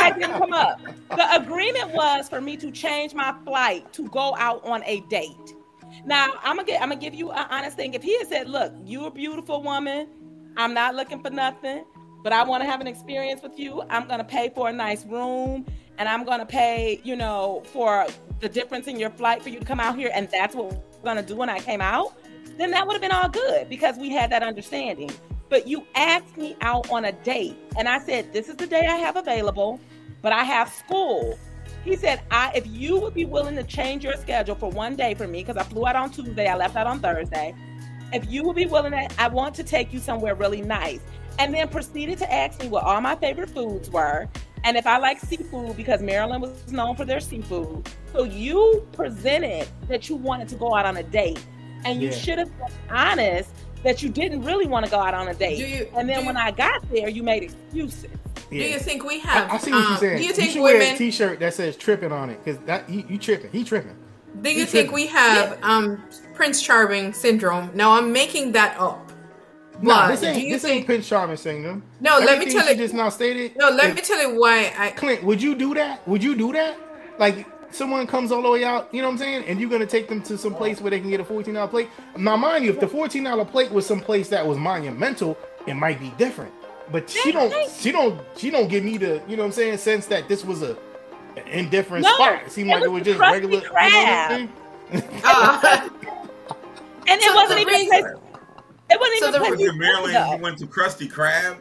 I 0.00 0.12
didn't 0.18 0.38
come 0.38 0.52
up. 0.52 0.80
The 1.10 1.34
agreement 1.36 1.90
was 1.92 2.28
for 2.28 2.40
me 2.40 2.56
to 2.58 2.70
change 2.70 3.14
my 3.14 3.34
flight 3.44 3.92
to 3.94 4.08
go 4.08 4.34
out 4.36 4.64
on 4.64 4.82
a 4.84 5.00
date. 5.02 5.54
Now 6.04 6.32
I'm 6.42 6.56
gonna 6.56 6.66
get, 6.66 6.82
I'm 6.82 6.88
gonna 6.88 7.00
give 7.00 7.14
you 7.14 7.30
an 7.30 7.46
honest 7.50 7.76
thing. 7.76 7.94
If 7.94 8.02
he 8.02 8.16
had 8.18 8.28
said, 8.28 8.48
"Look, 8.48 8.72
you're 8.84 9.08
a 9.08 9.10
beautiful 9.10 9.62
woman. 9.62 10.08
I'm 10.56 10.74
not 10.74 10.94
looking 10.94 11.20
for 11.20 11.30
nothing, 11.30 11.84
but 12.24 12.32
I 12.32 12.42
want 12.42 12.64
to 12.64 12.68
have 12.68 12.80
an 12.80 12.88
experience 12.88 13.42
with 13.42 13.56
you. 13.58 13.82
I'm 13.90 14.08
gonna 14.08 14.24
pay 14.24 14.48
for 14.48 14.70
a 14.70 14.72
nice 14.72 15.04
room, 15.04 15.66
and 15.98 16.08
I'm 16.08 16.24
gonna 16.24 16.46
pay, 16.46 17.00
you 17.04 17.14
know, 17.14 17.62
for 17.66 18.06
the 18.40 18.48
difference 18.48 18.88
in 18.88 18.98
your 18.98 19.10
flight 19.10 19.42
for 19.42 19.50
you 19.50 19.60
to 19.60 19.64
come 19.64 19.78
out 19.78 19.96
here, 19.96 20.10
and 20.12 20.28
that's 20.30 20.56
what 20.56 20.72
we're 20.72 20.80
gonna 21.04 21.22
do 21.22 21.36
when 21.36 21.50
I 21.50 21.60
came 21.60 21.82
out." 21.82 22.14
Then 22.56 22.70
that 22.70 22.86
would 22.86 22.94
have 22.94 23.02
been 23.02 23.12
all 23.12 23.28
good 23.28 23.68
because 23.68 23.98
we 23.98 24.08
had 24.08 24.30
that 24.30 24.42
understanding. 24.42 25.10
But 25.50 25.68
you 25.68 25.86
asked 25.94 26.36
me 26.38 26.56
out 26.62 26.90
on 26.90 27.04
a 27.04 27.12
date, 27.12 27.56
and 27.76 27.88
I 27.88 27.98
said, 27.98 28.32
"This 28.32 28.48
is 28.48 28.56
the 28.56 28.66
day 28.66 28.86
I 28.86 28.96
have 28.96 29.16
available, 29.16 29.78
but 30.22 30.32
I 30.32 30.44
have 30.44 30.70
school." 30.70 31.38
He 31.84 31.94
said, 31.94 32.22
"I 32.30 32.52
if 32.54 32.66
you 32.66 32.98
would 33.00 33.12
be 33.12 33.26
willing 33.26 33.56
to 33.56 33.64
change 33.64 34.02
your 34.02 34.14
schedule 34.14 34.54
for 34.54 34.70
one 34.70 34.96
day 34.96 35.12
for 35.12 35.28
me, 35.28 35.44
because 35.44 35.58
I 35.58 35.64
flew 35.64 35.86
out 35.86 35.94
on 35.94 36.08
Tuesday, 36.08 36.48
I 36.48 36.56
left 36.56 36.74
out 36.74 36.86
on 36.86 37.00
Thursday. 37.00 37.54
If 38.14 38.30
you 38.30 38.44
would 38.44 38.56
be 38.56 38.64
willing 38.64 38.92
to, 38.92 39.08
I 39.18 39.28
want 39.28 39.54
to 39.56 39.62
take 39.62 39.92
you 39.92 39.98
somewhere 39.98 40.34
really 40.34 40.62
nice." 40.62 41.00
And 41.38 41.52
then 41.52 41.68
proceeded 41.68 42.18
to 42.18 42.32
ask 42.32 42.60
me 42.60 42.68
what 42.68 42.84
all 42.84 43.00
my 43.00 43.16
favorite 43.16 43.50
foods 43.50 43.90
were, 43.90 44.28
and 44.62 44.76
if 44.76 44.86
I 44.86 44.98
like 44.98 45.18
seafood 45.20 45.76
because 45.76 46.00
Maryland 46.00 46.42
was 46.42 46.70
known 46.72 46.96
for 46.96 47.04
their 47.04 47.20
seafood. 47.20 47.88
So 48.12 48.24
you 48.24 48.86
presented 48.92 49.68
that 49.88 50.08
you 50.08 50.16
wanted 50.16 50.48
to 50.50 50.54
go 50.54 50.74
out 50.74 50.86
on 50.86 50.96
a 50.96 51.02
date, 51.02 51.44
and 51.84 52.00
you 52.00 52.08
Yeah. 52.10 52.14
should 52.14 52.38
have 52.38 52.56
been 52.58 52.68
honest 52.90 53.50
that 53.82 54.02
you 54.02 54.08
didn't 54.08 54.42
really 54.42 54.66
want 54.66 54.84
to 54.86 54.90
go 54.90 54.98
out 54.98 55.12
on 55.12 55.28
a 55.28 55.34
date. 55.34 55.58
You- 55.58 55.88
and 55.96 56.08
then 56.08 56.24
when 56.24 56.36
you- 56.36 56.40
I 56.40 56.50
got 56.52 56.88
there, 56.90 57.08
you 57.08 57.22
made 57.22 57.42
excuses. 57.42 58.06
Do 58.50 58.56
you 58.56 58.78
think 58.78 59.04
we 59.04 59.18
have? 59.18 59.50
I 59.50 59.58
see 59.58 59.72
what 59.72 59.82
um, 59.82 59.88
you're 59.90 59.98
saying. 59.98 60.16
Do 60.18 60.22
you 60.22 60.28
you 60.28 60.34
think 60.34 60.52
should 60.52 60.62
wear 60.62 60.76
a 60.76 60.78
women? 60.78 60.96
T-shirt 60.96 61.40
that 61.40 61.54
says 61.54 61.76
"tripping" 61.76 62.12
on 62.12 62.30
it 62.30 62.42
because 62.44 62.60
that 62.66 62.88
you, 62.88 63.04
you 63.08 63.18
tripping. 63.18 63.50
He 63.50 63.64
tripping. 63.64 63.96
Do 64.40 64.50
you 64.50 64.60
you 64.60 64.66
think 64.66 64.90
tripping. 64.90 64.94
we 64.94 65.06
have 65.08 65.58
um 65.62 66.02
Prince 66.34 66.62
Charming 66.62 67.12
syndrome? 67.12 67.70
Now 67.74 67.92
I'm 67.92 68.12
making 68.12 68.52
that 68.52 68.78
up. 68.78 69.03
No, 69.82 69.94
But 69.94 70.08
this 70.08 70.20
do 70.20 70.26
ain't 70.26 70.42
you 70.46 70.52
this 70.54 70.62
think? 70.62 70.76
ain't 70.76 70.86
Prince 70.86 71.08
Charming 71.08 71.36
syndrome. 71.36 71.82
No, 72.00 72.18
let 72.18 72.38
me 72.38 72.46
tell 72.52 72.64
she 72.64 72.70
you- 72.72 72.76
just 72.78 72.94
now 72.94 73.08
stated. 73.08 73.56
no, 73.56 73.70
let 73.70 73.90
if- 73.90 73.96
me 73.96 74.00
tell 74.02 74.20
you 74.20 74.38
why 74.40 74.72
I. 74.78 74.90
Clint, 74.90 75.22
would 75.24 75.42
you 75.42 75.54
do 75.54 75.74
that? 75.74 76.06
Would 76.08 76.22
you 76.22 76.36
do 76.36 76.52
that? 76.52 76.76
Like 77.18 77.46
someone 77.72 78.06
comes 78.06 78.30
all 78.30 78.42
the 78.42 78.50
way 78.50 78.64
out, 78.64 78.88
you 78.94 79.02
know 79.02 79.08
what 79.08 79.12
I'm 79.14 79.18
saying, 79.18 79.44
and 79.46 79.60
you're 79.60 79.68
gonna 79.70 79.84
take 79.86 80.08
them 80.08 80.22
to 80.22 80.38
some 80.38 80.54
place 80.54 80.80
where 80.80 80.90
they 80.90 81.00
can 81.00 81.10
get 81.10 81.20
a 81.20 81.24
fourteen 81.24 81.54
dollar 81.54 81.68
plate. 81.68 81.88
Now, 82.16 82.36
mind 82.36 82.64
you, 82.64 82.70
if 82.70 82.78
the 82.80 82.86
fourteen 82.88 83.24
dollar 83.24 83.44
plate 83.44 83.70
was 83.72 83.84
some 83.86 84.00
place 84.00 84.28
that 84.28 84.46
was 84.46 84.58
monumental, 84.58 85.36
it 85.66 85.74
might 85.74 85.98
be 86.00 86.10
different. 86.18 86.52
But 86.92 87.08
she 87.10 87.32
don't, 87.32 87.52
she 87.78 87.90
don't, 87.92 88.20
she 88.36 88.50
don't 88.50 88.68
give 88.68 88.84
me 88.84 88.98
the, 88.98 89.20
you 89.26 89.36
know 89.36 89.42
what 89.42 89.46
I'm 89.48 89.52
saying, 89.52 89.78
sense 89.78 90.06
that 90.06 90.28
this 90.28 90.44
was 90.44 90.62
a 90.62 90.76
an 91.36 91.48
indifferent 91.48 92.04
No, 92.04 92.14
spot. 92.14 92.42
It 92.46 92.52
seemed 92.52 92.70
it 92.70 92.74
like 92.74 92.84
it 92.84 92.88
was 92.90 93.00
was 93.00 93.06
just 93.08 93.18
Krusty 93.20 93.32
regular. 93.32 93.54
You 93.54 93.66
know 93.66 93.72
what 93.72 93.82
I'm 93.84 94.48
Uh, 95.24 95.88
And 97.08 97.20
So 97.20 97.30
it 97.30 97.34
wasn't 97.34 97.60
even 97.60 97.74
reason- 97.74 97.88
place. 97.88 98.14
It 98.94 99.00
wasn't 99.00 99.18
So 99.18 99.28
even 99.28 99.32
the 99.32 99.36
a 99.36 99.40
place 99.40 99.50
went 99.50 99.60
you 99.60 99.72
to 99.72 99.78
Maryland. 99.78 100.14
wanted 100.14 100.36
You 100.38 100.42
went 100.42 100.58
to 100.58 100.66
Krusty 100.66 101.10
Krab. 101.10 101.58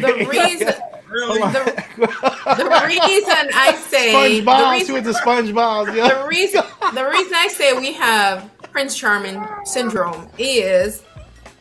the 0.00 0.26
reason, 0.30 0.74
Really? 1.10 1.40
Hold 1.40 1.56
on. 1.56 2.56
the 2.56 2.84
reason 2.86 3.50
I 3.54 3.74
say, 3.88 4.40
the 4.40 4.46
SpongeBob, 4.46 4.72
she 4.74 4.78
reason, 4.78 4.94
went 4.94 5.06
to 5.06 5.12
SpongeBob. 5.12 5.96
Yeah. 5.96 6.22
the 6.22 6.28
reason, 6.28 6.62
the 6.94 7.08
reason 7.08 7.32
I 7.34 7.48
say 7.48 7.72
we 7.72 7.92
have 7.94 8.48
Prince 8.70 8.96
Charming 8.96 9.44
syndrome 9.64 10.28
is, 10.38 11.02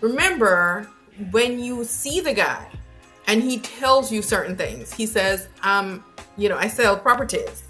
remember 0.01 0.87
when 1.31 1.57
you 1.59 1.83
see 1.83 2.19
the 2.21 2.33
guy, 2.33 2.67
and 3.27 3.41
he 3.43 3.59
tells 3.59 4.11
you 4.11 4.21
certain 4.21 4.55
things. 4.55 4.93
He 4.93 5.05
says, 5.07 5.47
um, 5.63 6.03
you 6.37 6.47
know, 6.49 6.57
I 6.57 6.67
sell 6.67 6.95
properties. 6.97 7.63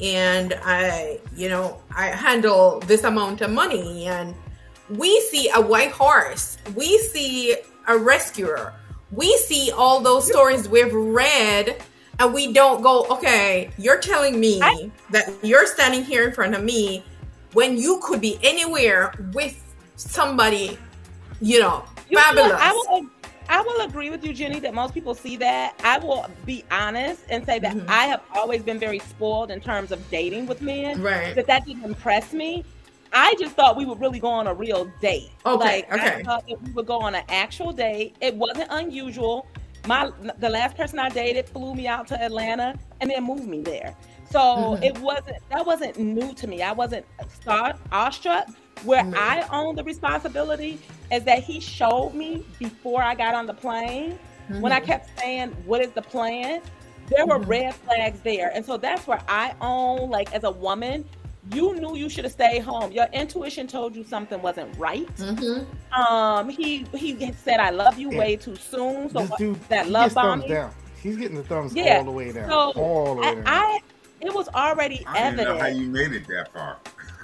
and 0.00 0.54
I, 0.64 1.18
you 1.36 1.48
know, 1.48 1.80
I 1.96 2.06
handle 2.06 2.80
this 2.86 3.04
amount 3.04 3.40
of 3.42 3.50
money. 3.50 4.06
And 4.06 4.34
we 4.90 5.20
see 5.30 5.50
a 5.54 5.60
white 5.60 5.92
horse, 5.92 6.58
we 6.74 6.98
see 6.98 7.56
a 7.88 7.96
rescuer, 7.96 8.74
we 9.10 9.36
see 9.38 9.70
all 9.70 10.00
those 10.00 10.26
stories 10.26 10.68
we've 10.68 10.92
read, 10.92 11.82
and 12.18 12.32
we 12.32 12.52
don't 12.52 12.82
go, 12.82 13.04
okay, 13.10 13.70
you're 13.78 13.98
telling 13.98 14.38
me 14.38 14.60
I- 14.62 14.90
that 15.10 15.30
you're 15.42 15.66
standing 15.66 16.04
here 16.04 16.26
in 16.26 16.32
front 16.32 16.54
of 16.54 16.62
me 16.62 17.04
when 17.52 17.76
you 17.76 18.00
could 18.02 18.20
be 18.20 18.38
anywhere 18.42 19.12
with 19.32 19.58
somebody, 19.96 20.78
you 21.40 21.60
know, 21.60 21.84
You 22.08 22.16
know 22.16 22.22
fabulous. 22.22 22.52
I 22.54 22.72
will, 22.72 23.06
I 23.48 23.60
will 23.60 23.80
agree 23.82 24.08
with 24.10 24.24
you, 24.24 24.32
Jenny, 24.32 24.60
that 24.60 24.72
most 24.72 24.94
people 24.94 25.14
see 25.14 25.36
that. 25.36 25.74
I 25.84 25.98
will 25.98 26.26
be 26.46 26.64
honest 26.70 27.22
and 27.28 27.44
say 27.44 27.58
that 27.58 27.74
Mhm. 27.74 27.88
I 27.88 28.06
have 28.06 28.20
always 28.34 28.62
been 28.62 28.78
very 28.78 28.98
spoiled 29.00 29.50
in 29.50 29.60
terms 29.60 29.92
of 29.92 30.10
dating 30.10 30.46
with 30.46 30.62
men. 30.62 31.02
Right. 31.02 31.34
That 31.34 31.46
that 31.48 31.66
didn't 31.66 31.84
impress 31.84 32.32
me. 32.32 32.64
I 33.12 33.34
just 33.38 33.54
thought 33.54 33.76
we 33.76 33.84
would 33.84 34.00
really 34.00 34.18
go 34.18 34.28
on 34.28 34.46
a 34.46 34.54
real 34.54 34.90
date. 35.00 35.30
Okay, 35.44 35.56
Like 35.84 35.92
okay. 35.92 36.20
I 36.20 36.22
thought 36.22 36.46
that 36.48 36.62
we 36.62 36.70
would 36.72 36.86
go 36.86 36.98
on 37.00 37.14
an 37.14 37.24
actual 37.28 37.72
date. 37.72 38.16
It 38.20 38.34
wasn't 38.34 38.68
unusual. 38.70 39.46
My 39.86 40.10
the 40.38 40.48
last 40.48 40.76
person 40.76 40.98
I 40.98 41.08
dated 41.08 41.48
flew 41.48 41.74
me 41.74 41.86
out 41.88 42.06
to 42.08 42.20
Atlanta 42.22 42.74
and 43.00 43.10
then 43.10 43.24
moved 43.24 43.46
me 43.46 43.60
there. 43.62 43.94
So 44.30 44.38
Mhm. 44.38 44.84
it 44.84 44.98
wasn't 45.00 45.36
that 45.50 45.66
wasn't 45.66 45.98
new 45.98 46.32
to 46.34 46.46
me. 46.46 46.62
I 46.62 46.72
wasn't 46.72 47.04
star 47.40 47.74
awestruck. 47.90 48.48
Where 48.84 49.04
No. 49.04 49.16
I 49.18 49.46
own 49.52 49.76
the 49.76 49.84
responsibility 49.84 50.80
is 51.10 51.24
that 51.24 51.40
he 51.44 51.60
showed 51.60 52.14
me 52.14 52.44
before 52.58 53.02
I 53.02 53.14
got 53.14 53.34
on 53.34 53.46
the 53.46 53.54
plane. 53.54 54.18
When 54.60 54.72
I 54.72 54.80
Mhm. 54.80 54.84
kept 54.86 55.18
saying, 55.20 55.50
"What 55.66 55.80
is 55.82 55.90
the 55.92 56.02
plan?" 56.02 56.62
There 57.08 57.26
were 57.26 57.38
Mhm. 57.38 57.48
red 57.48 57.74
flags 57.74 58.20
there, 58.20 58.50
and 58.54 58.64
so 58.64 58.76
that's 58.76 59.06
where 59.06 59.20
I 59.28 59.54
own. 59.60 60.08
Like 60.10 60.32
as 60.32 60.44
a 60.44 60.50
woman, 60.50 61.04
you 61.52 61.74
knew 61.74 61.96
you 61.96 62.08
should 62.08 62.24
have 62.24 62.32
stayed 62.32 62.60
home. 62.60 62.92
Your 62.92 63.06
intuition 63.12 63.66
told 63.66 63.96
you 63.96 64.04
something 64.04 64.40
wasn't 64.40 64.76
right. 64.78 65.06
Mhm. 65.16 65.66
Um, 65.92 66.48
he 66.48 66.86
he 66.94 67.32
said, 67.32 67.58
"I 67.58 67.70
love 67.70 67.98
you" 67.98 68.12
Yeah. 68.12 68.18
way 68.18 68.36
too 68.36 68.54
soon. 68.56 69.10
So 69.10 69.20
this 69.20 69.30
what- 69.30 69.38
dude, 69.38 69.68
that 69.68 69.88
love 69.88 70.04
gets 70.06 70.14
thumbs 70.14 70.42
bombing. 70.42 70.48
down. 70.48 70.70
He's 71.02 71.16
getting 71.16 71.36
the 71.36 71.42
thumbs 71.42 71.74
Yeah, 71.74 71.98
all 71.98 72.04
the 72.04 72.10
way 72.12 72.30
down. 72.32 72.48
so 72.48 72.70
all 72.76 73.14
the 73.16 73.20
way 73.22 73.26
I, 73.28 73.34
down. 73.34 73.44
I 73.46 73.78
it 74.20 74.32
was 74.32 74.48
already 74.50 75.04
I 75.06 75.30
don't 75.32 75.36
know 75.36 75.58
how 75.58 75.66
you 75.66 75.88
made 75.88 76.12
it 76.12 76.28
that 76.28 76.52
far. 76.52 76.78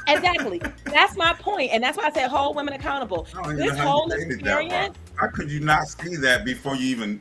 Exactly. 0.08 0.60
That's 0.84 1.16
my 1.16 1.34
point, 1.34 1.70
and 1.72 1.82
that's 1.84 1.96
why 1.96 2.06
I 2.06 2.10
said 2.12 2.28
hold 2.28 2.56
women 2.56 2.74
accountable. 2.74 3.26
I 3.36 3.42
don't 3.42 3.52
even 3.52 3.66
This 3.68 3.78
whole 3.78 4.08
you 4.10 4.16
made 4.18 4.26
it 4.28 4.32
experience. 4.34 4.96
How 5.14 5.28
could 5.28 5.50
you 5.50 5.60
not 5.60 5.86
see 5.86 6.16
that 6.16 6.44
before 6.44 6.74
you 6.74 6.86
even? 6.88 7.20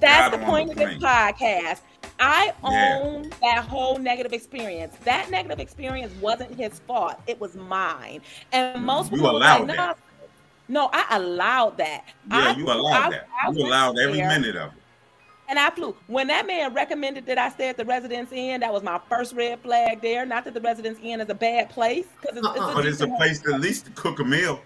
That's 0.00 0.30
got 0.30 0.38
the 0.38 0.44
on 0.44 0.50
point 0.50 0.74
the 0.74 0.84
of 0.84 0.90
this 0.90 1.02
podcast. 1.02 1.80
I 2.18 2.52
Yeah. 2.62 3.00
own 3.02 3.30
that 3.40 3.64
whole 3.64 3.98
negative 3.98 4.32
experience. 4.32 4.94
That 5.04 5.30
negative 5.30 5.58
experience 5.60 6.12
wasn't 6.20 6.54
his 6.54 6.78
fault. 6.80 7.16
It 7.26 7.40
was 7.40 7.54
mine. 7.54 8.20
And 8.52 8.76
mm-hmm. 8.76 8.84
most 8.84 9.10
You 9.10 9.18
people 9.18 9.36
allowed 9.38 9.68
like, 9.68 9.76
that. 9.76 9.98
no, 10.68 10.90
I 10.92 11.16
allowed 11.16 11.78
that. 11.78 12.04
Yeah, 12.30 12.36
I- 12.38 12.56
you 12.56 12.64
allowed 12.66 13.06
I- 13.06 13.10
that. 13.10 13.28
I 13.46 13.50
You 13.50 13.66
allowed 13.66 13.98
every 13.98 14.18
there 14.18 14.28
minute 14.28 14.56
of 14.56 14.72
it. 14.72 14.78
And 15.48 15.58
I 15.58 15.68
flew. 15.70 15.96
When 16.06 16.28
that 16.28 16.46
man 16.46 16.72
recommended 16.74 17.26
that 17.26 17.36
I 17.36 17.48
stay 17.48 17.68
at 17.70 17.76
the 17.76 17.84
Residence 17.84 18.30
Inn, 18.30 18.60
that 18.60 18.72
was 18.72 18.84
my 18.84 19.00
first 19.08 19.34
red 19.34 19.58
flag 19.60 20.00
there. 20.00 20.24
Not 20.24 20.44
that 20.44 20.54
the 20.54 20.60
Residence 20.60 20.98
Inn 21.02 21.20
is 21.20 21.28
a 21.28 21.34
bad 21.34 21.70
place, 21.70 22.06
because 22.20 22.36
it's, 22.36 22.46
Uh-uh. 22.46 22.72
But 22.74 22.86
it's 22.86 23.00
a 23.00 23.08
place 23.08 23.40
to 23.40 23.54
at 23.54 23.60
least 23.60 23.92
cook 23.96 24.20
a 24.20 24.24
meal. 24.24 24.60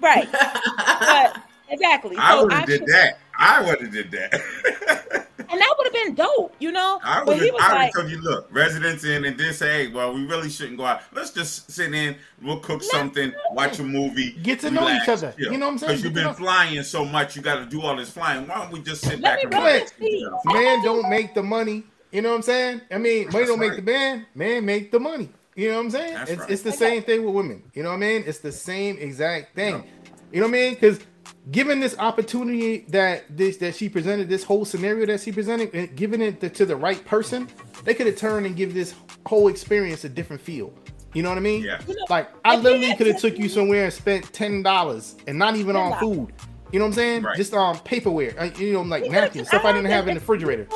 right? 0.00 0.26
But 0.32 1.36
exactly. 1.68 2.16
I 2.18 2.32
So 2.32 2.42
would 2.44 2.52
have 2.54 2.66
did 2.66 2.86
that. 2.86 3.18
I 3.38 3.62
would 3.64 3.80
have 3.80 3.92
did 3.92 4.10
that. 4.12 4.34
and 5.38 5.60
that 5.60 5.74
would 5.78 5.86
have 5.86 5.92
been 5.92 6.14
dope, 6.14 6.54
you 6.58 6.72
know. 6.72 6.98
I 7.02 7.22
would 7.22 7.38
have 7.38 7.52
was 7.52 7.60
like, 7.60 7.92
told 7.94 8.10
you, 8.10 8.20
look, 8.20 8.48
Residence 8.50 9.04
Inn 9.04 9.24
and 9.24 9.38
then 9.38 9.52
say, 9.52 9.86
hey, 9.86 9.92
well, 9.92 10.12
we 10.12 10.24
really 10.26 10.50
shouldn't 10.50 10.78
go 10.78 10.84
out. 10.84 11.02
Let's 11.12 11.30
just 11.30 11.70
sit 11.70 11.94
in, 11.94 12.16
we'll 12.42 12.60
cook 12.60 12.82
something, 12.82 13.32
watch 13.52 13.78
a 13.78 13.84
movie. 13.84 14.32
Get 14.42 14.60
to 14.60 14.70
know 14.70 14.88
each 14.88 15.08
other. 15.08 15.34
You 15.38 15.52
know 15.58 15.66
what 15.66 15.72
I'm 15.72 15.78
saying? 15.78 15.90
Because 15.90 16.04
you've 16.04 16.14
been 16.14 16.34
flying 16.34 16.82
so 16.82 17.04
much, 17.04 17.36
you 17.36 17.42
got 17.42 17.56
to 17.56 17.66
do 17.66 17.82
all 17.82 17.96
this 17.96 18.10
flying. 18.10 18.46
Why 18.48 18.56
don't 18.56 18.72
we 18.72 18.80
just 18.80 19.02
sit 19.02 19.20
Let 19.20 19.22
back 19.22 19.50
me 19.50 19.56
and 19.56 19.64
relax? 19.64 19.92
his 19.92 20.28
man 20.46 20.82
don't 20.82 21.08
make 21.08 21.34
the 21.34 21.42
money. 21.42 21.84
You 22.12 22.22
know 22.22 22.30
what 22.30 22.36
I'm 22.36 22.42
saying? 22.42 22.80
I 22.90 22.98
mean, 22.98 23.26
money 23.26 23.38
That's 23.38 23.48
don't 23.48 23.58
make 23.58 23.70
right. 23.70 23.84
the 23.84 23.92
man. 23.92 24.26
Man 24.34 24.64
make 24.64 24.90
the 24.90 25.00
money. 25.00 25.28
You 25.54 25.70
know 25.70 25.76
what 25.76 25.84
I'm 25.84 25.90
saying? 25.90 26.16
It's, 26.28 26.40
right. 26.40 26.50
it's 26.50 26.62
the 26.62 26.72
same 26.72 27.02
thing 27.02 27.24
with 27.24 27.34
women. 27.34 27.62
You 27.74 27.82
know 27.82 27.88
what 27.88 27.96
I 27.96 28.00
mean? 28.00 28.24
It's 28.26 28.38
the 28.38 28.52
same 28.52 28.98
exact 28.98 29.54
thing. 29.54 29.84
You 30.32 30.40
know 30.40 30.46
what 30.46 30.56
I 30.56 30.60
mean? 30.60 30.74
Because 30.74 31.00
given 31.50 31.80
this 31.80 31.96
opportunity 31.98 32.84
that 32.88 33.24
this 33.34 33.58
that 33.58 33.74
she 33.74 33.88
presented, 33.88 34.28
this 34.28 34.44
whole 34.44 34.64
scenario 34.64 35.06
that 35.06 35.20
she 35.20 35.32
presented, 35.32 35.74
and 35.74 35.94
giving 35.96 36.20
it 36.20 36.40
to, 36.40 36.50
to 36.50 36.66
the 36.66 36.76
right 36.76 37.04
person, 37.04 37.48
they 37.84 37.94
could 37.94 38.06
have 38.06 38.16
turned 38.16 38.46
and 38.46 38.56
give 38.56 38.74
this 38.74 38.94
whole 39.26 39.48
experience 39.48 40.04
a 40.04 40.08
different 40.08 40.42
feel. 40.42 40.72
You 41.14 41.22
know 41.22 41.30
what 41.30 41.38
I 41.38 41.42
mean? 41.42 41.62
Yeah. 41.62 41.80
Like 42.10 42.30
I 42.44 42.56
If 42.56 42.62
literally 42.62 42.94
could 42.94 43.06
have 43.06 43.18
took 43.20 43.38
you 43.38 43.48
somewhere 43.48 43.84
and 43.84 43.92
spent 43.92 44.32
ten 44.32 44.62
dollars 44.62 45.16
and 45.26 45.38
not 45.38 45.56
even 45.56 45.76
on 45.76 45.92
$10. 45.92 46.00
food. 46.00 46.32
You 46.72 46.80
know 46.80 46.86
what 46.86 46.90
I'm 46.90 46.94
saying? 46.94 47.22
Right. 47.22 47.36
Just 47.36 47.54
um 47.54 47.76
paperware, 47.78 48.38
uh, 48.40 48.58
you 48.58 48.72
know, 48.72 48.82
like 48.82 49.08
napkins, 49.10 49.48
stuff 49.48 49.64
I 49.64 49.72
didn't 49.72 49.90
have 49.90 50.08
in 50.08 50.14
the 50.14 50.20
refrigerator. 50.20 50.66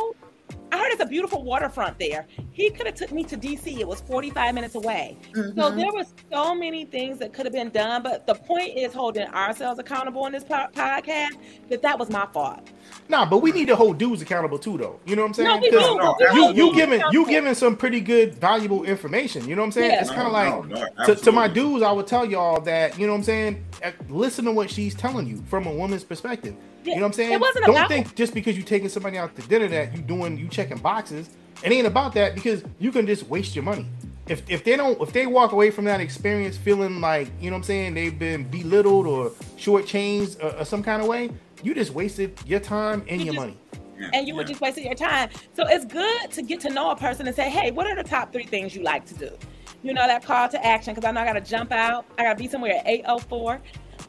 I 0.72 0.78
heard 0.78 0.92
it's 0.92 1.02
a 1.02 1.06
beautiful 1.06 1.42
waterfront 1.42 1.98
there. 1.98 2.26
He 2.52 2.70
could 2.70 2.86
have 2.86 2.94
took 2.94 3.10
me 3.12 3.24
to 3.24 3.36
DC. 3.36 3.80
It 3.80 3.86
was 3.88 4.00
45 4.02 4.54
minutes 4.54 4.74
away. 4.74 5.16
So 5.34 5.40
Mhm. 5.42 5.76
there 5.76 5.92
was 5.92 6.14
so 6.32 6.54
many 6.54 6.84
things 6.84 7.18
that 7.18 7.32
could 7.32 7.46
have 7.46 7.52
been 7.52 7.70
done, 7.70 8.02
but 8.02 8.26
the 8.26 8.34
point 8.34 8.76
is 8.76 8.92
holding 8.92 9.26
ourselves 9.28 9.78
accountable 9.80 10.26
in 10.26 10.32
this 10.32 10.44
po- 10.44 10.66
podcast 10.74 11.36
that 11.68 11.82
that 11.82 11.98
was 11.98 12.10
my 12.10 12.26
fault. 12.32 12.60
Nah, 13.08 13.24
but 13.24 13.38
we 13.38 13.50
need 13.52 13.66
to 13.68 13.76
hold 13.76 13.98
dudes 13.98 14.22
accountable 14.22 14.58
too, 14.58 14.78
though. 14.78 15.00
You 15.06 15.16
know 15.16 15.22
what 15.22 15.28
I'm 15.28 15.34
saying? 15.34 15.48
No, 15.48 15.56
we 15.58 15.70
'Cause 15.70 15.86
do. 15.88 15.96
no, 15.96 16.16
you 16.34 16.52
you 16.54 16.74
giving 16.74 17.02
you 17.12 17.26
giving 17.26 17.54
some 17.54 17.76
pretty 17.76 18.00
good 18.00 18.34
valuable 18.36 18.84
information. 18.84 19.48
You 19.48 19.56
know 19.56 19.62
what 19.62 19.66
I'm 19.66 19.72
saying? 19.72 19.90
Yeah. 19.92 20.00
It's 20.00 20.10
kind 20.10 20.22
of 20.26 20.32
No, 20.32 20.38
like 20.38 20.68
no, 20.68 20.86
no, 21.06 21.14
to, 21.14 21.14
to 21.16 21.32
my 21.32 21.48
dudes, 21.48 21.82
I 21.82 21.92
would 21.92 22.06
tell 22.06 22.24
y'all 22.24 22.60
that 22.62 22.98
you 22.98 23.06
know 23.06 23.12
what 23.12 23.18
I'm 23.18 23.24
saying. 23.24 23.64
Listen 24.08 24.44
to 24.44 24.52
what 24.52 24.70
she's 24.70 24.94
telling 24.94 25.26
you 25.26 25.42
from 25.48 25.66
a 25.66 25.72
woman's 25.72 26.04
perspective. 26.04 26.54
Yeah, 26.85 26.95
You 26.95 27.01
know 27.01 27.03
what 27.03 27.07
I'm 27.09 27.12
saying? 27.14 27.33
it 27.33 27.41
wasn't 27.41 27.66
Don't 27.66 27.76
about- 27.76 27.89
think 27.89 28.14
just 28.14 28.33
because 28.35 28.57
you're 28.57 28.66
taking 28.66 28.89
somebody 28.89 29.18
out 29.18 29.35
to 29.37 29.43
dinner 29.43 29.68
that 29.68 29.95
you 29.97 30.03
doing 30.03 30.39
you 30.39 30.49
checking 30.49 30.78
boxes. 30.78 31.31
It 31.62 31.72
ain't 31.72 31.87
about 31.87 32.14
that 32.14 32.35
because 32.35 32.64
you 32.78 32.91
can 32.91 33.07
just 33.07 33.28
waste 33.28 33.55
your 33.55 33.64
money. 33.64 33.87
If, 34.28 34.49
if 34.49 34.64
they 34.64 34.76
don't 34.76 35.01
if 35.03 35.12
they 35.12 35.26
walk 35.26 35.53
away 35.53 35.70
from 35.70 35.85
that 35.87 36.01
experience 36.01 36.57
feeling 36.57 37.01
like 37.01 37.28
you 37.41 37.51
know 37.51 37.57
what 37.57 37.61
I'm 37.61 37.64
saying 37.64 37.95
they've 37.95 38.16
been 38.18 38.45
belittled 38.45 39.07
or 39.07 39.31
shortchanged 39.59 40.43
or, 40.43 40.57
or 40.61 40.64
some 40.64 40.83
kind 40.83 41.03
of 41.03 41.09
way, 41.09 41.31
you 41.62 41.74
just 41.74 41.93
wasted 41.93 42.39
your 42.47 42.61
time 42.61 43.05
and 43.09 43.20
You 43.20 43.26
your 43.26 43.35
just- 43.35 43.47
money. 43.47 43.57
And 44.14 44.26
you 44.26 44.35
were 44.35 44.45
just 44.45 44.62
wasting 44.62 44.87
your 44.87 44.95
time. 44.95 45.28
So 45.53 45.66
it's 45.68 45.85
good 45.85 46.31
to 46.31 46.41
get 46.41 46.59
to 46.61 46.70
know 46.70 46.91
a 46.91 46.97
person 46.97 47.26
and 47.26 47.37
say, 47.37 47.51
hey, 47.51 47.70
what 47.70 47.87
are 47.87 47.95
the 47.95 48.03
top 48.03 48.33
three 48.33 48.45
things 48.45 48.74
you 48.74 48.83
like 48.83 49.05
to 49.07 49.14
do? 49.14 49.28
You 49.83 49.93
know, 49.93 50.07
that 50.07 50.24
call 50.24 50.49
to 50.49 50.66
action, 50.66 50.95
because 50.95 51.07
I 51.07 51.11
know 51.12 51.20
I 51.20 51.26
got 51.26 51.35
to 51.35 51.43
jump 51.43 51.70
out. 51.70 52.07
I 52.18 52.22
got 52.22 52.39
to 52.39 52.43
be 52.43 52.49
somewhere 52.49 52.76
at 52.78 52.87
8.04. 53.05 53.61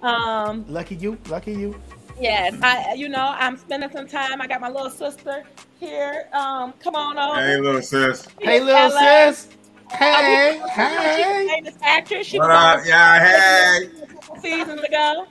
Um, 0.02 0.64
Lucky 0.70 0.96
you, 0.96 1.18
lucky 1.28 1.52
you. 1.52 1.80
Yes, 2.22 2.56
I, 2.64 2.94
you 2.96 3.10
know, 3.10 3.36
I'm 3.38 3.58
spending 3.58 3.92
some 3.92 4.08
time. 4.08 4.42
I 4.42 4.48
got 4.48 4.62
my 4.62 4.70
little 4.70 4.92
sister 4.92 5.44
here. 5.80 6.26
Um, 6.34 6.74
come 6.80 6.96
on 6.96 7.18
over. 7.20 7.42
Hey, 7.42 7.58
little 7.60 7.82
sis. 7.82 8.28
Hey, 8.42 8.60
little 8.62 8.90
Ella. 8.90 8.92
sis. 8.92 9.50
Hey, 9.92 10.62
She's 11.10 11.28
a 11.30 11.36
hey. 11.36 11.48
famous 11.48 11.76
actress. 11.84 12.28
She 12.28 12.40
What 12.40 12.52
was 12.52 12.52
up? 12.52 12.82
Yeah, 12.86 13.20
hey. 13.26 13.90
seasons 14.42 14.84
ago. 14.84 15.28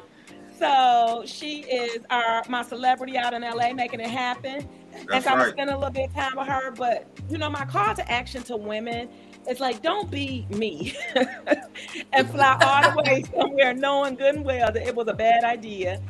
So 0.59 1.25
she 1.27 1.61
is 1.63 2.05
our 2.11 2.45
my 2.49 2.63
celebrity 2.63 3.19
out 3.19 3.35
in 3.35 3.43
LA, 3.43 3.73
making 3.75 4.01
it 4.01 4.11
happen. 4.11 4.67
That's 4.93 5.07
and 5.13 5.25
That's 5.25 5.25
so 5.25 5.33
I'm 5.33 5.41
right. 5.41 5.55
spending 5.55 5.75
a 5.75 5.79
little 5.79 5.93
bit 5.93 6.11
of 6.11 6.15
time 6.15 6.33
with 6.37 6.49
her. 6.49 6.73
But 6.73 7.07
you 7.29 7.39
know, 7.39 7.51
my 7.51 7.65
call 7.67 7.95
to 7.95 8.11
action 8.13 8.43
to 8.45 8.57
women 8.57 9.11
is 9.49 9.61
like, 9.61 9.83
don't 9.83 10.11
be 10.11 10.47
me 10.51 10.95
and 12.13 12.31
fly 12.31 12.57
all 12.61 12.83
the 12.83 12.93
way 12.93 13.25
somewhere 13.39 13.75
knowing 13.75 14.17
good 14.17 14.37
and 14.37 14.45
well 14.45 14.73
that 14.73 14.87
it 14.87 14.95
was 14.97 15.09
a 15.09 15.15
bad 15.15 15.45
idea. 15.45 16.01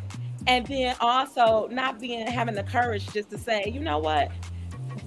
And 0.51 0.67
then 0.67 0.97
also 1.01 1.69
not 1.71 2.01
being 2.01 2.27
having 2.27 2.57
the 2.57 2.65
courage 2.65 3.07
just 3.13 3.31
to 3.31 3.39
say, 3.39 3.71
you 3.73 3.79
know 3.79 3.99
what? 3.99 4.33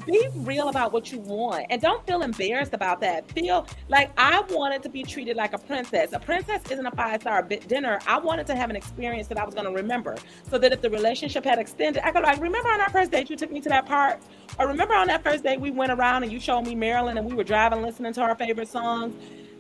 Be 0.06 0.26
real 0.36 0.70
about 0.70 0.94
what 0.94 1.12
you 1.12 1.20
want 1.20 1.66
and 1.70 1.82
don't 1.82 2.06
feel 2.08 2.22
embarrassed 2.22 2.74
about 2.74 3.02
that. 3.02 3.30
Feel 3.30 3.68
like 3.90 4.10
I 4.18 4.40
wanted 4.50 4.84
to 4.84 4.90
be 4.90 5.04
treated 5.04 5.36
like 5.36 5.52
a 5.52 5.58
princess. 5.58 6.14
A 6.14 6.20
princess 6.20 6.62
isn't 6.72 6.86
a 6.86 6.92
five 6.92 7.20
star 7.20 7.42
dinner. 7.42 8.00
I 8.08 8.20
wanted 8.20 8.48
to 8.48 8.56
have 8.56 8.70
an 8.70 8.78
experience 8.78 9.28
that 9.28 9.38
I 9.38 9.44
was 9.44 9.54
going 9.54 9.66
to 9.66 9.74
remember 9.74 10.16
so 10.50 10.58
that 10.58 10.72
if 10.72 10.80
the 10.80 10.90
relationship 10.90 11.44
had 11.44 11.60
extended, 11.60 12.06
I 12.06 12.12
could 12.12 12.24
like, 12.24 12.40
remember 12.40 12.70
on 12.70 12.80
our 12.80 12.90
first 12.90 13.12
date 13.12 13.30
you 13.30 13.36
took 13.36 13.52
me 13.52 13.60
to 13.60 13.70
that 13.70 13.86
park? 13.86 14.22
Or 14.58 14.68
remember 14.70 14.94
on 14.94 15.08
that 15.08 15.24
first 15.24 15.44
date 15.44 15.60
we 15.60 15.72
went 15.72 15.92
around 15.92 16.24
and 16.24 16.32
you 16.32 16.40
showed 16.40 16.62
me 16.62 16.74
Maryland 16.74 17.20
and 17.20 17.28
we 17.28 17.36
were 17.36 17.44
driving 17.44 17.82
listening 17.82 18.14
to 18.14 18.22
our 18.22 18.36
favorite 18.36 18.70
songs? 18.70 19.14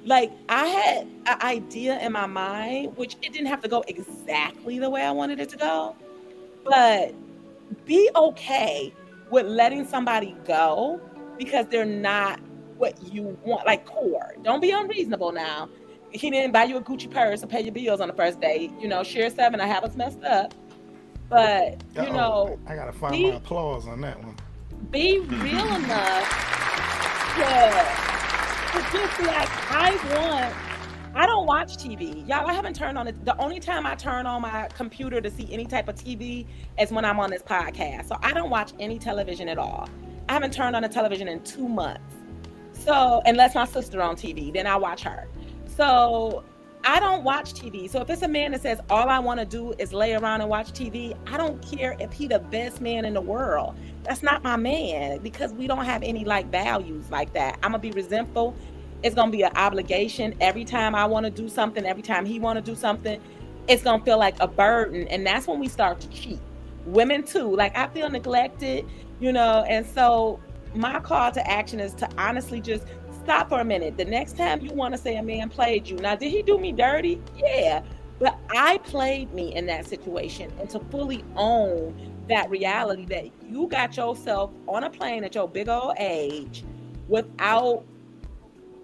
Like 0.05 0.31
I 0.49 0.65
had 0.65 1.07
an 1.25 1.41
idea 1.41 1.99
in 1.99 2.11
my 2.11 2.25
mind, 2.25 2.97
which 2.97 3.15
it 3.21 3.31
didn't 3.31 3.47
have 3.47 3.61
to 3.61 3.69
go 3.69 3.83
exactly 3.87 4.79
the 4.79 4.89
way 4.89 5.01
I 5.01 5.11
wanted 5.11 5.39
it 5.39 5.49
to 5.49 5.57
go, 5.57 5.95
but 6.65 7.13
be 7.85 8.09
okay 8.15 8.93
with 9.31 9.45
letting 9.45 9.85
somebody 9.87 10.35
go 10.45 10.99
because 11.37 11.67
they're 11.67 11.85
not 11.85 12.39
what 12.77 13.01
you 13.13 13.37
want, 13.45 13.65
like 13.65 13.85
core. 13.85 14.35
Don't 14.43 14.61
be 14.61 14.71
unreasonable 14.71 15.31
now. 15.31 15.69
He 16.11 16.29
didn't 16.29 16.51
buy 16.51 16.65
you 16.65 16.77
a 16.77 16.81
Gucci 16.81 17.09
purse 17.09 17.43
or 17.43 17.47
pay 17.47 17.61
your 17.61 17.71
bills 17.73 17.99
on 18.01 18.07
the 18.07 18.13
first 18.13 18.39
date. 18.39 18.71
You 18.79 18.87
know, 18.87 19.03
share 19.03 19.29
seven, 19.29 19.59
I 19.59 19.65
have 19.67 19.83
us 19.83 19.95
messed 19.95 20.23
up. 20.23 20.53
But, 21.29 21.81
you 21.95 22.01
Uh-oh. 22.01 22.11
know, 22.13 22.59
I 22.67 22.75
gotta 22.75 22.91
find 22.93 23.13
be- 23.13 23.31
my 23.31 23.37
applause 23.37 23.87
on 23.87 24.01
that 24.01 24.21
one. 24.23 24.35
be 24.91 25.19
real 25.19 25.75
enough 25.75 26.29
to, 27.35 28.42
be 28.73 29.25
like, 29.25 29.49
I 29.71 29.95
want. 30.15 30.55
I 31.15 31.27
don't 31.27 31.45
watch 31.45 31.77
TV, 31.77 32.27
y'all. 32.27 32.47
I 32.47 32.53
haven't 32.53 32.75
turned 32.75 32.97
on 32.97 33.07
it. 33.07 33.23
The 33.23 33.39
only 33.39 33.59
time 33.59 33.85
I 33.85 33.93
turn 33.93 34.25
on 34.25 34.41
my 34.41 34.67
computer 34.75 35.21
to 35.21 35.29
see 35.29 35.47
any 35.51 35.65
type 35.65 35.87
of 35.87 35.95
TV 35.95 36.47
is 36.79 36.91
when 36.91 37.05
I'm 37.05 37.19
on 37.19 37.29
this 37.29 37.43
podcast. 37.43 38.07
So 38.07 38.17
I 38.23 38.33
don't 38.33 38.49
watch 38.49 38.71
any 38.79 38.97
television 38.97 39.47
at 39.47 39.59
all. 39.59 39.87
I 40.27 40.33
haven't 40.33 40.53
turned 40.53 40.75
on 40.75 40.81
the 40.81 40.89
television 40.89 41.27
in 41.27 41.43
two 41.43 41.67
months. 41.67 42.15
So 42.71 43.21
unless 43.25 43.53
my 43.53 43.65
sister 43.65 44.01
on 44.01 44.15
TV, 44.15 44.51
then 44.51 44.65
I 44.65 44.75
watch 44.75 45.03
her. 45.03 45.27
So 45.67 46.43
I 46.85 46.99
don't 46.99 47.23
watch 47.23 47.53
TV. 47.53 47.89
So 47.89 48.01
if 48.01 48.09
it's 48.09 48.23
a 48.23 48.27
man 48.27 48.51
that 48.51 48.61
says 48.61 48.81
all 48.89 49.07
I 49.07 49.19
want 49.19 49.39
to 49.39 49.45
do 49.45 49.73
is 49.79 49.93
lay 49.93 50.13
around 50.13 50.41
and 50.41 50.49
watch 50.49 50.73
TV, 50.73 51.15
I 51.27 51.37
don't 51.37 51.61
care 51.65 51.95
if 51.99 52.11
he 52.11 52.27
the 52.27 52.39
best 52.39 52.81
man 52.81 53.05
in 53.05 53.13
the 53.13 53.21
world. 53.21 53.75
That's 54.03 54.21
not 54.21 54.43
my 54.43 54.57
man 54.57 55.19
because 55.19 55.53
we 55.53 55.65
don't 55.65 55.85
have 55.85 56.03
any 56.03 56.25
like 56.25 56.51
values 56.51 57.09
like 57.09 57.31
that. 57.33 57.55
I'm 57.63 57.71
gonna 57.71 57.79
be 57.79 57.91
resentful. 57.91 58.53
It's 59.01 59.15
gonna 59.15 59.31
be 59.31 59.43
an 59.43 59.55
obligation 59.55 60.35
every 60.41 60.65
time 60.65 60.93
I 60.93 61.05
want 61.05 61.25
to 61.25 61.31
do 61.31 61.47
something. 61.47 61.85
Every 61.85 62.03
time 62.03 62.25
he 62.25 62.39
want 62.39 62.57
to 62.57 62.71
do 62.71 62.75
something, 62.75 63.21
it's 63.69 63.83
gonna 63.83 64.03
feel 64.03 64.19
like 64.19 64.35
a 64.41 64.47
burden, 64.47 65.07
and 65.07 65.25
that's 65.25 65.47
when 65.47 65.59
we 65.59 65.69
start 65.69 66.01
to 66.01 66.09
cheat. 66.09 66.39
Women 66.85 67.23
too. 67.23 67.55
Like 67.55 67.77
I 67.77 67.87
feel 67.87 68.09
neglected, 68.09 68.85
you 69.21 69.31
know, 69.31 69.63
and 69.69 69.85
so 69.85 70.41
my 70.75 70.99
call 70.99 71.31
to 71.31 71.49
action 71.49 71.79
is 71.79 71.93
to 71.93 72.09
honestly 72.17 72.59
just 72.59 72.83
stop 73.23 73.49
for 73.49 73.59
a 73.59 73.65
minute. 73.65 73.97
The 73.97 74.05
next 74.05 74.37
time 74.37 74.61
you 74.61 74.71
want 74.71 74.93
to 74.93 74.97
say 74.97 75.15
a 75.15 75.23
man 75.23 75.49
played 75.49 75.87
you, 75.87 75.95
now 75.97 76.15
did 76.15 76.31
he 76.31 76.41
do 76.41 76.57
me 76.57 76.71
dirty? 76.71 77.21
Yeah, 77.35 77.83
but 78.19 78.37
I 78.55 78.77
played 78.79 79.33
me 79.33 79.55
in 79.55 79.65
that 79.67 79.85
situation, 79.85 80.51
and 80.59 80.69
to 80.69 80.79
fully 80.91 81.23
own 81.35 82.11
that 82.29 82.49
reality 82.49 83.05
that 83.05 83.25
you 83.49 83.67
got 83.67 83.97
yourself 83.97 84.51
on 84.67 84.83
a 84.83 84.89
plane 84.89 85.23
at 85.23 85.35
your 85.35 85.47
big 85.47 85.67
old 85.67 85.95
age 85.97 86.63
without 87.07 87.83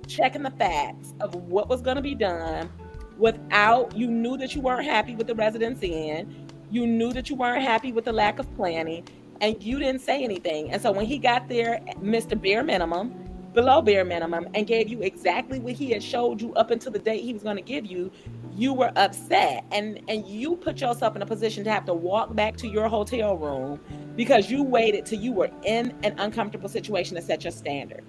checking 0.08 0.44
the 0.44 0.52
facts 0.52 1.14
of 1.22 1.36
what 1.36 1.70
was 1.70 1.82
going 1.82 1.96
to 1.96 2.02
be 2.02 2.16
done, 2.16 2.70
without 3.18 3.96
you 3.96 4.08
knew 4.08 4.38
that 4.38 4.56
you 4.56 4.62
weren't 4.62 4.86
happy 4.86 5.16
with 5.16 5.28
the 5.28 5.36
Residence 5.36 5.82
Inn, 5.84 6.48
you 6.72 6.86
knew 6.86 7.14
that 7.14 7.30
you 7.30 7.36
weren't 7.36 7.64
happy 7.64 7.92
with 7.92 8.06
the 8.06 8.14
lack 8.14 8.40
of 8.40 8.56
planning, 8.56 9.08
and 9.42 9.62
you 9.64 9.80
didn't 9.80 10.02
say 10.02 10.24
anything. 10.24 10.72
And 10.72 10.82
so 10.82 10.92
when 10.92 11.06
he 11.06 11.18
got 11.18 11.48
there, 11.48 11.80
Mr. 12.02 12.40
Bare 12.40 12.64
Minimum, 12.64 13.29
below 13.60 13.82
bare 13.82 14.06
minimum, 14.06 14.48
and 14.54 14.66
gave 14.68 14.88
you 14.88 15.02
exactly 15.02 15.60
what 15.60 15.74
he 15.74 15.92
had 15.92 16.02
showed 16.02 16.42
you 16.42 16.54
up 16.54 16.72
until 16.72 16.94
the 16.94 17.00
date 17.00 17.22
he 17.22 17.34
was 17.34 17.44
going 17.44 17.58
to 17.58 17.62
give 17.62 17.86
you, 17.86 18.10
you 18.56 18.74
were 18.74 18.90
upset, 18.96 19.66
and 19.74 20.00
and 20.08 20.26
you 20.26 20.56
put 20.56 20.80
yourself 20.80 21.14
in 21.18 21.22
a 21.22 21.26
position 21.26 21.66
to 21.66 21.70
have 21.70 21.84
to 21.84 21.94
walk 21.94 22.34
back 22.36 22.56
to 22.56 22.70
your 22.70 22.88
hotel 22.88 23.36
room 23.36 23.78
because 24.16 24.50
you 24.50 24.64
waited 24.64 25.06
till 25.06 25.20
you 25.20 25.34
were 25.34 25.52
in 25.66 25.94
an 26.04 26.18
uncomfortable 26.20 26.70
situation 26.70 27.18
to 27.18 27.22
set 27.22 27.44
your 27.44 27.52
standard. 27.52 28.02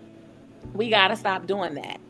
We 0.72 0.88
got 0.88 1.09
to 1.09 1.16
stop 1.16 1.48
doing 1.48 1.74
that. 1.74 2.01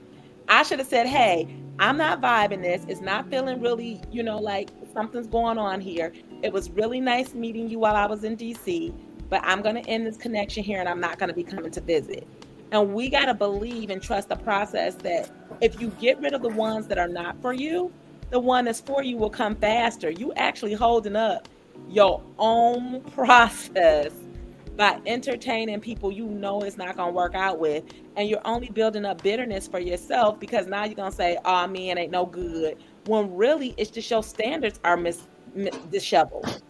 I 0.50 0.62
should 0.62 0.78
have 0.78 0.88
said, 0.88 1.06
hey, 1.06 1.48
I'm 1.78 1.96
not 1.96 2.20
vibing 2.20 2.60
this. 2.60 2.84
It's 2.88 3.00
not 3.00 3.30
feeling 3.30 3.58
really, 3.62 4.02
you 4.12 4.22
know, 4.22 4.36
like 4.36 4.68
something's 4.92 5.28
going 5.28 5.56
on 5.56 5.80
here. 5.80 6.12
It 6.42 6.52
was 6.52 6.68
really 6.68 7.00
nice 7.00 7.32
meeting 7.32 7.70
you 7.70 7.78
while 7.78 7.96
I 7.96 8.04
was 8.04 8.22
in 8.22 8.36
DC, 8.36 8.92
but 9.30 9.40
I'm 9.44 9.62
going 9.62 9.82
to 9.82 9.88
end 9.88 10.06
this 10.06 10.18
connection 10.18 10.62
here 10.62 10.78
and 10.78 10.88
I'm 10.90 11.00
not 11.00 11.18
going 11.18 11.30
to 11.30 11.34
be 11.34 11.44
coming 11.44 11.70
to 11.70 11.80
visit. 11.80 12.28
And 12.72 12.94
we 12.94 13.08
got 13.10 13.26
to 13.26 13.34
believe 13.34 13.90
and 13.90 14.02
trust 14.02 14.28
the 14.28 14.36
process 14.36 14.94
that 14.96 15.30
if 15.60 15.80
you 15.80 15.88
get 16.00 16.20
rid 16.20 16.34
of 16.34 16.42
the 16.42 16.48
ones 16.48 16.86
that 16.88 16.98
are 16.98 17.08
not 17.08 17.40
for 17.42 17.52
you, 17.52 17.92
the 18.30 18.38
one 18.38 18.64
that's 18.66 18.80
for 18.80 19.02
you 19.02 19.16
will 19.16 19.30
come 19.30 19.56
faster. 19.56 20.10
You 20.10 20.32
actually 20.34 20.74
holding 20.74 21.16
up 21.16 21.48
your 21.88 22.22
own 22.38 23.00
process 23.14 24.12
by 24.76 24.98
entertaining 25.06 25.80
people 25.80 26.10
you 26.12 26.26
know 26.26 26.60
it's 26.62 26.78
not 26.78 26.96
going 26.96 27.10
to 27.10 27.14
work 27.14 27.34
out 27.34 27.58
with 27.58 27.84
and 28.16 28.28
you're 28.28 28.40
only 28.46 28.70
building 28.70 29.04
up 29.04 29.22
bitterness 29.22 29.68
for 29.68 29.78
yourself 29.80 30.40
because 30.40 30.66
now 30.66 30.84
you're 30.84 30.94
going 30.94 31.10
to 31.10 31.16
say 31.16 31.36
oh 31.44 31.66
man 31.66 31.98
ain't 31.98 32.12
no 32.12 32.24
good 32.24 32.78
when 33.06 33.34
really 33.36 33.74
it's 33.76 33.90
just 33.90 34.10
your 34.10 34.22
standards 34.22 34.80
are 34.84 34.96
mis, 34.96 35.28
mis 35.54 35.76
disheveled 35.90 36.62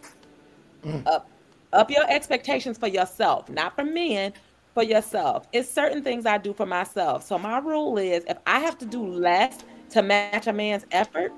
Mm. 0.84 1.06
up 1.06 1.28
up 1.74 1.90
your 1.90 2.10
expectations 2.10 2.78
for 2.78 2.88
yourself 2.88 3.50
not 3.50 3.76
for 3.76 3.84
men 3.84 4.32
for 4.74 4.82
yourself 4.82 5.46
it's 5.52 5.68
certain 5.68 6.02
things 6.02 6.26
i 6.26 6.38
do 6.38 6.52
for 6.52 6.66
myself 6.66 7.24
so 7.24 7.38
my 7.38 7.58
rule 7.58 7.98
is 7.98 8.24
if 8.28 8.38
i 8.46 8.58
have 8.58 8.78
to 8.78 8.86
do 8.86 9.04
less 9.04 9.58
to 9.88 10.02
match 10.02 10.46
a 10.46 10.52
man's 10.52 10.84
effort 10.92 11.32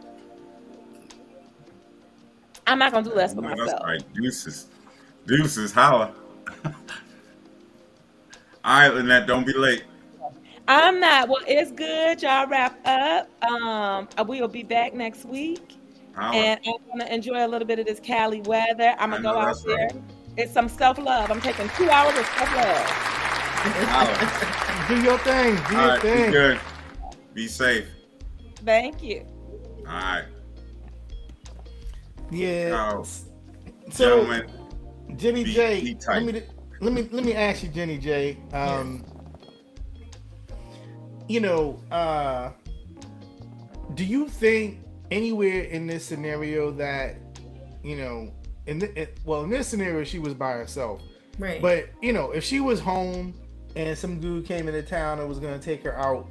i'm 2.67 2.79
not 2.79 2.93
going 2.93 3.05
to 3.05 3.11
do 3.11 3.17
less 3.17 3.35
for 3.35 3.41
That's 3.43 3.59
myself 3.59 3.83
right. 3.85 4.15
Deuces. 4.15 4.69
Deuces, 5.27 5.73
holla. 5.73 6.13
All 6.65 6.73
right, 8.65 8.91
Lynnette, 8.91 9.27
don't 9.27 9.47
be 9.47 9.53
late. 9.53 9.85
I'm 10.69 11.01
not. 11.01 11.29
Well, 11.29 11.43
it's 11.47 11.73
good. 11.73 12.23
Y'all 12.23 12.47
wrap 12.47 12.79
up. 12.87 13.29
Um, 13.45 14.09
we 14.27 14.41
will 14.41 14.49
be 14.49 14.63
back 14.63 14.95
next 14.95 15.25
week. 15.25 15.77
Holla. 16.15 16.37
and 16.37 16.61
I'm 16.67 16.99
gonna 16.99 17.11
enjoy 17.11 17.45
a 17.45 17.49
little 17.49 17.67
bit 17.67 17.79
of 17.79 17.87
this 17.87 17.99
Cali 17.99 18.43
weather. 18.43 18.95
I'm 18.99 19.11
gonna 19.11 19.23
go 19.23 19.39
out 19.39 19.57
there. 19.65 19.77
right. 19.77 19.95
It's 20.37 20.53
some 20.53 20.69
self 20.69 20.99
love. 20.99 21.31
I'm 21.31 21.41
taking 21.41 21.69
two 21.77 21.89
hours 21.91 22.19
of 22.19 22.27
self 22.27 22.57
love. 22.57 22.87
Holla. 23.89 24.89
Do 24.89 25.03
your 25.03 25.19
thing. 25.19 25.55
Do 25.57 25.63
All 25.63 25.71
your 25.73 25.89
right, 25.89 26.03
be 26.03 26.09
thing. 26.09 26.31
good. 26.31 26.61
Be 27.35 27.47
safe. 27.49 27.87
Thank 28.65 29.03
you. 29.03 29.27
All 29.87 29.93
right, 29.95 30.25
Yeah. 32.31 32.93
Oh, 32.99 33.05
so, 33.91 34.25
gentlemen. 34.25 34.51
Jenny 35.17 35.45
be- 35.45 35.53
J, 35.53 35.81
be 35.83 35.99
let 36.09 36.25
me 36.25 36.43
let 36.81 36.93
me 36.93 37.09
let 37.13 37.25
me 37.25 37.35
ask 37.35 37.63
you, 37.63 37.69
Jenny 37.69 37.99
J. 37.99 38.39
Um, 38.53 39.05
You 41.29 41.41
know, 41.41 41.81
uh, 41.91 42.51
do 43.95 44.05
you 44.05 44.29
think 44.29 44.81
anywhere 45.11 45.63
in 45.63 45.87
this 45.87 46.05
scenario 46.05 46.71
that 46.73 47.17
you 47.83 47.97
know, 47.97 48.33
in 48.67 48.79
the, 48.79 49.01
it, 49.01 49.19
well, 49.25 49.43
in 49.45 49.51
this 49.51 49.67
scenario, 49.69 50.05
she 50.05 50.19
was 50.19 50.35
by 50.35 50.53
herself, 50.53 51.03
Right. 51.39 51.61
but 51.61 51.87
you 52.01 52.13
know, 52.13 52.31
if 52.31 52.45
she 52.45 52.61
was 52.61 52.81
home 52.81 53.35
and 53.77 53.97
some 53.97 54.21
dude 54.21 54.47
came 54.47 54.69
into 54.69 54.83
town 54.83 55.19
and 55.19 55.29
was 55.29 55.39
gonna 55.39 55.59
take 55.59 55.83
her 55.85 55.97
out, 55.99 56.29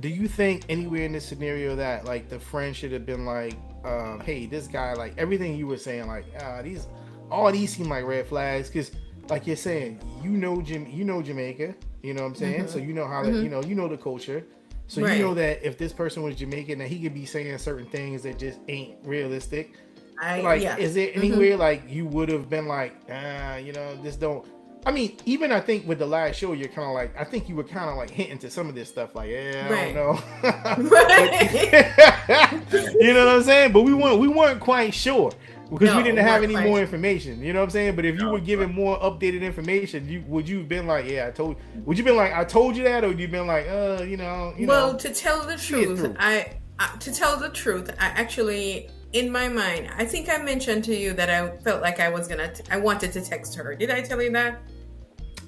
do 0.00 0.08
you 0.08 0.28
think 0.28 0.64
anywhere 0.68 1.02
in 1.04 1.12
this 1.12 1.24
scenario 1.26 1.74
that 1.76 2.04
like 2.04 2.28
the 2.28 2.38
friend 2.38 2.74
should 2.76 2.92
have 2.92 3.06
been 3.06 3.24
like, 3.24 3.54
um, 3.84 4.20
hey, 4.20 4.46
this 4.46 4.66
guy, 4.66 4.92
like 4.94 5.14
everything 5.18 5.56
you 5.56 5.66
were 5.66 5.76
saying, 5.76 6.06
like, 6.06 6.24
uh, 6.42 6.60
these, 6.62 6.86
all 7.30 7.50
these 7.52 7.74
seem 7.76 7.88
like 7.88 8.04
red 8.04 8.26
flags, 8.26 8.68
because 8.68 8.90
like 9.28 9.46
you're 9.46 9.56
saying, 9.56 9.98
you 10.22 10.30
know, 10.30 10.60
Jim, 10.62 10.86
you 10.90 11.04
know 11.04 11.22
Jamaica, 11.22 11.74
you 12.02 12.14
know 12.14 12.22
what 12.22 12.28
I'm 12.28 12.34
saying, 12.34 12.64
Mhm. 12.64 12.68
so 12.68 12.78
you 12.78 12.92
know 12.92 13.06
how 13.06 13.22
that, 13.24 13.42
you 13.42 13.48
know, 13.48 13.62
you 13.62 13.74
know 13.74 13.88
the 13.88 13.96
culture. 13.96 14.44
So 14.88 15.00
Right. 15.00 15.16
you 15.16 15.24
know 15.24 15.34
that 15.34 15.66
if 15.66 15.76
this 15.78 15.92
person 15.92 16.22
was 16.22 16.36
Jamaican, 16.36 16.78
that 16.78 16.86
he 16.88 17.00
could 17.00 17.12
be 17.14 17.24
saying 17.26 17.58
certain 17.58 17.86
things 17.86 18.22
that 18.22 18.38
just 18.38 18.60
ain't 18.68 18.96
realistic. 19.02 19.72
I, 20.20 20.40
Like, 20.40 20.62
yeah. 20.62 20.76
is 20.76 20.94
there 20.94 21.08
Mhm. 21.08 21.16
anywhere 21.16 21.56
like 21.56 21.82
you 21.88 22.06
would 22.06 22.28
have 22.28 22.48
been 22.48 22.66
like, 22.66 22.94
ah, 23.10 23.56
you 23.56 23.72
know, 23.72 23.96
this 24.02 24.16
don't. 24.16 24.44
I 24.84 24.92
mean, 24.92 25.16
even 25.26 25.50
I 25.50 25.58
think 25.60 25.86
with 25.88 25.98
the 25.98 26.06
last 26.06 26.36
show, 26.36 26.52
you're 26.52 26.68
kind 26.68 26.86
of 26.88 26.94
like, 26.94 27.12
I 27.18 27.24
think 27.24 27.48
you 27.48 27.56
were 27.56 27.64
kind 27.64 27.90
of 27.90 27.96
like 27.96 28.08
hinting 28.08 28.38
to 28.38 28.50
some 28.50 28.68
of 28.68 28.76
this 28.76 28.88
stuff, 28.88 29.16
like, 29.16 29.30
yeah, 29.30 29.66
I 29.68 29.72
Right. 29.72 29.94
don't 29.94 29.96
know. 29.96 30.90
Right. 30.90 32.94
you 33.00 33.12
know 33.12 33.26
what 33.26 33.34
I'm 33.36 33.42
saying? 33.42 33.72
But 33.72 33.82
we 33.82 33.94
weren't, 33.94 34.20
we 34.20 34.28
weren't 34.28 34.60
quite 34.60 34.94
sure 34.94 35.32
because 35.70 35.94
we 35.96 36.02
didn't 36.04 36.24
have 36.24 36.44
any 36.44 36.54
quite 36.54 36.66
more 36.66 36.76
sure. 36.76 36.82
information. 36.84 37.42
You 37.42 37.52
know 37.52 37.58
what 37.60 37.64
I'm 37.64 37.70
saying? 37.70 37.96
But 37.96 38.04
if 38.04 38.14
you 38.16 38.26
No, 38.26 38.32
were 38.32 38.40
given 38.40 38.72
more 38.72 38.98
updated 39.00 39.42
information, 39.42 40.08
you 40.08 40.22
would 40.28 40.48
you 40.48 40.58
have 40.58 40.68
been 40.68 40.86
like, 40.86 41.08
yeah, 41.10 41.26
I 41.26 41.30
told. 41.32 41.56
Would 41.84 41.98
you 41.98 42.04
been 42.04 42.14
like, 42.16 42.32
I 42.32 42.44
told 42.44 42.76
you 42.76 42.84
that, 42.84 43.02
or 43.02 43.08
would 43.08 43.18
you 43.18 43.26
been 43.26 43.48
like, 43.48 43.66
uh, 43.68 44.04
you 44.06 44.16
know, 44.16 44.54
you 44.56 44.68
well, 44.68 44.92
know, 44.92 44.98
to 44.98 45.12
tell 45.12 45.44
the 45.44 45.56
truth, 45.56 45.98
through. 45.98 46.14
I 46.18 46.58
uh, 46.78 46.96
to 46.98 47.12
tell 47.12 47.36
the 47.38 47.48
truth, 47.48 47.90
I 47.98 48.06
actually 48.06 48.88
in 49.12 49.30
my 49.30 49.48
mind, 49.48 49.90
I 49.96 50.04
think 50.04 50.28
I 50.28 50.38
mentioned 50.38 50.84
to 50.84 50.96
you 50.96 51.12
that 51.14 51.30
I 51.30 51.56
felt 51.58 51.82
like 51.82 52.00
I 52.00 52.08
was 52.08 52.28
gonna, 52.28 52.52
t- 52.52 52.64
I 52.70 52.76
wanted 52.78 53.12
to 53.12 53.20
text 53.20 53.54
her. 53.54 53.74
Did 53.74 53.90
I 53.90 54.02
tell 54.02 54.20
you 54.20 54.30
that? 54.32 54.60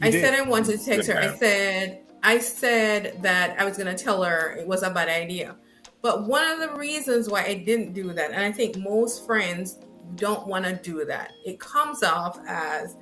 I 0.00 0.10
did. 0.10 0.22
said 0.22 0.34
I 0.34 0.42
wanted 0.42 0.78
to 0.78 0.84
text 0.84 1.08
Good 1.08 1.16
her. 1.16 1.22
I 1.22 1.36
said 1.36 2.02
I 2.22 2.38
said 2.38 3.22
that 3.22 3.60
I 3.60 3.64
was 3.64 3.76
gonna 3.76 3.96
tell 3.96 4.22
her 4.22 4.56
it 4.56 4.66
was 4.66 4.82
a 4.82 4.90
bad 4.90 5.08
idea. 5.08 5.56
But 6.02 6.26
one 6.26 6.44
of 6.48 6.60
the 6.60 6.76
reasons 6.76 7.28
why 7.28 7.44
I 7.44 7.54
didn't 7.54 7.92
do 7.92 8.12
that, 8.12 8.30
and 8.30 8.42
I 8.42 8.52
think 8.52 8.76
most 8.76 9.26
friends 9.26 9.78
don't 10.14 10.46
want 10.46 10.64
to 10.64 10.74
do 10.76 11.04
that, 11.04 11.32
it 11.44 11.58
comes 11.58 12.02
off 12.02 12.38
as 12.46 12.96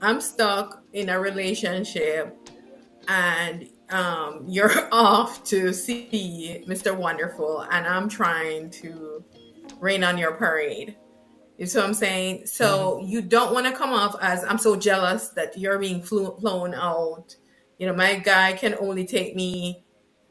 I'm 0.00 0.20
stuck 0.20 0.82
in 0.92 1.10
a 1.10 1.20
relationship 1.20 2.36
and 3.08 3.68
um, 3.90 4.44
you're 4.48 4.88
off 4.92 5.44
to 5.44 5.72
see 5.72 6.64
Mr. 6.66 6.96
Wonderful, 6.96 7.62
and 7.70 7.86
I'm 7.86 8.08
trying 8.08 8.70
to 8.70 9.24
rain 9.80 10.04
on 10.04 10.18
your 10.18 10.32
parade. 10.32 10.96
You 11.56 11.66
see 11.66 11.78
what 11.78 11.86
I'm 11.88 11.94
saying? 11.94 12.46
So 12.46 13.02
you 13.04 13.20
don't 13.20 13.52
want 13.52 13.66
to 13.66 13.72
come 13.72 13.90
off 13.90 14.14
as 14.22 14.44
I'm 14.44 14.58
so 14.58 14.76
jealous 14.76 15.30
that 15.30 15.58
you're 15.58 15.78
being 15.78 16.02
flew, 16.02 16.36
flown 16.38 16.72
out. 16.72 17.34
You 17.78 17.88
know, 17.88 17.94
my 17.94 18.16
guy 18.16 18.52
can 18.52 18.76
only 18.80 19.06
take 19.06 19.34
me 19.34 19.84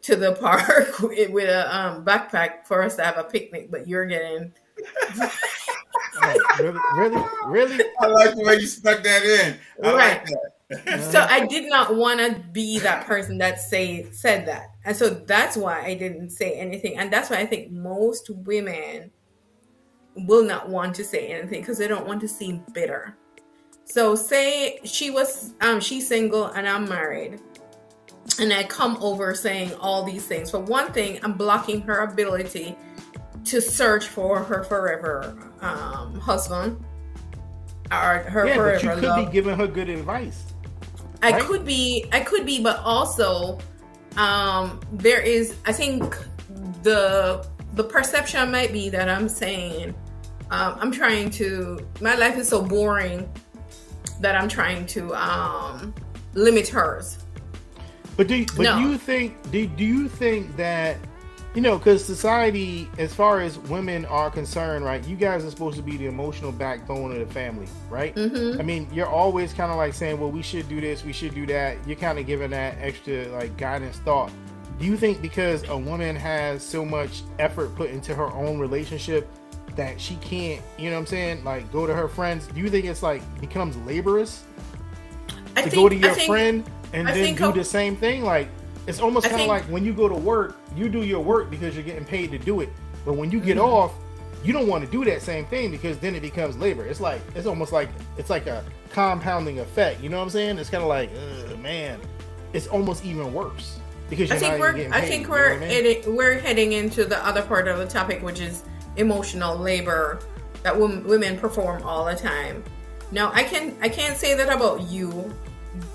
to 0.04 0.16
the 0.16 0.34
park 0.34 1.00
with, 1.02 1.30
with 1.32 1.50
a 1.50 1.76
um, 1.76 2.06
backpack 2.06 2.66
for 2.66 2.82
us 2.82 2.95
to 2.95 3.04
have 3.04 3.18
a 3.18 3.24
picnic, 3.26 3.70
but 3.70 3.88
you're 3.88 4.06
getting 4.06 4.54
oh, 5.20 5.32
really, 6.60 6.80
really, 6.95 7.24
really. 7.48 7.86
I 8.00 8.08
like 8.08 8.36
the 8.36 8.43
way 8.43 8.56
you 8.56 8.68
stuck 8.68 9.04
that 9.04 9.24
in. 9.24 9.58
I 9.84 9.91
like 9.91 9.98
Right. 9.98 10.34
that. 10.70 11.12
so 11.12 11.22
I 11.22 11.45
did 11.45 11.70
not 11.70 11.95
want 11.95 12.20
to 12.20 12.43
be 12.52 12.80
that 12.80 13.06
person 13.06 13.38
that 13.38 13.60
say 13.60 14.08
said 14.12 14.45
that, 14.48 14.72
and 14.86 14.95
so 14.95 15.10
that's 15.10 15.56
why 15.56 15.82
I 15.82 15.93
didn't 15.93 16.32
say 16.32 16.54
anything, 16.54 16.98
and 16.98 17.12
that's 17.12 17.30
why 17.30 17.38
I 17.38 17.45
think 17.45 17.72
most 17.72 18.30
women 18.30 19.12
will 20.26 20.43
not 20.43 20.70
want 20.70 20.95
to 20.95 21.03
say 21.03 21.28
anything 21.28 21.61
because 21.61 21.78
they 21.78 21.88
don't 21.88 22.07
want 22.07 22.22
to 22.22 22.28
seem 22.28 22.63
bitter. 22.74 23.15
So 23.86 24.15
say 24.15 24.80
she 24.84 25.09
was 25.11 25.53
um 25.61 25.80
she's 25.80 26.07
single 26.07 26.45
and 26.47 26.68
I'm 26.68 26.89
married, 26.89 27.39
and 28.39 28.51
I 28.51 28.63
come 28.63 28.97
over 29.01 29.34
saying 29.34 29.74
all 29.76 30.03
these 30.03 30.26
things. 30.26 30.51
For 30.51 30.59
one 30.59 30.91
thing, 30.91 31.20
I'm 31.24 31.34
blocking 31.34 31.82
her 31.82 31.99
ability 31.99 32.76
to 33.45 33.61
search 33.61 34.07
for 34.07 34.43
her 34.43 34.63
forever 34.63 35.38
um, 35.61 36.20
husband 36.20 36.84
or 37.91 38.20
her 38.20 38.45
Yeah, 38.45 38.55
but 38.55 38.61
forever 38.61 38.74
you 38.74 38.89
could 38.89 39.03
love. 39.03 39.26
be 39.26 39.32
giving 39.32 39.57
her 39.57 39.68
good 39.68 39.89
advice. 39.89 40.43
I 41.22 41.32
right? 41.32 41.43
could 41.43 41.65
be, 41.65 42.05
I 42.11 42.20
could 42.20 42.45
be, 42.45 42.61
but 42.61 42.80
also, 42.80 43.57
um, 44.18 44.80
there 44.91 45.22
is. 45.22 45.55
I 45.65 45.72
think 45.72 46.15
the 46.84 47.47
the 47.74 47.84
perception 47.84 48.51
might 48.51 48.72
be 48.74 48.89
that 48.89 49.09
I'm 49.09 49.30
saying, 49.30 49.95
um, 50.52 50.78
I'm 50.80 50.91
trying 50.91 51.30
to. 51.32 51.80
My 52.02 52.16
life 52.16 52.38
is 52.38 52.48
so 52.48 52.62
boring 52.64 53.30
that 54.22 54.36
I'm 54.36 54.48
trying 54.50 54.86
to 54.88 55.14
um, 55.16 55.93
limit 56.34 56.68
hers. 56.68 57.18
But 58.16 58.28
do 58.28 58.36
you, 58.36 58.45
but 58.56 58.64
No. 58.64 58.80
do 58.80 58.89
you 58.89 58.98
think 58.98 59.52
do, 59.52 59.68
do 59.68 59.86
you 59.86 60.08
think 60.10 60.56
that 60.58 60.98
you 61.54 61.62
know 61.62 61.78
because 61.78 62.04
society 62.04 62.89
as 62.98 63.14
far 63.14 63.41
as 63.41 63.58
women 63.60 64.06
are 64.06 64.30
concerned 64.32 64.84
right 64.86 65.04
you 65.08 65.16
guys 65.16 65.45
are 65.45 65.50
supposed 65.50 65.78
to 65.78 65.84
be 65.84 65.98
the 65.98 66.06
emotional 66.08 66.52
backbone 66.52 67.12
of 67.12 67.20
the 67.20 67.34
family 67.34 67.68
right 67.89 68.14
hmm 68.18 68.60
i 68.60 68.64
mean 68.64 68.88
you're 68.91 69.08
always 69.08 69.54
kind 69.54 69.72
of 69.72 69.78
like 69.78 69.93
saying 69.93 70.20
well 70.20 70.30
we 70.30 70.41
should 70.41 70.68
do 70.68 70.82
this 70.82 71.04
we 71.06 71.14
should 71.14 71.34
do 71.34 71.45
that 71.45 71.78
you're 71.88 71.95
kind 71.95 72.20
of 72.20 72.26
giving 72.28 72.50
that 72.52 72.76
extra 72.80 73.28
like 73.30 73.56
guidance 73.58 73.98
thought 73.98 74.30
do 74.78 74.86
you 74.86 74.98
think 74.98 75.22
because 75.22 75.64
a 75.70 75.78
woman 75.78 76.16
has 76.16 76.62
so 76.62 76.84
much 76.84 77.22
effort 77.39 77.74
put 77.76 77.89
into 77.91 78.14
her 78.14 78.28
own 78.34 78.60
relationship 78.60 79.28
that 79.78 79.99
she 80.01 80.15
can't 80.17 80.61
you 80.78 80.89
know 80.89 80.95
what 80.95 81.01
i'm 81.01 81.05
saying 81.05 81.43
like 81.43 81.71
go 81.71 81.88
to 81.88 81.93
her 81.93 82.07
friends 82.07 82.47
do 82.47 82.59
you 82.59 82.69
think 82.69 82.86
it's 82.86 83.01
like 83.03 83.21
becomes 83.39 83.78
laborious 83.78 84.43
I 85.55 85.61
to 85.63 85.69
think, 85.69 85.73
go 85.82 85.89
to 85.89 85.95
your 85.95 86.13
think- 86.13 86.28
friend 86.28 86.63
and 86.93 87.07
I 87.07 87.13
then 87.13 87.36
do 87.36 87.51
the 87.51 87.63
same 87.63 87.95
thing. 87.95 88.23
Like 88.23 88.47
it's 88.86 88.99
almost 88.99 89.28
kind 89.28 89.41
of 89.41 89.47
like 89.47 89.63
when 89.65 89.84
you 89.84 89.91
go 89.91 90.07
to 90.07 90.13
work, 90.15 90.55
you 90.75 90.88
do 90.88 91.01
your 91.03 91.19
work 91.19 91.49
because 91.49 91.73
you're 91.75 91.84
getting 91.84 92.05
paid 92.05 92.30
to 92.32 92.38
do 92.38 92.61
it. 92.61 92.69
But 93.05 93.13
when 93.13 93.32
you 93.32 93.39
get 93.39 93.57
Mhm. 93.57 93.63
off, 93.63 93.91
you 94.43 94.53
don't 94.53 94.67
want 94.67 94.86
to 94.86 94.89
do 94.91 95.03
that 95.05 95.21
same 95.23 95.45
thing 95.47 95.71
because 95.71 95.97
then 95.97 96.13
it 96.15 96.21
becomes 96.21 96.57
labor. 96.57 96.86
It's 96.86 97.01
like 97.01 97.21
it's 97.36 97.47
almost 97.47 97.73
like 97.73 97.89
it's 98.17 98.30
like 98.30 98.45
a 98.45 98.63
compounding 98.91 99.59
effect. 99.59 99.99
You 100.01 100.09
know 100.09 100.17
what 100.17 100.23
I'm 100.25 100.30
saying? 100.30 100.59
It's 100.59 100.69
kind 100.69 100.84
of 100.84 100.89
like, 100.89 101.09
Ugh, 101.49 101.57
man, 101.59 101.99
it's 102.53 102.67
almost 102.67 103.03
even 103.03 103.34
worse 103.34 103.80
because 104.11 104.30
I 104.32 104.36
you're 104.36 104.39
think 104.39 104.51
not 104.53 104.59
we're 104.59 104.93
I 104.93 105.01
think 105.01 105.28
we're 105.28 105.53
I 105.55 105.57
mean? 105.57 105.69
heading, 105.69 106.15
we're 106.15 106.39
heading 106.39 106.71
into 106.73 107.03
the 107.03 107.17
other 107.28 107.41
part 107.41 107.67
of 107.67 107.80
the 107.80 107.88
topic, 107.88 108.21
which 108.21 108.39
is 108.39 108.61
emotional 108.98 109.56
labor 109.58 110.20
that 110.64 110.78
wom- 110.78 111.04
women 111.08 111.38
perform 111.38 111.84
all 111.84 112.06
the 112.06 112.16
time. 112.16 112.64
Now, 113.12 113.32
I 113.34 113.43
can 113.43 113.76
I 113.82 113.89
can't 113.89 114.18
say 114.18 114.34
that 114.34 114.50
about 114.50 114.82
you, 114.82 115.34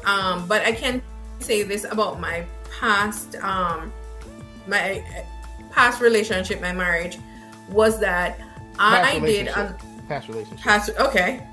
um, 0.05 0.47
but 0.47 0.63
I 0.63 0.73
can 0.73 1.03
say 1.41 1.63
this 1.63 1.85
about 1.85 2.21
my 2.21 2.47
past 2.79 3.37
um, 3.37 3.93
my 4.67 5.05
past 5.71 6.01
relationship, 6.01 6.61
my 6.61 6.73
marriage, 6.73 7.19
was 7.69 7.99
that 8.01 8.39
Past 8.79 9.15
I 9.15 9.19
did 9.21 9.49
a, 9.49 9.77
past 10.09 10.29
relationship. 10.29 10.59
Past, 10.61 10.91
okay. 10.99 11.47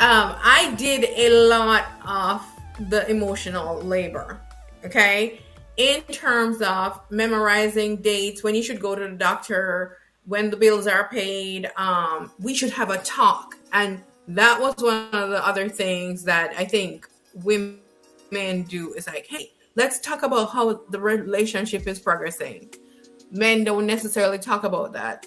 Um, 0.00 0.34
I 0.42 0.74
did 0.76 1.04
a 1.04 1.48
lot 1.48 1.86
of 2.06 2.42
the 2.88 3.08
emotional 3.08 3.80
labor. 3.80 4.40
Okay. 4.84 5.40
In 5.76 6.02
terms 6.02 6.62
of 6.62 7.00
memorizing 7.10 7.96
dates, 7.96 8.42
when 8.42 8.54
you 8.54 8.62
should 8.62 8.80
go 8.80 8.94
to 8.94 9.08
the 9.08 9.16
doctor, 9.16 9.98
when 10.26 10.50
the 10.50 10.56
bills 10.56 10.86
are 10.86 11.08
paid, 11.08 11.70
um, 11.76 12.30
we 12.38 12.54
should 12.54 12.70
have 12.70 12.90
a 12.90 12.98
talk. 12.98 13.56
And 13.72 14.02
that 14.28 14.60
was 14.60 14.74
one 14.78 15.08
of 15.12 15.30
the 15.30 15.46
other 15.46 15.68
things 15.68 16.24
that 16.24 16.54
I 16.56 16.64
think 16.64 17.08
women 17.34 18.62
do. 18.68 18.94
Is 18.94 19.06
like, 19.06 19.26
hey, 19.28 19.52
let's 19.76 20.00
talk 20.00 20.22
about 20.22 20.50
how 20.50 20.80
the 20.90 20.98
relationship 20.98 21.86
is 21.86 21.98
progressing. 21.98 22.72
Men 23.30 23.64
don't 23.64 23.86
necessarily 23.86 24.38
talk 24.38 24.64
about 24.64 24.92
that. 24.92 25.26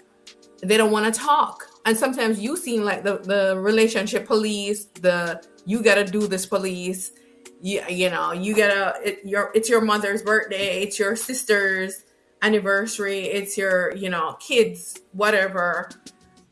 They 0.64 0.78
don't 0.78 0.92
want 0.92 1.14
to 1.14 1.20
talk. 1.20 1.68
And 1.86 1.96
sometimes 1.96 2.40
you 2.40 2.58
seem 2.58 2.84
like 2.84 3.04
the, 3.04 3.18
the 3.20 3.60
relationship 3.60 4.26
police 4.26 4.86
the 4.86 5.44
you 5.66 5.84
gotta 5.84 6.04
do 6.04 6.28
this 6.28 6.46
police. 6.46 7.12
You, 7.60 7.82
you 7.90 8.10
know 8.10 8.34
you 8.34 8.56
gotta 8.56 9.00
it, 9.04 9.26
your 9.26 9.52
it's 9.56 9.68
your 9.68 9.82
mother's 9.82 10.22
birthday 10.22 10.84
it's 10.84 11.00
your 11.00 11.16
sister's 11.16 12.04
anniversary 12.42 13.22
it's 13.22 13.58
your 13.58 13.96
you 13.96 14.10
know 14.10 14.34
kids 14.40 15.00
whatever 15.14 15.90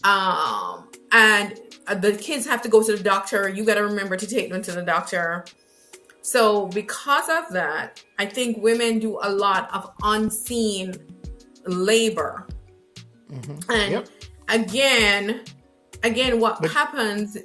um, 0.05 0.88
and 1.11 1.59
uh, 1.88 1.95
the 1.95 2.13
kids 2.13 2.45
have 2.45 2.61
to 2.61 2.69
go 2.69 2.83
to 2.83 2.95
the 2.95 3.03
doctor. 3.03 3.49
You 3.49 3.65
got 3.65 3.75
to 3.75 3.83
remember 3.83 4.15
to 4.15 4.27
take 4.27 4.51
them 4.51 4.61
to 4.61 4.71
the 4.71 4.83
doctor. 4.83 5.45
So, 6.21 6.67
because 6.67 7.27
of 7.29 7.51
that, 7.53 8.03
I 8.19 8.25
think 8.25 8.61
women 8.61 8.99
do 8.99 9.19
a 9.21 9.29
lot 9.29 9.73
of 9.73 9.91
unseen 10.03 10.95
labor. 11.65 12.47
Mm-hmm. 13.31 13.71
And 13.71 13.91
yep. 13.91 14.09
again, 14.47 15.43
again, 16.03 16.39
what 16.39 16.61
but 16.61 16.71
happens? 16.71 17.38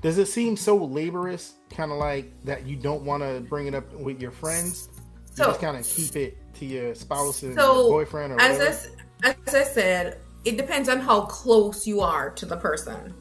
Does 0.00 0.18
it 0.18 0.26
seem 0.26 0.56
so 0.56 0.76
laborious, 0.76 1.54
kind 1.70 1.90
of 1.90 1.98
like 1.98 2.32
that 2.44 2.66
you 2.66 2.76
don't 2.76 3.02
want 3.02 3.22
to 3.22 3.40
bring 3.48 3.66
it 3.66 3.74
up 3.74 3.92
with 3.94 4.20
your 4.20 4.30
friends? 4.30 4.88
You 5.36 5.44
so, 5.44 5.50
just 5.50 5.60
kind 5.60 5.76
of 5.76 5.86
keep 5.86 6.16
it 6.16 6.54
to 6.54 6.64
your 6.64 6.94
spouse 6.94 7.42
and 7.42 7.54
so 7.54 7.90
boyfriend 7.90 8.32
or 8.32 8.40
as 8.40 8.88
I, 9.22 9.34
as 9.46 9.54
I 9.54 9.64
said, 9.64 10.20
it 10.44 10.56
depends 10.56 10.88
on 10.88 11.00
how 11.00 11.22
close 11.22 11.86
you 11.86 12.00
are 12.00 12.30
to 12.30 12.46
the 12.46 12.56
person. 12.56 13.14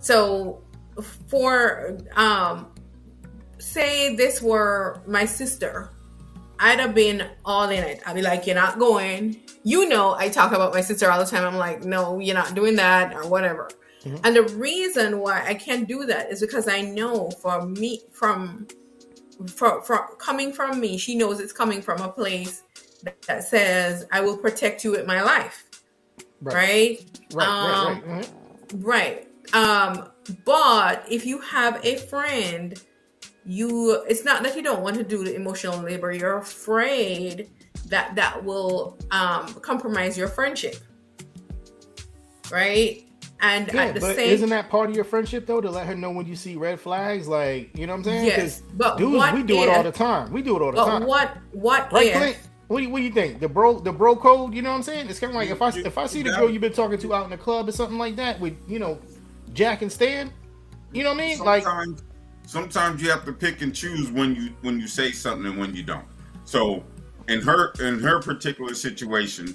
So 0.00 0.62
for 1.28 1.98
um 2.16 2.72
say 3.58 4.16
this 4.16 4.40
were 4.42 5.02
my 5.06 5.24
sister, 5.24 5.90
I'd 6.58 6.80
have 6.80 6.94
been 6.94 7.28
all 7.44 7.68
in 7.68 7.82
it. 7.82 8.00
I'd 8.06 8.14
be 8.14 8.22
like, 8.22 8.46
You're 8.46 8.54
not 8.54 8.78
going. 8.78 9.40
You 9.64 9.88
know, 9.88 10.14
I 10.14 10.28
talk 10.28 10.52
about 10.52 10.72
my 10.72 10.80
sister 10.80 11.10
all 11.10 11.18
the 11.18 11.30
time. 11.30 11.44
I'm 11.44 11.56
like, 11.56 11.84
No, 11.84 12.18
you're 12.18 12.34
not 12.34 12.54
doing 12.54 12.76
that, 12.76 13.14
or 13.14 13.28
whatever. 13.28 13.68
Mm-hmm. 14.04 14.24
And 14.24 14.36
the 14.36 14.42
reason 14.56 15.18
why 15.18 15.44
I 15.46 15.54
can't 15.54 15.86
do 15.86 16.06
that 16.06 16.30
is 16.30 16.40
because 16.40 16.68
I 16.68 16.80
know 16.80 17.30
for 17.30 17.66
me, 17.66 18.02
from, 18.10 18.66
from, 19.46 19.82
from 19.82 20.00
coming 20.18 20.52
from 20.52 20.80
me, 20.80 20.98
she 20.98 21.14
knows 21.14 21.40
it's 21.40 21.52
coming 21.52 21.82
from 21.82 22.00
a 22.00 22.08
place 22.08 22.62
that, 23.02 23.20
that 23.22 23.44
says, 23.44 24.06
I 24.12 24.20
will 24.20 24.36
protect 24.36 24.84
you 24.84 24.92
with 24.92 25.06
my 25.06 25.22
life. 25.22 25.64
Right? 26.40 27.04
Right. 27.32 27.46
Right. 27.46 27.48
Um, 27.48 27.86
right, 27.86 28.06
right. 28.06 28.26
Mm-hmm. 28.68 28.80
right. 28.82 29.28
Um, 29.54 30.08
but 30.44 31.04
if 31.10 31.26
you 31.26 31.40
have 31.40 31.84
a 31.84 31.96
friend 31.96 32.80
you 33.44 34.02
it's 34.08 34.24
not 34.24 34.42
that 34.42 34.54
you 34.54 34.62
don't 34.62 34.82
want 34.82 34.96
to 34.96 35.02
do 35.02 35.24
the 35.24 35.34
emotional 35.34 35.78
labor 35.78 36.12
you're 36.12 36.38
afraid 36.38 37.50
that 37.86 38.14
that 38.14 38.42
will 38.42 38.96
um, 39.10 39.52
compromise 39.54 40.16
your 40.16 40.28
friendship 40.28 40.76
right 42.50 43.08
and 43.42 43.70
yeah, 43.72 43.84
at 43.84 43.94
the 43.94 44.00
but 44.00 44.16
same 44.16 44.30
isn't 44.30 44.48
that 44.48 44.70
part 44.70 44.88
of 44.88 44.96
your 44.96 45.04
friendship 45.04 45.46
though 45.46 45.60
to 45.60 45.70
let 45.70 45.86
her 45.86 45.94
know 45.94 46.10
when 46.10 46.26
you 46.26 46.36
see 46.36 46.56
red 46.56 46.80
flags 46.80 47.28
like 47.28 47.76
you 47.76 47.86
know 47.86 47.92
what 47.92 47.98
i'm 47.98 48.04
saying 48.04 48.24
yes 48.24 48.62
but 48.74 48.96
dudes 48.96 49.32
we 49.32 49.42
do 49.42 49.56
if, 49.56 49.64
it 49.64 49.68
all 49.68 49.82
the 49.82 49.92
time 49.92 50.32
we 50.32 50.42
do 50.42 50.56
it 50.56 50.62
all 50.62 50.72
the 50.72 50.84
time 50.84 51.04
what 51.04 51.36
what 51.52 51.92
right 51.92 52.06
if, 52.06 52.16
Clint? 52.16 52.38
What 52.68 52.78
do, 52.78 52.84
you, 52.84 52.90
what 52.90 52.98
do 53.00 53.04
you 53.04 53.12
think? 53.12 53.38
The 53.38 53.50
bro, 53.50 53.80
the 53.80 53.92
bro 53.92 54.16
code. 54.16 54.54
You 54.54 54.62
know 54.62 54.70
what 54.70 54.76
I'm 54.76 54.82
saying? 54.82 55.10
It's 55.10 55.20
kind 55.20 55.30
of 55.30 55.34
like 55.34 55.50
if 55.50 55.60
I 55.60 55.68
if 55.80 55.98
I 55.98 56.06
see 56.06 56.22
the 56.22 56.30
girl 56.30 56.48
you've 56.48 56.62
been 56.62 56.72
talking 56.72 56.98
to 57.00 57.12
out 57.12 57.24
in 57.24 57.30
the 57.30 57.36
club 57.36 57.68
or 57.68 57.72
something 57.72 57.98
like 57.98 58.16
that 58.16 58.40
with 58.40 58.56
you 58.66 58.78
know 58.78 58.98
Jack 59.52 59.82
and 59.82 59.92
Stan. 59.92 60.32
You 60.90 61.02
know 61.02 61.10
what 61.10 61.20
I 61.20 61.26
mean? 61.26 61.36
Sometimes, 61.36 62.00
like 62.00 62.04
sometimes 62.46 63.02
you 63.02 63.10
have 63.10 63.26
to 63.26 63.32
pick 63.32 63.60
and 63.60 63.74
choose 63.74 64.10
when 64.10 64.34
you 64.34 64.54
when 64.62 64.80
you 64.80 64.88
say 64.88 65.12
something 65.12 65.50
and 65.50 65.58
when 65.58 65.74
you 65.74 65.82
don't. 65.82 66.06
So 66.44 66.82
in 67.28 67.42
her 67.42 67.72
in 67.80 67.98
her 67.98 68.22
particular 68.22 68.72
situation, 68.72 69.54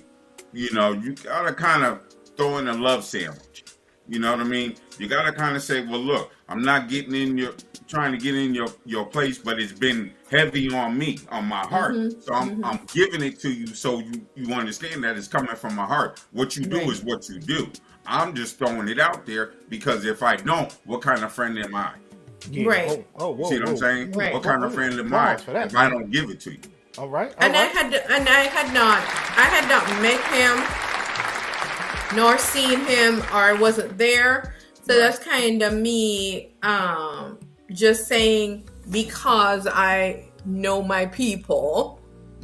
you 0.53 0.71
know, 0.73 0.91
you 0.91 1.13
gotta 1.13 1.53
kind 1.53 1.83
of 1.83 2.01
throw 2.35 2.59
in 2.59 2.67
a 2.67 2.73
love 2.73 3.03
sandwich. 3.03 3.65
You 4.09 4.19
know 4.19 4.31
what 4.31 4.39
I 4.41 4.45
mean? 4.45 4.75
You 4.97 5.07
gotta 5.07 5.31
kind 5.31 5.55
of 5.55 5.61
say, 5.61 5.85
well, 5.85 5.99
look, 5.99 6.31
I'm 6.47 6.61
not 6.61 6.89
getting 6.89 7.15
in 7.15 7.37
your 7.37 7.53
trying 7.87 8.11
to 8.11 8.17
get 8.17 8.35
in 8.35 8.53
your 8.53 8.67
your 8.85 9.05
place, 9.05 9.37
but 9.37 9.59
it's 9.59 9.71
been 9.71 10.11
heavy 10.29 10.73
on 10.73 10.97
me, 10.97 11.19
on 11.29 11.45
my 11.45 11.65
heart. 11.65 11.95
Mm-hmm. 11.95 12.19
So 12.21 12.33
I'm 12.33 12.49
mm-hmm. 12.49 12.65
I'm 12.65 12.79
giving 12.93 13.21
it 13.21 13.39
to 13.41 13.51
you 13.51 13.67
so 13.67 13.99
you 13.99 14.25
you 14.35 14.53
understand 14.53 15.03
that 15.03 15.17
it's 15.17 15.27
coming 15.27 15.55
from 15.55 15.75
my 15.75 15.85
heart. 15.85 16.21
What 16.31 16.55
you 16.55 16.65
do 16.65 16.77
right. 16.77 16.89
is 16.89 17.03
what 17.03 17.27
you 17.29 17.39
do. 17.39 17.69
I'm 18.05 18.33
just 18.33 18.57
throwing 18.57 18.87
it 18.87 18.99
out 18.99 19.25
there 19.25 19.53
because 19.69 20.05
if 20.05 20.23
I 20.23 20.37
don't, 20.37 20.71
what 20.85 21.01
kind 21.01 21.23
of 21.23 21.31
friend 21.33 21.57
am 21.59 21.75
I? 21.75 21.93
Yeah. 22.49 22.67
Right. 22.67 23.05
Oh, 23.17 23.27
oh 23.27 23.31
whoa, 23.31 23.49
See 23.49 23.55
what 23.55 23.65
whoa. 23.65 23.71
I'm 23.71 23.77
saying? 23.77 24.11
Right. 24.13 24.33
What 24.33 24.43
kind 24.43 24.63
of 24.63 24.73
friend 24.73 24.97
am 24.99 25.13
I 25.13 25.33
if 25.33 25.75
I 25.75 25.89
don't 25.89 26.09
give 26.09 26.29
it 26.29 26.39
to 26.41 26.51
you? 26.51 26.59
All 26.97 27.09
right. 27.09 27.29
All 27.29 27.35
and 27.39 27.53
right. 27.53 27.63
I 27.63 27.65
had 27.65 27.93
and 27.93 28.29
I 28.29 28.43
had 28.43 28.73
not 28.73 28.99
I 29.37 29.45
had 29.51 29.67
not 29.67 29.85
met 30.01 30.21
him 30.33 30.96
nor 32.15 32.37
seen 32.37 32.79
him 32.81 33.21
or 33.33 33.55
wasn't 33.57 33.97
there. 33.97 34.55
So 34.85 34.97
that's 34.97 35.19
kind 35.19 35.61
of 35.61 35.73
me 35.73 36.55
um 36.63 37.39
just 37.71 38.07
saying 38.07 38.67
because 38.89 39.67
I 39.67 40.29
know 40.45 40.81
my 40.81 41.05
people. 41.07 41.99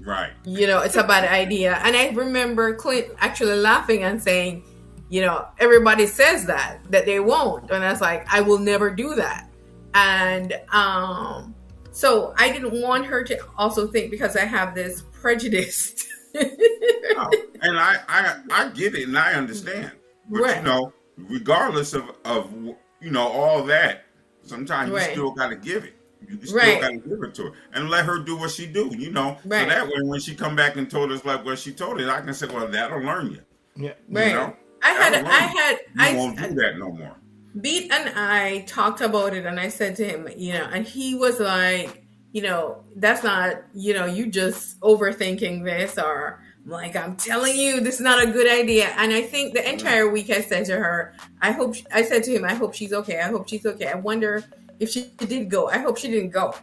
Right. 0.06 0.32
You 0.46 0.68
know, 0.68 0.80
it's 0.82 0.98
a 0.98 1.04
bad 1.04 1.24
idea. 1.24 1.80
And 1.84 1.96
I 1.96 2.10
remember 2.10 2.76
Clint 2.76 3.08
actually 3.20 3.56
laughing 3.56 4.04
and 4.04 4.22
saying, 4.22 4.64
you 5.10 5.22
know, 5.22 5.48
everybody 5.60 6.08
says 6.08 6.46
that, 6.48 6.80
that 6.90 7.06
they 7.06 7.20
won't. 7.20 7.72
And 7.72 7.84
I 7.84 7.92
was 7.92 8.02
like, 8.02 8.28
I 8.34 8.42
will 8.42 8.60
never 8.60 8.90
do 8.90 9.16
that. 9.16 9.50
And 9.94 10.54
um, 10.72 11.56
so 11.92 12.34
I 12.38 12.52
didn't 12.52 12.82
want 12.82 13.06
her 13.06 13.24
to 13.24 13.40
also 13.58 13.88
think 13.88 14.12
because 14.12 14.36
I 14.36 14.46
have 14.46 14.76
this 14.76 15.04
prejudice. 15.12 16.08
oh, 16.36 17.30
and 17.62 17.78
I, 17.78 17.98
I 18.08 18.40
I 18.52 18.70
get 18.70 18.96
it 18.96 19.08
and 19.08 19.18
I 19.18 19.34
understand. 19.34 19.92
But 20.30 20.42
right. 20.42 20.58
you 20.58 20.64
know, 20.64 20.94
regardless 21.18 21.94
of, 21.94 22.04
of 22.26 22.54
you 23.02 23.12
know, 23.12 23.28
all 23.28 23.64
that, 23.66 24.06
sometimes 24.42 24.92
right. 24.92 25.08
you 25.08 25.14
still 25.14 25.32
gotta 25.32 25.56
give 25.56 25.84
it. 25.84 25.94
You 26.28 26.40
still 26.46 26.58
right. 26.58 26.82
gotta 26.82 26.98
give 26.98 27.22
it 27.24 27.36
to 27.36 27.44
her 27.44 27.52
and 27.74 27.90
let 27.90 28.06
her 28.06 28.20
do 28.20 28.38
what 28.38 28.52
she 28.52 28.66
do, 28.66 28.92
you 28.98 29.12
know. 29.12 29.38
Right. 29.46 29.64
So 29.64 29.70
that 29.70 29.88
way 29.88 29.94
when 30.04 30.20
she 30.20 30.36
come 30.36 30.56
back 30.56 30.78
and 30.78 30.90
told 30.90 31.12
us 31.12 31.26
like 31.26 31.44
what 31.46 31.60
she 31.60 31.74
told 31.74 32.00
us, 32.02 32.10
I 32.10 32.22
can 32.22 32.34
say, 32.34 32.48
Well, 32.48 32.68
that'll 32.68 33.02
learn 33.02 33.32
you. 33.32 33.42
Yeah. 33.76 33.94
Right. 34.10 34.28
You 34.28 34.34
know? 34.34 34.56
I 34.82 34.90
had 34.92 35.26
I 35.26 35.40
had 35.40 35.72
you 35.72 35.86
I 35.98 36.16
won't 36.16 36.38
do 36.38 36.54
that 36.56 36.78
no 36.78 36.92
more. 36.92 37.16
Beat 37.62 37.92
and 37.92 38.10
I 38.16 38.62
talked 38.68 39.02
about 39.02 39.36
it, 39.36 39.46
and 39.46 39.60
I 39.60 39.68
said 39.70 39.96
to 39.98 40.06
him, 40.06 40.28
you 40.36 40.54
know, 40.54 40.68
and 40.74 40.88
he 40.88 41.14
was 41.14 41.40
like, 41.40 42.03
you 42.34 42.42
know, 42.42 42.84
that's 42.96 43.24
not, 43.24 43.62
you 43.74 43.94
know, 43.94 44.06
you 44.06 44.26
just 44.26 44.80
overthinking 44.82 45.64
this, 45.64 45.98
or 46.00 46.44
like, 46.66 46.96
I'm 46.96 47.16
telling 47.16 47.56
you, 47.56 47.80
this 47.80 47.96
is 47.96 48.02
not 48.02 48.24
a 48.24 48.32
good 48.32 48.52
idea. 48.52 48.88
And 48.98 49.14
I 49.14 49.22
think 49.22 49.54
the 49.54 49.60
mm-hmm. 49.60 49.74
entire 49.74 50.10
week 50.10 50.32
I 50.32 50.42
said 50.42 50.66
to 50.66 50.76
her, 50.76 51.14
I 51.42 51.52
hope, 51.52 51.76
I 51.94 52.02
said 52.04 52.24
to 52.24 52.32
him, 52.36 52.44
I 52.44 52.56
hope 52.56 52.74
she's 52.74 52.92
okay. 52.92 53.20
I 53.20 53.30
hope 53.30 53.48
she's 53.48 53.66
okay. 53.66 53.88
I 53.88 53.96
wonder 53.96 54.44
if 54.80 54.90
she 54.90 55.12
did 55.18 55.50
go. 55.50 55.70
I 55.70 55.78
hope 55.78 55.98
she 55.98 56.10
didn't 56.10 56.32
go. 56.32 56.56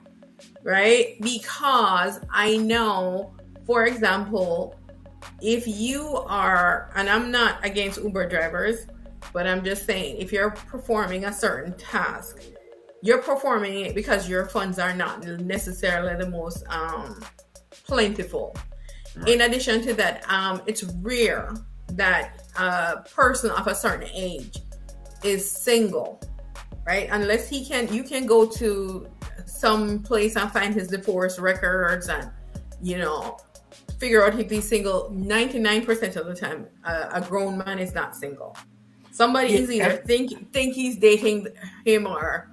Right? 0.64 1.16
Because 1.21 2.18
I 2.33 2.57
know, 2.57 3.33
for 3.64 3.87
example, 3.87 4.75
if 5.41 5.68
you 5.68 6.16
are, 6.27 6.91
and 6.97 7.09
I'm 7.09 7.31
not 7.31 7.64
against 7.64 8.03
Uber 8.03 8.29
drivers, 8.29 8.87
but 9.33 9.47
I'm 9.47 9.62
just 9.64 9.87
saying, 9.87 10.16
if 10.18 10.33
you're 10.33 10.51
performing 10.51 11.27
a 11.27 11.33
certain 11.33 11.75
task, 11.75 12.43
you're 13.03 13.22
performing 13.22 13.86
it 13.86 13.94
because 13.94 14.28
your 14.28 14.46
funds 14.46 14.78
are 14.78 14.94
not 14.94 15.24
necessarily 15.24 16.16
the 16.22 16.30
most 16.30 16.64
um, 16.68 17.22
plentiful. 17.86 18.55
Right. 19.16 19.28
In 19.28 19.40
addition 19.40 19.82
to 19.82 19.94
that, 19.94 20.28
um, 20.30 20.62
it's 20.66 20.84
rare 20.84 21.55
that 21.92 22.42
a 22.57 23.03
person 23.14 23.51
of 23.51 23.66
a 23.66 23.74
certain 23.74 24.09
age 24.14 24.59
is 25.24 25.51
single, 25.51 26.20
right? 26.86 27.09
Unless 27.11 27.48
he 27.48 27.64
can, 27.64 27.92
you 27.92 28.03
can 28.03 28.26
go 28.26 28.46
to 28.46 29.09
some 29.46 30.03
place 30.03 30.36
and 30.36 30.51
find 30.53 30.74
his 30.74 30.88
divorce 30.88 31.38
records 31.38 32.09
and, 32.09 32.30
you 32.80 32.98
know, 32.98 33.38
figure 33.98 34.24
out 34.24 34.38
if 34.38 34.51
he's 34.51 34.68
single. 34.68 35.11
99% 35.14 36.16
of 36.16 36.26
the 36.26 36.34
time, 36.34 36.66
uh, 36.84 37.09
a 37.12 37.20
grown 37.20 37.59
man 37.59 37.78
is 37.78 37.94
not 37.94 38.14
single. 38.14 38.57
Somebody 39.11 39.53
yeah, 39.53 39.59
is 39.59 39.70
either 39.70 39.96
think 40.07 40.53
think 40.53 40.74
he's 40.74 40.96
dating 40.96 41.48
him 41.84 42.07
or 42.07 42.51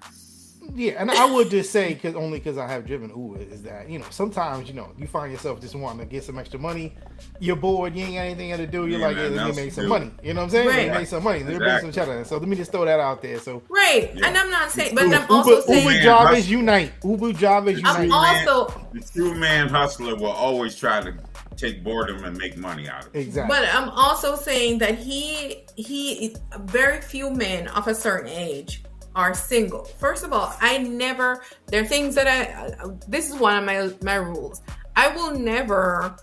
yeah, 0.76 1.02
and 1.02 1.12
I 1.12 1.26
would 1.26 1.50
just 1.50 1.72
say 1.72 1.94
because 1.94 2.16
only 2.16 2.40
because 2.40 2.58
I 2.58 2.68
have 2.68 2.86
driven 2.86 3.10
Uber 3.10 3.42
is 3.42 3.64
that 3.64 3.90
you 3.90 4.00
know 4.00 4.06
sometimes 4.10 4.68
you 4.68 4.74
know 4.74 4.92
you 4.98 5.08
find 5.08 5.32
yourself 5.32 5.62
just 5.62 5.76
wanting 5.76 6.00
to 6.00 6.06
get 6.06 6.24
some 6.24 6.38
extra 6.38 6.60
money. 6.60 6.96
You're 7.40 7.56
bored, 7.56 7.96
you 7.96 8.06
ain't 8.06 8.16
got 8.16 8.22
anything 8.22 8.58
to 8.58 8.68
do. 8.68 8.88
You're 8.88 9.00
yeah, 9.00 9.08
like, 9.08 9.16
man, 9.18 9.34
yeah, 9.34 9.46
let 9.46 9.56
me 9.56 9.64
make 9.64 9.74
some 9.74 9.88
money. 9.88 10.12
You 10.24 10.34
know 10.34 10.42
what 10.42 10.46
I'm 10.46 10.50
saying? 10.52 10.68
Right. 10.68 10.78
Let 10.78 10.92
me 10.92 10.98
make 11.00 11.08
some 11.08 11.24
money. 11.24 11.44
Let 11.44 11.54
me 11.54 11.58
bring 11.60 11.80
some 11.80 11.92
cheddar. 11.92 12.24
So 12.26 12.38
let 12.38 12.48
me 12.48 12.56
just 12.56 12.72
throw 12.72 12.86
that 12.86 13.00
out 13.00 13.22
there. 13.22 13.40
So 13.40 13.64
right, 13.70 14.12
yeah. 14.16 14.28
and 14.28 14.38
I'm 14.38 14.50
not 14.50 14.72
saying, 14.72 14.96
but 14.96 15.06
Uber, 15.06 15.16
I'm 15.16 15.32
also 15.32 15.62
saying 15.62 15.88
Uber 15.88 16.02
drivers 16.02 16.50
unite. 16.50 16.92
Uber 17.04 17.34
drivers 17.34 17.78
unite. 17.78 18.12
I'm 18.12 18.12
also 18.12 18.88
the 18.94 19.02
true 19.02 19.36
man 19.36 19.70
hustler 19.70 20.16
will 20.16 20.28
always 20.28 20.76
try 20.76 21.02
to 21.02 21.14
take 21.58 21.84
boredom 21.84 22.24
and 22.24 22.38
make 22.38 22.58
money 22.58 22.88
out 22.88 23.08
of 23.08 23.16
it. 23.16 23.20
Exactly. 23.20 23.56
But 23.56 23.68
I'm 23.74 23.90
also 23.90 24.36
saying 24.36 24.78
that 24.80 24.98
he 24.98 25.64
he 25.76 26.36
very 26.62 27.02
few 27.02 27.30
men 27.30 27.68
of 27.70 27.88
a 27.88 27.96
certain 27.96 28.30
age 28.30 28.84
are 29.18 29.34
single. 29.34 29.84
First 29.84 30.24
of 30.24 30.32
all, 30.32 30.56
I 30.62 30.78
never 30.78 31.42
there 31.66 31.82
are 31.82 31.86
things 31.86 32.16
that 32.16 32.28
I 32.28 32.88
this 33.08 33.30
is 33.30 33.36
one 33.36 33.58
of 33.58 33.66
my 33.66 33.92
my 34.02 34.16
rules. 34.16 34.62
I 34.96 35.10
will 35.10 35.38
never 35.38 36.16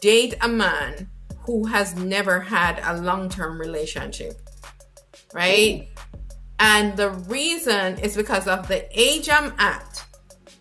date 0.00 0.34
a 0.40 0.48
man 0.48 1.10
who 1.40 1.66
has 1.66 1.96
never 1.96 2.40
had 2.40 2.80
a 2.84 3.02
long-term 3.02 3.60
relationship. 3.60 4.40
Right? 5.34 5.88
And 6.58 6.96
the 6.96 7.10
reason 7.10 7.98
is 7.98 8.16
because 8.16 8.46
of 8.46 8.68
the 8.68 8.86
age 8.98 9.28
I'm 9.28 9.52
at. 9.58 10.04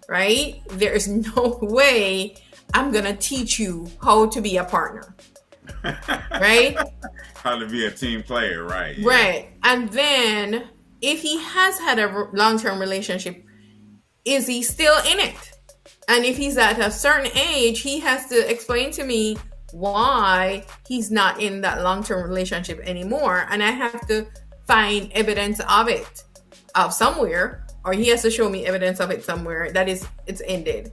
Right? 0.10 0.62
There 0.70 0.92
is 0.92 1.08
no 1.36 1.60
way 1.62 2.36
I'm 2.74 2.92
going 2.92 3.06
to 3.06 3.16
teach 3.16 3.60
you 3.60 3.88
how 4.02 4.26
to 4.28 4.42
be 4.42 4.58
a 4.58 4.64
partner. 4.64 5.16
right? 6.32 6.78
How 7.36 7.58
to 7.60 7.68
be 7.68 7.86
a 7.86 7.92
team 7.92 8.24
player, 8.24 8.64
right? 8.64 8.98
Yeah. 8.98 9.08
Right. 9.08 9.50
And 9.64 9.90
then 9.90 10.70
if 11.02 11.22
he 11.22 11.40
has 11.40 11.80
had 11.80 12.00
a 12.00 12.28
long 12.34 12.60
term 12.60 12.80
relationship, 12.80 13.44
is 14.24 14.48
he 14.48 14.64
still 14.64 14.98
in 15.06 15.20
it? 15.20 15.52
And 16.08 16.26
if 16.26 16.38
he's 16.38 16.58
at 16.58 16.80
a 16.80 16.92
certain 16.92 17.32
age, 17.38 17.82
he 17.82 18.00
has 18.00 18.28
to 18.28 18.50
explain 18.50 18.92
to 18.92 19.04
me 19.04 19.38
why 19.72 20.66
he's 20.88 21.12
not 21.12 21.42
in 21.42 21.62
that 21.62 21.82
long 21.82 22.04
term 22.04 22.28
relationship 22.28 22.80
anymore. 22.80 23.48
And 23.50 23.64
I 23.64 23.72
have 23.72 24.08
to 24.08 24.28
find 24.68 25.12
evidence 25.14 25.60
of 25.70 25.88
it 25.88 26.24
of 26.76 26.94
somewhere, 26.94 27.66
or 27.84 27.94
he 27.94 28.08
has 28.10 28.22
to 28.24 28.32
show 28.32 28.50
me 28.50 28.66
evidence 28.66 29.00
of 29.00 29.12
it 29.12 29.24
somewhere 29.24 29.72
that 29.72 29.88
is 29.90 30.08
it's 30.28 30.42
ended. 30.46 30.92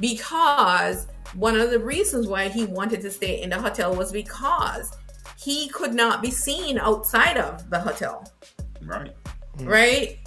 Because 0.00 1.06
one 1.34 1.58
of 1.58 1.70
the 1.70 1.78
reasons 1.78 2.26
why 2.26 2.48
he 2.48 2.64
wanted 2.66 3.00
to 3.02 3.10
stay 3.10 3.42
in 3.42 3.50
the 3.50 3.60
hotel 3.60 3.94
was 3.94 4.12
because 4.12 4.96
he 5.38 5.68
could 5.68 5.94
not 5.94 6.22
be 6.22 6.30
seen 6.30 6.78
outside 6.78 7.36
of 7.36 7.68
the 7.70 7.78
hotel. 7.78 8.26
Right. 8.82 9.14
Right. 9.60 10.18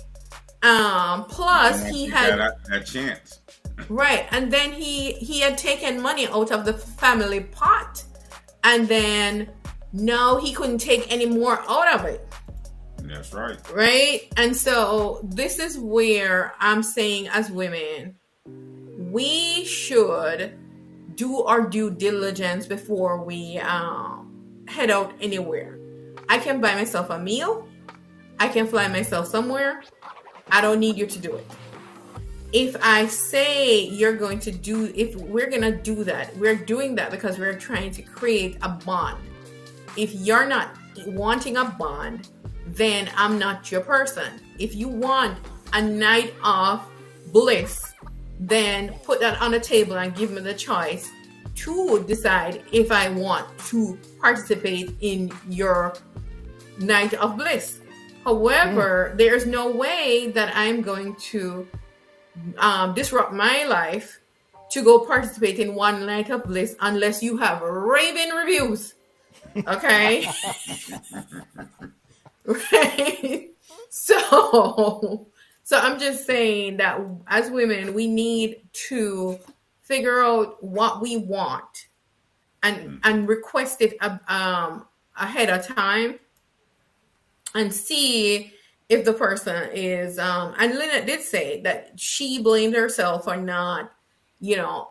Um. 0.64 1.26
Plus, 1.26 1.88
he 1.88 2.08
had 2.08 2.40
that, 2.40 2.64
that 2.70 2.86
chance. 2.86 3.40
Right, 3.90 4.26
and 4.32 4.52
then 4.52 4.72
he 4.72 5.12
he 5.14 5.42
had 5.42 5.58
taken 5.58 6.02
money 6.02 6.28
out 6.28 6.50
of 6.52 6.64
the 6.64 6.74
family 6.74 7.42
pot, 7.42 8.04
and 8.64 8.88
then 8.88 9.50
no, 9.92 10.38
he 10.38 10.54
couldn't 10.54 10.78
take 10.78 11.12
any 11.12 11.26
more 11.26 11.60
out 11.70 12.00
of 12.00 12.06
it. 12.06 12.26
That's 13.02 13.34
right. 13.34 13.58
Right, 13.74 14.32
and 14.38 14.56
so 14.56 15.20
this 15.24 15.60
is 15.60 15.78
where 15.78 16.54
I'm 16.60 16.84
saying, 16.84 17.28
as 17.28 17.52
women, 17.52 18.16
we 18.46 19.66
should 19.66 20.54
do 21.16 21.44
our 21.44 21.62
due 21.68 21.92
diligence 21.92 22.66
before 22.66 23.24
we 23.24 23.58
um, 23.60 24.64
head 24.68 24.90
out 24.90 25.14
anywhere. 25.22 25.78
I 26.30 26.38
can 26.40 26.62
buy 26.62 26.76
myself 26.76 27.10
a 27.10 27.20
meal. 27.20 27.68
I 28.40 28.48
can 28.48 28.68
fly 28.68 28.88
myself 28.88 29.28
somewhere. 29.28 29.84
I 30.52 30.62
don't 30.62 30.80
need 30.80 30.98
you 30.98 31.06
to 31.06 31.20
do 31.20 31.36
it. 31.36 31.46
If 32.54 32.76
I 32.82 33.08
say 33.08 33.82
you're 33.86 34.16
going 34.16 34.40
to 34.40 34.52
do, 34.52 34.92
if 34.96 35.16
we're 35.16 35.50
going 35.50 35.62
to 35.62 35.76
do 35.76 36.04
that, 36.06 36.36
we're 36.38 36.56
doing 36.56 36.96
that 36.96 37.12
because 37.12 37.38
we're 37.38 37.58
trying 37.58 37.92
to 37.92 38.02
create 38.02 38.58
a 38.62 38.70
bond. 38.70 39.18
If 39.98 40.14
you're 40.14 40.46
not 40.46 40.78
wanting 41.08 41.58
a 41.58 41.66
bond, 41.66 42.30
then 42.68 43.10
I'm 43.16 43.38
not 43.40 43.72
your 43.72 43.82
person. 43.82 44.40
If 44.60 44.76
you 44.76 44.88
want 44.88 45.38
a 45.74 45.82
night 45.82 46.34
of 46.44 46.82
bliss, 47.32 47.94
then 48.40 48.94
put 49.04 49.20
that 49.20 49.42
on 49.42 49.52
the 49.52 49.60
table 49.60 49.98
and 49.98 50.16
give 50.16 50.32
me 50.32 50.42
the 50.42 50.54
choice 50.54 51.10
to 51.56 52.04
decide 52.04 52.64
if 52.72 52.92
I 52.92 53.10
want 53.10 53.46
to 53.68 53.98
participate 54.20 54.96
in 55.02 55.32
your 55.50 55.94
night 56.80 57.14
of 57.16 57.38
bliss. 57.38 57.80
However, 58.26 59.12
mm. 59.14 59.18
there's 59.18 59.46
no 59.46 59.70
way 59.70 60.32
that 60.34 60.52
I'm 60.56 60.82
going 60.82 61.16
to 61.32 61.68
um, 62.58 62.96
disrupt 62.96 63.34
my 63.34 63.66
life 63.66 64.20
to 64.72 64.84
go 64.84 65.06
participate 65.06 65.60
in 65.60 65.76
one 65.76 66.06
night 66.06 66.32
of 66.32 66.44
bliss 66.44 66.76
unless 66.82 67.22
you 67.22 67.38
have 67.38 67.62
raving 67.62 68.30
reviews. 68.30 68.96
Okay. 69.68 70.28
right. 72.46 73.52
So, 73.90 75.28
so 75.64 75.78
I'm 75.78 76.00
just 76.00 76.26
saying 76.26 76.78
that 76.78 77.00
as 77.28 77.52
women, 77.52 77.94
we 77.94 78.08
need 78.08 78.62
to 78.90 79.40
figure 79.84 80.24
out 80.24 80.62
what 80.64 81.00
we 81.00 81.18
want 81.18 81.88
and 82.64 82.78
mm. 82.78 83.00
and 83.04 83.28
request 83.28 83.82
it 83.82 83.96
um, 84.28 84.88
ahead 85.16 85.50
of 85.50 85.66
time 85.68 86.20
and 87.56 87.74
see 87.74 88.54
if 88.90 89.06
the 89.06 89.14
person 89.14 89.70
is 89.74 90.20
um 90.20 90.54
and 90.60 90.74
Lynnette 90.74 91.08
did 91.08 91.22
say 91.22 91.62
that 91.64 92.00
she 92.00 92.42
blamed 92.42 92.76
herself 92.76 93.26
for 93.26 93.38
not, 93.38 93.92
you 94.40 94.58
know, 94.58 94.90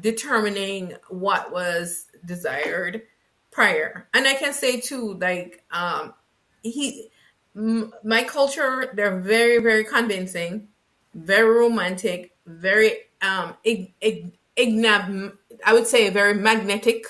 determining 0.00 0.94
what 1.08 1.52
was 1.52 2.06
desired 2.24 3.02
prior. 3.50 4.08
And 4.14 4.28
I 4.28 4.34
can 4.34 4.52
say 4.52 4.80
too, 4.80 5.14
like 5.14 5.64
um 5.72 6.14
he 6.62 7.10
my 7.54 8.24
culture, 8.24 8.90
they're 8.94 9.20
very, 9.20 9.58
very 9.58 9.84
convincing, 9.84 10.68
very 11.14 11.58
romantic, 11.58 12.32
very 12.46 12.92
um 13.22 13.54
ig- 13.64 13.92
ig- 14.00 14.38
ignab 14.56 15.36
I 15.64 15.72
would 15.74 15.86
say 15.86 16.08
very 16.10 16.34
magnetic. 16.34 17.06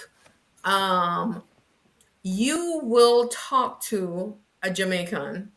Um 0.64 1.42
you 2.22 2.80
will 2.84 3.28
talk 3.28 3.80
to 3.82 4.36
a 4.62 4.70
Jamaican 4.70 5.50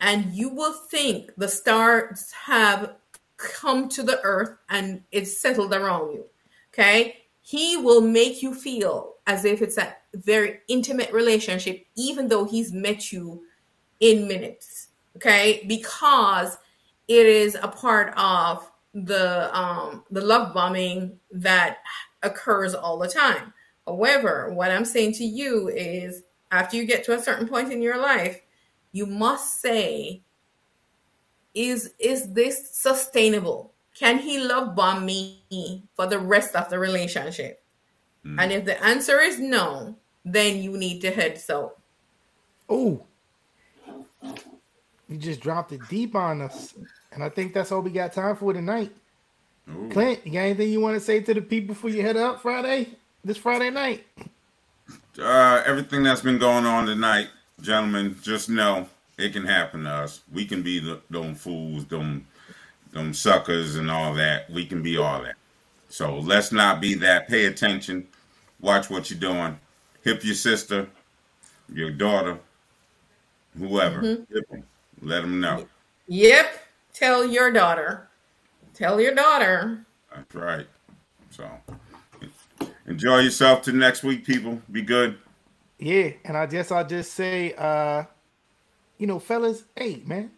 and 0.00 0.32
you 0.32 0.48
will 0.48 0.72
think 0.72 1.30
the 1.36 1.48
stars 1.48 2.30
have 2.32 2.96
come 3.36 3.88
to 3.88 4.02
the 4.02 4.20
earth 4.22 4.56
and 4.68 5.02
it's 5.12 5.36
settled 5.36 5.72
around 5.72 6.12
you. 6.12 6.24
Okay? 6.72 7.18
He 7.40 7.76
will 7.76 8.00
make 8.00 8.42
you 8.42 8.54
feel 8.54 9.14
as 9.26 9.44
if 9.44 9.62
it's 9.62 9.78
a 9.78 9.96
very 10.14 10.60
intimate 10.68 11.12
relationship, 11.12 11.86
even 11.96 12.28
though 12.28 12.44
he's 12.44 12.72
met 12.72 13.12
you 13.12 13.42
in 14.00 14.28
minutes. 14.28 14.88
Okay? 15.16 15.64
Because 15.66 16.58
it 17.08 17.26
is 17.26 17.56
a 17.60 17.68
part 17.68 18.12
of 18.16 18.70
the 18.94 19.54
um 19.58 20.04
the 20.12 20.20
love 20.20 20.54
bombing 20.54 21.18
that 21.32 21.78
occurs 22.22 22.74
all 22.74 22.98
the 22.98 23.08
time. 23.08 23.52
However, 23.86 24.52
what 24.52 24.70
I'm 24.70 24.84
saying 24.84 25.14
to 25.14 25.24
you 25.24 25.68
is 25.68 26.22
after 26.52 26.76
you 26.76 26.84
get 26.84 27.04
to 27.04 27.14
a 27.14 27.22
certain 27.22 27.48
point 27.48 27.72
in 27.72 27.82
your 27.82 27.98
life, 27.98 28.40
you 28.94 29.06
must 29.06 29.60
say, 29.60 30.22
is 31.52 31.92
is 31.98 32.32
this 32.32 32.70
sustainable? 32.70 33.72
Can 33.94 34.18
he 34.18 34.38
love 34.38 34.74
bomb 34.74 35.04
me 35.04 35.82
for 35.94 36.06
the 36.06 36.18
rest 36.18 36.54
of 36.54 36.70
the 36.70 36.78
relationship? 36.78 37.60
Mm. 38.24 38.40
And 38.40 38.52
if 38.52 38.64
the 38.64 38.82
answer 38.82 39.20
is 39.20 39.38
no, 39.38 39.96
then 40.24 40.62
you 40.62 40.78
need 40.78 41.00
to 41.02 41.10
head 41.10 41.38
south. 41.38 41.72
Oh, 42.68 43.04
you 45.08 45.18
just 45.18 45.40
dropped 45.40 45.72
it 45.72 45.80
deep 45.88 46.14
on 46.14 46.40
us. 46.40 46.74
And 47.12 47.22
I 47.22 47.28
think 47.28 47.52
that's 47.52 47.72
all 47.72 47.82
we 47.82 47.90
got 47.90 48.12
time 48.12 48.36
for 48.36 48.52
tonight. 48.52 48.90
Ooh. 49.68 49.88
Clint, 49.90 50.20
you 50.24 50.32
got 50.32 50.40
anything 50.40 50.70
you 50.70 50.80
want 50.80 50.96
to 50.98 51.00
say 51.00 51.20
to 51.20 51.34
the 51.34 51.42
people 51.42 51.74
before 51.74 51.90
you 51.90 52.02
head 52.02 52.16
up 52.16 52.40
Friday, 52.42 52.90
this 53.24 53.36
Friday 53.36 53.70
night? 53.70 54.04
Uh, 55.18 55.62
everything 55.66 56.02
that's 56.02 56.20
been 56.20 56.38
going 56.38 56.64
on 56.64 56.86
tonight, 56.86 57.28
gentlemen, 57.64 58.16
just 58.22 58.48
know 58.48 58.88
it 59.18 59.32
can 59.32 59.44
happen 59.44 59.84
to 59.84 59.90
us. 59.90 60.20
We 60.32 60.44
can 60.44 60.62
be 60.62 60.78
the, 60.78 61.00
them 61.10 61.34
fools, 61.34 61.86
them, 61.86 62.26
them 62.92 63.14
suckers, 63.14 63.76
and 63.76 63.90
all 63.90 64.14
that. 64.14 64.50
We 64.50 64.66
can 64.66 64.82
be 64.82 64.96
all 64.96 65.22
that. 65.22 65.36
So 65.88 66.18
let's 66.18 66.52
not 66.52 66.80
be 66.80 66.94
that. 66.94 67.28
Pay 67.28 67.46
attention. 67.46 68.06
Watch 68.60 68.90
what 68.90 69.10
you're 69.10 69.20
doing. 69.20 69.58
Hip 70.02 70.24
your 70.24 70.34
sister, 70.34 70.88
your 71.72 71.90
daughter, 71.90 72.38
whoever. 73.58 74.02
Mm-hmm. 74.02 74.34
Them. 74.50 74.64
Let 75.02 75.22
them 75.22 75.40
know. 75.40 75.66
Yep. 76.08 76.60
Tell 76.92 77.24
your 77.24 77.50
daughter. 77.50 78.08
Tell 78.74 79.00
your 79.00 79.14
daughter. 79.14 79.86
That's 80.14 80.34
right. 80.34 80.66
So 81.30 81.48
enjoy 82.86 83.20
yourself 83.20 83.62
to 83.62 83.72
next 83.72 84.02
week, 84.02 84.24
people. 84.24 84.60
Be 84.70 84.82
good. 84.82 85.18
Yeah, 85.84 86.12
and 86.24 86.34
I 86.34 86.46
guess 86.46 86.72
I'll 86.72 86.86
just 86.86 87.12
say, 87.12 87.52
uh, 87.58 88.04
you 88.96 89.06
know, 89.06 89.18
fellas, 89.18 89.64
hey 89.76 90.02
man, 90.06 90.30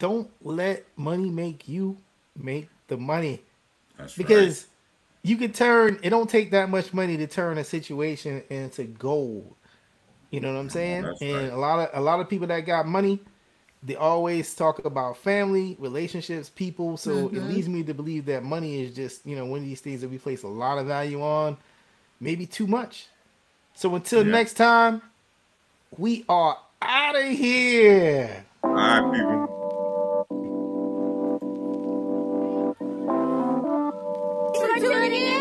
don't 0.00 0.28
let 0.42 0.84
money 0.96 1.30
make 1.30 1.68
you 1.68 1.96
make 2.36 2.68
the 2.88 2.96
money. 2.96 3.40
That's 3.96 4.16
because 4.16 4.62
right. 4.62 5.30
you 5.30 5.36
can 5.36 5.52
turn 5.52 6.00
it 6.02 6.10
don't 6.10 6.28
take 6.28 6.50
that 6.50 6.70
much 6.70 6.92
money 6.92 7.16
to 7.18 7.28
turn 7.28 7.58
a 7.58 7.62
situation 7.62 8.42
into 8.50 8.82
gold. 8.82 9.54
You 10.32 10.40
know 10.40 10.52
what 10.52 10.58
I'm 10.58 10.70
saying? 10.70 11.02
That's 11.02 11.22
and 11.22 11.36
right. 11.36 11.52
a 11.52 11.56
lot 11.56 11.78
of 11.78 11.96
a 11.96 12.02
lot 12.02 12.18
of 12.18 12.28
people 12.28 12.48
that 12.48 12.60
got 12.66 12.84
money, 12.84 13.20
they 13.84 13.94
always 13.94 14.56
talk 14.56 14.84
about 14.84 15.18
family, 15.18 15.76
relationships, 15.78 16.50
people. 16.50 16.96
So 16.96 17.28
mm-hmm. 17.28 17.36
it 17.36 17.42
leads 17.44 17.68
me 17.68 17.84
to 17.84 17.94
believe 17.94 18.26
that 18.26 18.42
money 18.42 18.82
is 18.82 18.96
just, 18.96 19.24
you 19.24 19.36
know, 19.36 19.46
one 19.46 19.60
of 19.60 19.64
these 19.64 19.80
things 19.80 20.00
that 20.00 20.10
we 20.10 20.18
place 20.18 20.42
a 20.42 20.48
lot 20.48 20.78
of 20.78 20.88
value 20.88 21.22
on, 21.22 21.56
maybe 22.18 22.44
too 22.44 22.66
much. 22.66 23.06
So 23.78 23.94
until 23.94 24.26
yeah. 24.26 24.32
next 24.32 24.54
time, 24.54 25.02
we 25.96 26.24
are 26.28 26.58
out 26.82 27.14
of 27.14 27.28
here. 27.28 28.44
All 28.64 28.72
right, 28.72 29.14
people. 29.14 29.57